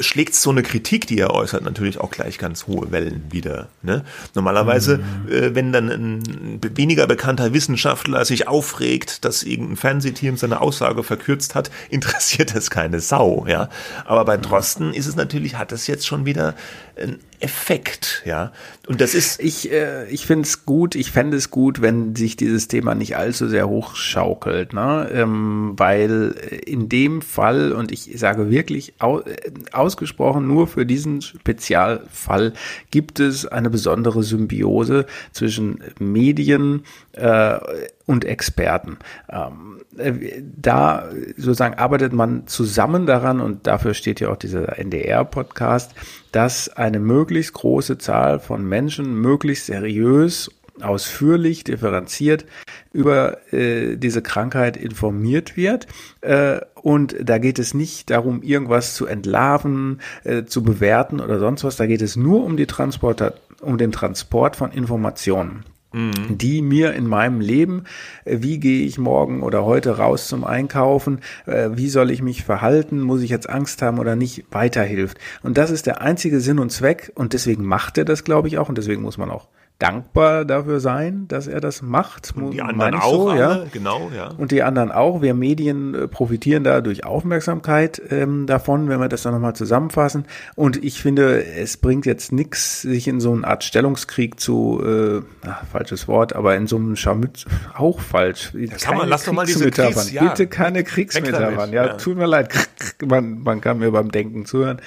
schlägt 0.00 0.34
so 0.34 0.50
eine 0.50 0.62
Kritik, 0.62 1.06
die 1.06 1.18
er 1.18 1.34
äußert, 1.34 1.62
natürlich 1.62 1.98
auch 1.98 2.10
gleich 2.10 2.38
ganz 2.38 2.66
hohe 2.66 2.90
Wellen 2.90 3.24
wieder. 3.30 3.68
Ne? 3.82 4.04
Normalerweise, 4.34 4.98
mhm. 4.98 5.32
äh, 5.32 5.54
wenn 5.54 5.72
dann 5.72 5.88
ein 5.90 6.60
weniger 6.76 7.06
bekannter 7.06 7.52
Wissenschaftler 7.52 8.24
sich 8.24 8.48
aufregt, 8.48 9.24
dass 9.24 9.42
irgendein 9.42 9.76
Fernsehteam 9.76 10.36
seine 10.36 10.60
Aussage 10.60 11.02
verkürzt 11.02 11.54
hat, 11.54 11.70
interessiert 11.90 12.54
das 12.54 12.70
keine 12.70 13.00
Sau. 13.00 13.46
Ja, 13.46 13.68
aber 14.04 14.24
bei 14.24 14.36
Drosten 14.36 14.94
ist 14.94 15.06
es 15.06 15.16
natürlich, 15.16 15.56
hat 15.56 15.72
es 15.72 15.86
jetzt 15.86 16.06
schon 16.06 16.24
wieder 16.24 16.54
ein 16.96 17.18
Effekt, 17.42 18.22
ja. 18.24 18.52
Und 18.86 19.00
das 19.00 19.14
ist. 19.14 19.40
Ich, 19.42 19.70
äh, 19.70 20.08
ich 20.08 20.26
finde 20.26 20.46
es 20.46 20.64
gut, 20.64 20.94
ich 20.94 21.10
fände 21.10 21.36
es 21.36 21.50
gut, 21.50 21.82
wenn 21.82 22.14
sich 22.14 22.36
dieses 22.36 22.68
Thema 22.68 22.94
nicht 22.94 23.16
allzu 23.16 23.48
sehr 23.48 23.68
hochschaukelt, 23.68 24.72
ne? 24.72 25.08
Ähm, 25.12 25.74
weil 25.76 26.34
in 26.64 26.88
dem 26.88 27.20
Fall, 27.20 27.72
und 27.72 27.90
ich 27.90 28.10
sage 28.16 28.50
wirklich 28.50 28.94
au, 29.00 29.20
äh, 29.20 29.52
ausgesprochen 29.72 30.46
nur 30.46 30.68
für 30.68 30.86
diesen 30.86 31.20
Spezialfall, 31.20 32.52
gibt 32.90 33.18
es 33.18 33.46
eine 33.46 33.70
besondere 33.70 34.22
Symbiose 34.22 35.06
zwischen 35.32 35.80
Medien 35.98 36.84
äh, 37.12 37.58
und 38.06 38.24
Experten. 38.24 38.98
Ähm, 39.30 39.80
äh, 39.96 40.42
da 40.42 41.08
sozusagen 41.36 41.74
arbeitet 41.74 42.12
man 42.12 42.46
zusammen 42.46 43.06
daran 43.06 43.40
und 43.40 43.66
dafür 43.66 43.94
steht 43.94 44.20
ja 44.20 44.30
auch 44.30 44.36
dieser 44.36 44.78
NDR-Podcast, 44.78 45.94
dass 46.32 46.68
eine 46.68 46.98
möglichst 46.98 47.52
große 47.54 47.98
Zahl 47.98 48.40
von 48.40 48.64
Menschen 48.68 49.14
möglichst 49.14 49.66
seriös 49.66 50.50
ausführlich, 50.80 51.64
differenziert 51.64 52.46
über 52.92 53.52
äh, 53.52 53.96
diese 53.96 54.22
Krankheit 54.22 54.76
informiert 54.76 55.56
wird. 55.56 55.86
Äh, 56.22 56.60
und 56.74 57.14
da 57.20 57.38
geht 57.38 57.58
es 57.58 57.74
nicht 57.74 58.10
darum, 58.10 58.42
irgendwas 58.42 58.94
zu 58.94 59.06
entlarven, 59.06 60.00
äh, 60.24 60.44
zu 60.44 60.62
bewerten 60.62 61.20
oder 61.20 61.38
sonst 61.38 61.62
was. 61.64 61.76
Da 61.76 61.86
geht 61.86 62.02
es 62.02 62.16
nur 62.16 62.44
um 62.44 62.56
die 62.56 62.66
Transporter, 62.66 63.34
um 63.60 63.78
den 63.78 63.92
Transport 63.92 64.56
von 64.56 64.72
Informationen 64.72 65.64
mhm. 65.92 66.38
die 66.38 66.62
mir 66.62 66.94
in 66.94 67.06
meinem 67.06 67.40
Leben, 67.40 67.84
äh, 68.24 68.38
wie 68.40 68.58
gehe 68.58 68.84
ich 68.84 68.98
morgen 68.98 69.42
oder 69.42 69.64
heute 69.64 69.98
raus 69.98 70.28
zum 70.28 70.44
Einkaufen, 70.44 71.20
äh, 71.46 71.70
wie 71.74 71.88
soll 71.88 72.10
ich 72.10 72.22
mich 72.22 72.44
verhalten, 72.44 73.00
muss 73.00 73.22
ich 73.22 73.30
jetzt 73.30 73.48
Angst 73.48 73.82
haben 73.82 73.98
oder 73.98 74.16
nicht, 74.16 74.44
weiterhilft. 74.50 75.18
Und 75.42 75.58
das 75.58 75.70
ist 75.70 75.86
der 75.86 76.00
einzige 76.00 76.40
Sinn 76.40 76.58
und 76.58 76.70
Zweck 76.70 77.12
und 77.14 77.32
deswegen 77.32 77.64
macht 77.64 77.98
er 77.98 78.04
das, 78.04 78.24
glaube 78.24 78.48
ich, 78.48 78.58
auch 78.58 78.68
und 78.68 78.78
deswegen 78.78 79.02
muss 79.02 79.18
man 79.18 79.30
auch 79.30 79.48
dankbar 79.82 80.44
dafür 80.44 80.78
sein, 80.78 81.26
dass 81.26 81.48
er 81.48 81.60
das 81.60 81.82
macht. 81.82 82.32
Und 82.36 82.52
die 82.52 82.62
anderen 82.62 82.94
auch, 82.94 83.30
so, 83.30 83.34
ja. 83.34 83.64
genau, 83.72 84.12
ja. 84.16 84.28
Und 84.28 84.52
die 84.52 84.62
anderen 84.62 84.92
auch. 84.92 85.22
Wir 85.22 85.34
Medien 85.34 85.94
äh, 85.94 86.06
profitieren 86.06 86.62
da 86.62 86.80
durch 86.80 87.04
Aufmerksamkeit 87.04 88.00
ähm, 88.10 88.46
davon, 88.46 88.88
wenn 88.88 89.00
wir 89.00 89.08
das 89.08 89.22
dann 89.22 89.32
nochmal 89.34 89.56
zusammenfassen. 89.56 90.26
Und 90.54 90.82
ich 90.84 91.02
finde, 91.02 91.44
es 91.44 91.76
bringt 91.78 92.06
jetzt 92.06 92.30
nichts, 92.30 92.82
sich 92.82 93.08
in 93.08 93.18
so 93.18 93.32
eine 93.32 93.44
Art 93.44 93.64
Stellungskrieg 93.64 94.38
zu, 94.38 94.80
äh, 94.86 95.20
ach, 95.48 95.64
falsches 95.72 96.06
Wort, 96.06 96.36
aber 96.36 96.54
in 96.54 96.68
so 96.68 96.76
einem 96.76 96.94
Scharmütz, 96.94 97.44
auch 97.74 97.98
falsch. 97.98 98.52
Das 98.70 98.82
kann 98.82 98.96
man, 98.96 99.08
lass 99.08 99.24
doch 99.24 99.32
mal 99.32 99.46
diese 99.46 99.68
Kriegs, 99.68 100.12
ja. 100.12 100.28
Bitte 100.28 100.46
keine 100.46 100.84
Kriegsmetaphern. 100.84 101.72
Ja, 101.72 101.86
ja, 101.86 101.92
tut 101.94 102.16
mir 102.16 102.26
leid. 102.26 102.50
Man, 103.04 103.42
man 103.42 103.60
kann 103.60 103.78
mir 103.78 103.90
beim 103.90 104.12
Denken 104.12 104.44
zuhören. 104.44 104.80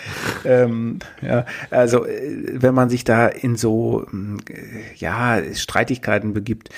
ähm, 0.46 1.00
ja, 1.22 1.46
also, 1.70 2.06
äh, 2.06 2.44
wenn 2.54 2.74
man 2.74 2.90
sich 2.90 3.04
da 3.04 3.28
in 3.28 3.56
so, 3.56 4.06
ja, 4.96 5.42
Streitigkeiten 5.54 6.34
begibt. 6.34 6.70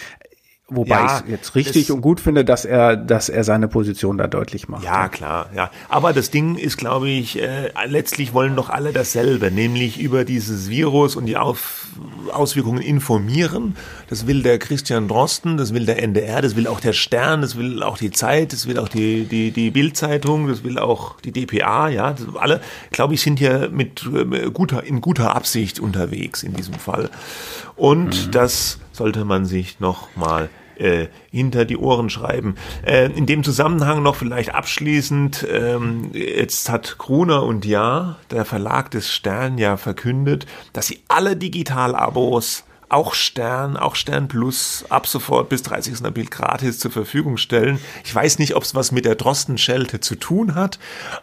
Wobei 0.69 0.97
ja, 0.97 1.21
ich 1.23 1.31
jetzt 1.31 1.55
richtig 1.55 1.91
und 1.93 2.01
gut 2.01 2.19
finde, 2.19 2.43
dass 2.43 2.65
er, 2.65 2.97
dass 2.97 3.29
er 3.29 3.45
seine 3.45 3.69
Position 3.69 4.17
da 4.17 4.27
deutlich 4.27 4.67
macht. 4.67 4.83
Ja, 4.83 5.07
klar, 5.07 5.49
ja. 5.55 5.71
Aber 5.87 6.11
das 6.11 6.29
Ding 6.29 6.57
ist, 6.57 6.75
glaube 6.75 7.07
ich, 7.07 7.41
äh, 7.41 7.71
letztlich 7.85 8.33
wollen 8.33 8.57
doch 8.57 8.69
alle 8.69 8.91
dasselbe, 8.91 9.49
nämlich 9.49 9.97
über 9.97 10.25
dieses 10.25 10.69
Virus 10.69 11.15
und 11.15 11.25
die 11.25 11.37
Auf 11.37 11.87
Auswirkungen 12.33 12.81
informieren. 12.81 13.77
Das 14.09 14.27
will 14.27 14.43
der 14.43 14.59
Christian 14.59 15.07
Drosten, 15.07 15.55
das 15.55 15.73
will 15.73 15.85
der 15.85 16.03
NDR, 16.03 16.41
das 16.41 16.57
will 16.57 16.67
auch 16.67 16.81
der 16.81 16.91
Stern, 16.91 17.39
das 17.39 17.57
will 17.57 17.81
auch 17.81 17.97
die 17.97 18.11
Zeit, 18.11 18.51
das 18.51 18.67
will 18.67 18.77
auch 18.77 18.89
die, 18.89 19.23
die, 19.23 19.51
die 19.51 19.71
Bildzeitung, 19.71 20.49
das 20.49 20.65
will 20.65 20.79
auch 20.79 21.21
die 21.21 21.31
DPA, 21.31 21.87
ja. 21.87 22.13
alle, 22.35 22.59
glaube 22.91 23.13
ich, 23.13 23.21
sind 23.21 23.39
hier 23.39 23.69
mit 23.71 24.05
äh, 24.05 24.49
guter, 24.51 24.83
in 24.83 24.99
guter 24.99 25.33
Absicht 25.33 25.79
unterwegs 25.79 26.43
in 26.43 26.53
diesem 26.53 26.73
Fall. 26.73 27.09
Und 27.77 28.27
mhm. 28.27 28.31
das 28.31 28.79
sollte 28.97 29.25
man 29.25 29.45
sich 29.45 29.79
noch 29.79 30.07
mal 30.15 30.49
äh, 30.75 31.07
hinter 31.31 31.65
die 31.65 31.77
Ohren 31.77 32.09
schreiben. 32.09 32.55
Äh, 32.85 33.11
in 33.11 33.25
dem 33.25 33.43
Zusammenhang 33.43 34.03
noch 34.03 34.15
vielleicht 34.15 34.53
abschließend, 34.53 35.47
ähm, 35.51 36.11
jetzt 36.13 36.69
hat 36.69 36.97
Gruner 36.97 37.43
und 37.43 37.65
Ja, 37.65 38.17
der 38.31 38.45
Verlag 38.45 38.91
des 38.91 39.11
Stern, 39.11 39.57
ja 39.57 39.77
verkündet, 39.77 40.45
dass 40.73 40.87
sie 40.87 40.99
alle 41.07 41.35
Digital-Abos 41.35 42.63
auch 42.89 43.13
Stern, 43.13 43.75
auch 43.75 43.95
Stern 43.95 44.27
Plus 44.27 44.85
ab 44.89 45.07
sofort 45.07 45.49
bis 45.49 45.61
30. 45.63 46.05
April 46.05 46.27
gratis 46.27 46.79
zur 46.79 46.91
Verfügung 46.91 47.37
stellen. 47.37 47.79
Ich 48.05 48.15
weiß 48.15 48.39
nicht, 48.39 48.55
ob 48.55 48.63
es 48.63 48.75
was 48.75 48.91
mit 48.91 49.03
der 49.05 49.15
Drostenschelte 49.15 49.99
zu 49.99 50.15
tun 50.15 50.55
hat, 50.55 50.79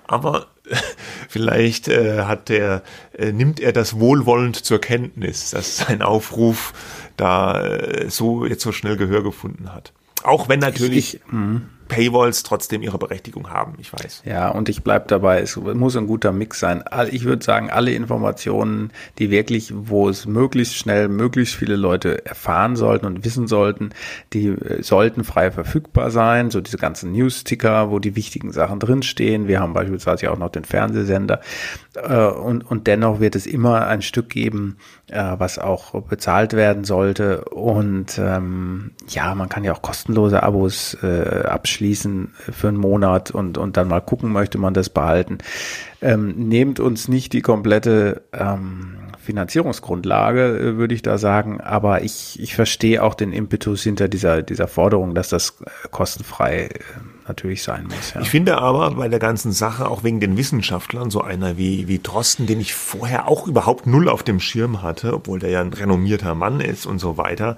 aber 0.07 0.49
vielleicht 1.29 1.89
äh, 1.89 2.22
hat 2.22 2.49
der, 2.49 2.83
äh, 3.16 3.33
nimmt 3.33 3.61
er 3.61 3.72
das 3.72 3.99
wohlwollend 3.99 4.57
zur 4.57 4.81
Kenntnis, 4.81 5.51
dass 5.51 5.79
sein 5.79 6.03
Aufruf 6.03 6.72
da 7.17 7.61
äh, 7.61 8.11
so 8.11 8.47
jetzt 8.47 8.62
so 8.62 8.73
schnell 8.73 8.97
Gehör 8.97 9.23
gefunden 9.23 9.73
hat. 9.73 9.93
Auch 10.23 10.49
wenn 10.49 10.61
natürlich 10.61 11.15
ich, 11.15 11.21
ich, 11.27 11.33
mhm. 11.33 11.69
Paywalls 11.89 12.43
trotzdem 12.43 12.82
ihre 12.82 12.99
Berechtigung 12.99 13.51
haben, 13.51 13.74
ich 13.78 13.93
weiß. 13.93 14.22
Ja, 14.24 14.49
und 14.49 14.68
ich 14.68 14.82
bleib 14.82 15.09
dabei, 15.09 15.41
es 15.41 15.57
muss 15.57 15.97
ein 15.97 16.07
guter 16.07 16.32
Mix 16.32 16.59
sein. 16.59 16.82
Ich 17.11 17.24
würde 17.24 17.45
sagen, 17.45 17.70
alle 17.70 17.93
Informationen, 17.93 18.91
die 19.18 19.30
wirklich, 19.30 19.72
wo 19.74 20.09
es 20.09 20.26
möglichst 20.26 20.76
schnell, 20.76 21.09
möglichst 21.09 21.55
viele 21.55 21.76
Leute 21.76 22.24
erfahren 22.24 22.76
sollten 22.76 23.07
und 23.07 23.24
wissen 23.24 23.47
sollten, 23.47 23.91
die 24.32 24.49
äh, 24.49 24.82
sollten 24.82 25.24
frei 25.24 25.51
verfügbar 25.51 26.11
sein. 26.11 26.51
So 26.51 26.61
diese 26.61 26.78
ganzen 26.78 27.12
News-Ticker, 27.12 27.91
wo 27.91 27.99
die 27.99 28.16
wichtigen 28.16 28.51
Sachen 28.53 28.80
drinstehen. 28.80 29.47
Wir 29.47 29.61
haben 29.61 29.74
beispielsweise 29.74 30.30
auch 30.30 30.39
noch 30.39 30.51
den 30.51 30.64
Fernsehsender. 30.64 31.41
Äh, 31.95 32.26
und, 32.26 32.62
und 32.62 32.87
dennoch 32.87 33.20
wird 33.20 33.37
es 33.37 33.47
immer 33.47 33.87
ein 33.87 34.03
Stück 34.03 34.30
geben, 34.30 34.78
äh, 35.09 35.35
was 35.39 35.59
auch 35.59 36.01
bezahlt 36.03 36.55
werden 36.55 36.85
sollte. 36.85 37.45
Und 37.45 38.18
ähm, 38.18 38.93
ja, 39.09 39.35
man 39.35 39.49
kann 39.49 39.64
ja 39.64 39.72
auch 39.72 39.82
kostenlose 39.82 40.43
Abos 40.43 40.97
abschließen 41.05 41.74
für 42.39 42.68
einen 42.68 42.77
Monat 42.77 43.31
und, 43.31 43.59
und 43.59 43.77
dann 43.77 43.89
mal 43.89 44.01
gucken, 44.01 44.33
möchte 44.33 44.59
man 44.59 44.75
das 44.75 44.91
behalten. 44.91 45.39
Ähm, 46.01 46.49
nehmt 46.49 46.81
uns 46.81 47.09
nicht 47.09 47.33
die 47.33 47.41
komplette 47.41 48.22
ähm, 48.33 48.97
Finanzierungsgrundlage, 49.25 50.59
äh, 50.59 50.77
würde 50.77 50.95
ich 50.95 51.03
da 51.03 51.18
sagen, 51.18 51.61
aber 51.61 52.03
ich, 52.03 52.39
ich 52.41 52.55
verstehe 52.55 53.03
auch 53.03 53.14
den 53.14 53.33
Impetus 53.33 53.83
hinter 53.83 54.09
dieser, 54.09 54.43
dieser 54.43 54.68
Forderung, 54.68 55.14
dass 55.14 55.31
das 55.31 55.57
äh, 55.64 55.89
kostenfrei 55.91 56.66
äh, 56.66 56.79
natürlich 57.27 57.62
sein 57.62 57.85
muss. 57.85 58.12
Ja. 58.14 58.20
Ich 58.20 58.31
finde 58.31 58.59
aber 58.59 58.93
bei 58.93 59.09
der 59.09 59.18
ganzen 59.18 59.53
Sache, 59.53 59.89
auch 59.89 60.05
wegen 60.05 60.20
den 60.20 60.37
Wissenschaftlern, 60.37 61.11
so 61.11 61.22
einer 61.22 61.57
wie, 61.57 61.89
wie 61.89 61.99
Drosten, 61.99 62.47
den 62.47 62.61
ich 62.61 62.75
vorher 62.75 63.27
auch 63.27 63.47
überhaupt 63.47 63.87
null 63.87 64.09
auf 64.09 64.22
dem 64.22 64.41
Schirm 64.41 64.83
hatte, 64.83 65.14
obwohl 65.14 65.39
der 65.39 65.51
ja 65.51 65.61
ein 65.62 65.72
renommierter 65.72 66.35
Mann 66.35 66.61
ist 66.61 66.85
und 66.85 66.99
so 66.99 67.16
weiter, 67.16 67.57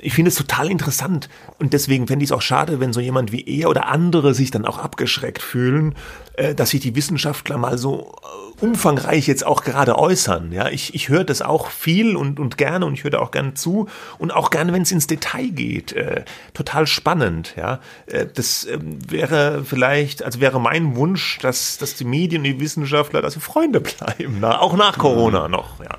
ich 0.00 0.14
finde 0.14 0.30
es 0.30 0.36
total 0.36 0.70
interessant 0.70 1.28
und 1.58 1.72
deswegen 1.72 2.06
fände 2.06 2.24
ich 2.24 2.30
es 2.30 2.36
auch 2.36 2.42
schade, 2.42 2.80
wenn 2.80 2.92
so 2.92 3.00
jemand 3.00 3.32
wie 3.32 3.46
er 3.46 3.68
oder 3.68 3.88
andere 3.88 4.34
sich 4.34 4.50
dann 4.50 4.64
auch 4.64 4.78
abgeschreckt 4.78 5.42
fühlen, 5.42 5.94
äh, 6.34 6.54
dass 6.54 6.70
sich 6.70 6.80
die 6.80 6.94
Wissenschaftler 6.94 7.58
mal 7.58 7.78
so 7.78 8.14
äh, 8.22 8.64
umfangreich 8.64 9.26
jetzt 9.26 9.44
auch 9.44 9.64
gerade 9.64 9.98
äußern. 9.98 10.52
Ja, 10.52 10.68
ich, 10.68 10.94
ich 10.94 11.08
höre 11.08 11.24
das 11.24 11.42
auch 11.42 11.70
viel 11.70 12.16
und, 12.16 12.38
und 12.38 12.58
gerne 12.58 12.86
und 12.86 12.94
ich 12.94 13.04
höre 13.04 13.10
da 13.10 13.18
auch 13.18 13.30
gerne 13.30 13.54
zu 13.54 13.88
und 14.18 14.32
auch 14.32 14.50
gerne, 14.50 14.72
wenn 14.72 14.82
es 14.82 14.92
ins 14.92 15.06
Detail 15.06 15.48
geht. 15.48 15.92
Äh, 15.92 16.24
total 16.54 16.86
spannend. 16.86 17.54
Ja, 17.56 17.80
äh, 18.06 18.26
das 18.32 18.64
äh, 18.64 18.78
wäre 18.80 19.64
vielleicht, 19.64 20.22
also 20.22 20.40
wäre 20.40 20.60
mein 20.60 20.96
Wunsch, 20.96 21.38
dass, 21.40 21.78
dass 21.78 21.94
die 21.94 22.04
Medien 22.04 22.42
und 22.42 22.44
die 22.44 22.60
Wissenschaftler, 22.60 23.20
dass 23.22 23.34
sie 23.34 23.40
Freunde 23.40 23.80
bleiben, 23.80 24.38
na, 24.40 24.60
auch 24.60 24.76
nach 24.76 24.98
Corona 24.98 25.48
noch. 25.48 25.80
Ja. 25.80 25.98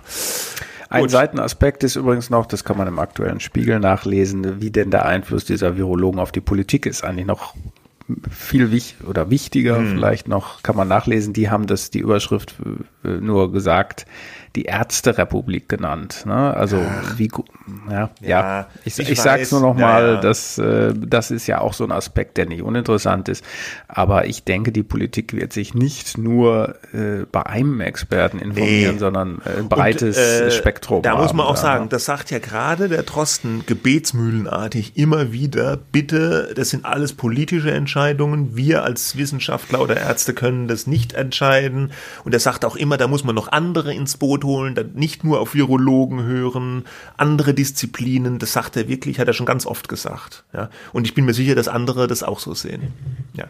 Ein 0.90 1.02
Gut. 1.02 1.12
Seitenaspekt 1.12 1.84
ist 1.84 1.96
übrigens 1.96 2.32
noch, 2.32 2.48
das 2.48 2.64
kann 2.64 2.78
man 2.78 2.88
im 2.88 2.98
aktuellen 2.98 3.40
Spiegel 3.40 3.80
nachlesen, 3.80 4.60
wie 4.60 4.72
denn 4.72 4.90
der 4.90 5.06
Einfluss 5.06 5.46
dieser 5.46 5.78
Virologen 5.78 6.20
auf 6.20 6.32
die 6.32 6.42
Politik 6.42 6.88
ist. 6.88 7.04
Eigentlich 7.04 7.28
noch 7.28 7.54
viel 8.32 8.72
wich 8.72 8.96
oder 9.08 9.30
wichtiger 9.30 9.78
hm. 9.78 9.90
vielleicht 9.90 10.28
noch, 10.28 10.64
kann 10.64 10.76
man 10.76 10.88
nachlesen, 10.88 11.34
die 11.34 11.50
haben 11.50 11.68
das, 11.68 11.92
die 11.92 12.00
Überschrift 12.00 12.56
äh, 13.04 13.08
nur 13.08 13.52
gesagt, 13.52 14.08
die 14.56 14.64
Ärzterepublik 14.64 15.70
genannt. 15.70 16.24
Ne? 16.26 16.54
Also 16.56 16.82
Ach, 16.84 17.20
wie 17.20 17.30
ja, 17.90 18.10
ja, 18.22 18.30
ja, 18.30 18.68
ich, 18.86 18.98
ich, 19.00 19.10
ich 19.12 19.22
sag's 19.22 19.52
nur 19.52 19.62
noch 19.62 19.74
mal, 19.74 20.02
ja, 20.02 20.14
ja. 20.14 20.22
Das, 20.22 20.58
äh, 20.58 20.94
das 20.96 21.32
ist 21.32 21.48
ja 21.48 21.62
auch 21.62 21.74
so 21.74 21.84
ein 21.84 21.92
Aspekt, 21.92 22.38
der 22.38 22.46
nicht 22.46 22.62
uninteressant 22.62 23.30
ist. 23.30 23.44
Aber 23.88 24.26
ich 24.26 24.44
denke, 24.44 24.72
die 24.72 24.84
Politik 24.84 25.34
wird 25.34 25.54
sich 25.54 25.74
nicht 25.74 26.18
nur 26.18 26.76
äh, 26.94 27.26
bei 27.32 27.46
einem 27.46 27.82
Experten 27.82 28.40
informieren, 28.40 28.96
nee. 28.96 29.00
sondern 29.00 29.42
äh, 29.46 29.60
ein 29.60 29.70
breites 29.70 30.18
Und, 30.18 30.24
äh, 30.24 30.52
Spektrum. 30.52 31.02
Da 31.02 31.12
haben, 31.12 31.22
muss 31.22 31.34
man 31.34 31.46
auch 31.46 31.58
sagen, 31.58 31.90
das 31.90 32.06
sagt 32.06 32.32
ja 32.32 32.40
gerade 32.40 32.90
der 32.90 33.04
Drosten 33.04 33.64
gebetsmühlenartig 33.66 34.98
immer 34.98 35.32
wieder, 35.32 35.78
bitte, 35.78 36.54
das 36.56 36.70
sind 36.70 36.86
alles 36.86 37.14
politische 37.14 37.72
Entscheidungen. 37.72 38.56
Wir 38.56 38.84
als 38.84 39.18
Wissenschaftler 39.18 39.82
oder 39.82 39.98
Ärzte 39.98 40.34
können 40.34 40.68
das 40.68 40.88
nicht 40.88 41.14
entscheiden. 41.14 41.92
Und 42.24 42.34
er 42.34 42.40
sagt 42.40 42.66
auch 42.66 42.76
immer, 42.76 42.98
da 42.98 43.08
muss 43.08 43.24
man 43.24 43.36
noch 43.36 43.52
andere 43.52 43.94
ins 43.94 44.18
Boot 44.18 44.44
holen, 44.44 44.76
dann 44.76 44.94
nicht 44.94 45.24
nur 45.24 45.40
auf 45.40 45.54
Virologen 45.54 46.24
hören, 46.24 46.86
andere 47.18 47.54
Disziplinen, 47.60 48.40
das 48.40 48.54
sagt 48.54 48.78
er 48.78 48.88
wirklich, 48.88 49.20
hat 49.20 49.28
er 49.28 49.34
schon 49.34 49.46
ganz 49.46 49.66
oft 49.66 49.90
gesagt. 49.90 50.46
Ja. 50.54 50.70
Und 50.94 51.06
ich 51.06 51.14
bin 51.14 51.26
mir 51.26 51.34
sicher, 51.34 51.56
dass 51.56 51.68
andere 51.68 52.08
das 52.08 52.24
auch 52.24 52.40
so 52.40 52.54
sehen. 52.54 52.94
Ja. 53.34 53.46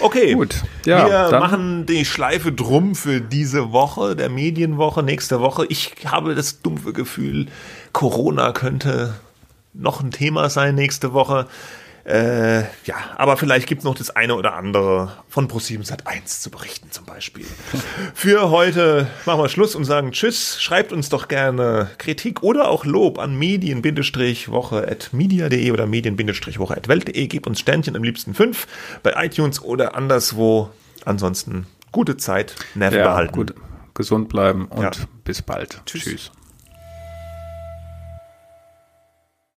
Okay, 0.00 0.34
Gut. 0.34 0.62
Ja, 0.84 1.30
wir 1.30 1.40
machen 1.40 1.86
die 1.86 2.04
Schleife 2.04 2.52
drum 2.52 2.94
für 2.94 3.22
diese 3.22 3.72
Woche, 3.72 4.16
der 4.16 4.28
Medienwoche, 4.28 5.02
nächste 5.02 5.40
Woche. 5.40 5.64
Ich 5.70 5.94
habe 6.04 6.34
das 6.34 6.60
dumpfe 6.60 6.92
Gefühl, 6.92 7.46
Corona 7.92 8.52
könnte 8.52 9.14
noch 9.72 10.02
ein 10.02 10.10
Thema 10.10 10.50
sein 10.50 10.74
nächste 10.74 11.14
Woche. 11.14 11.46
Äh, 12.04 12.60
ja, 12.84 12.96
aber 13.16 13.38
vielleicht 13.38 13.66
gibt's 13.66 13.84
noch 13.84 13.94
das 13.94 14.10
eine 14.10 14.34
oder 14.34 14.52
andere 14.54 15.12
von 15.28 15.48
ProSieben 15.48 15.86
Sat 15.86 16.06
1 16.06 16.42
zu 16.42 16.50
berichten 16.50 16.90
zum 16.90 17.06
Beispiel. 17.06 17.46
Für 18.14 18.50
heute 18.50 19.06
machen 19.24 19.40
wir 19.40 19.48
Schluss 19.48 19.74
und 19.74 19.84
sagen 19.84 20.12
Tschüss. 20.12 20.60
Schreibt 20.60 20.92
uns 20.92 21.08
doch 21.08 21.28
gerne 21.28 21.88
Kritik 21.96 22.42
oder 22.42 22.68
auch 22.68 22.84
Lob 22.84 23.18
an 23.18 23.38
medien-woche.media.de 23.38 25.70
oder 25.70 25.86
medien-woche.welt.de. 25.86 27.26
Gebt 27.26 27.46
uns 27.46 27.60
Sternchen 27.60 27.96
am 27.96 28.04
liebsten 28.04 28.34
fünf 28.34 28.66
bei 29.02 29.14
iTunes 29.24 29.62
oder 29.62 29.96
anderswo. 29.96 30.68
Ansonsten 31.06 31.66
gute 31.90 32.18
Zeit, 32.18 32.54
Nerven 32.74 32.98
ja, 32.98 33.04
behalten. 33.04 33.32
Gut, 33.32 33.54
gesund 33.94 34.28
bleiben 34.28 34.66
und 34.66 34.82
ja. 34.82 34.90
bis 35.24 35.40
bald. 35.40 35.80
Tschüss. 35.86 36.04
Tschüss. 36.04 36.30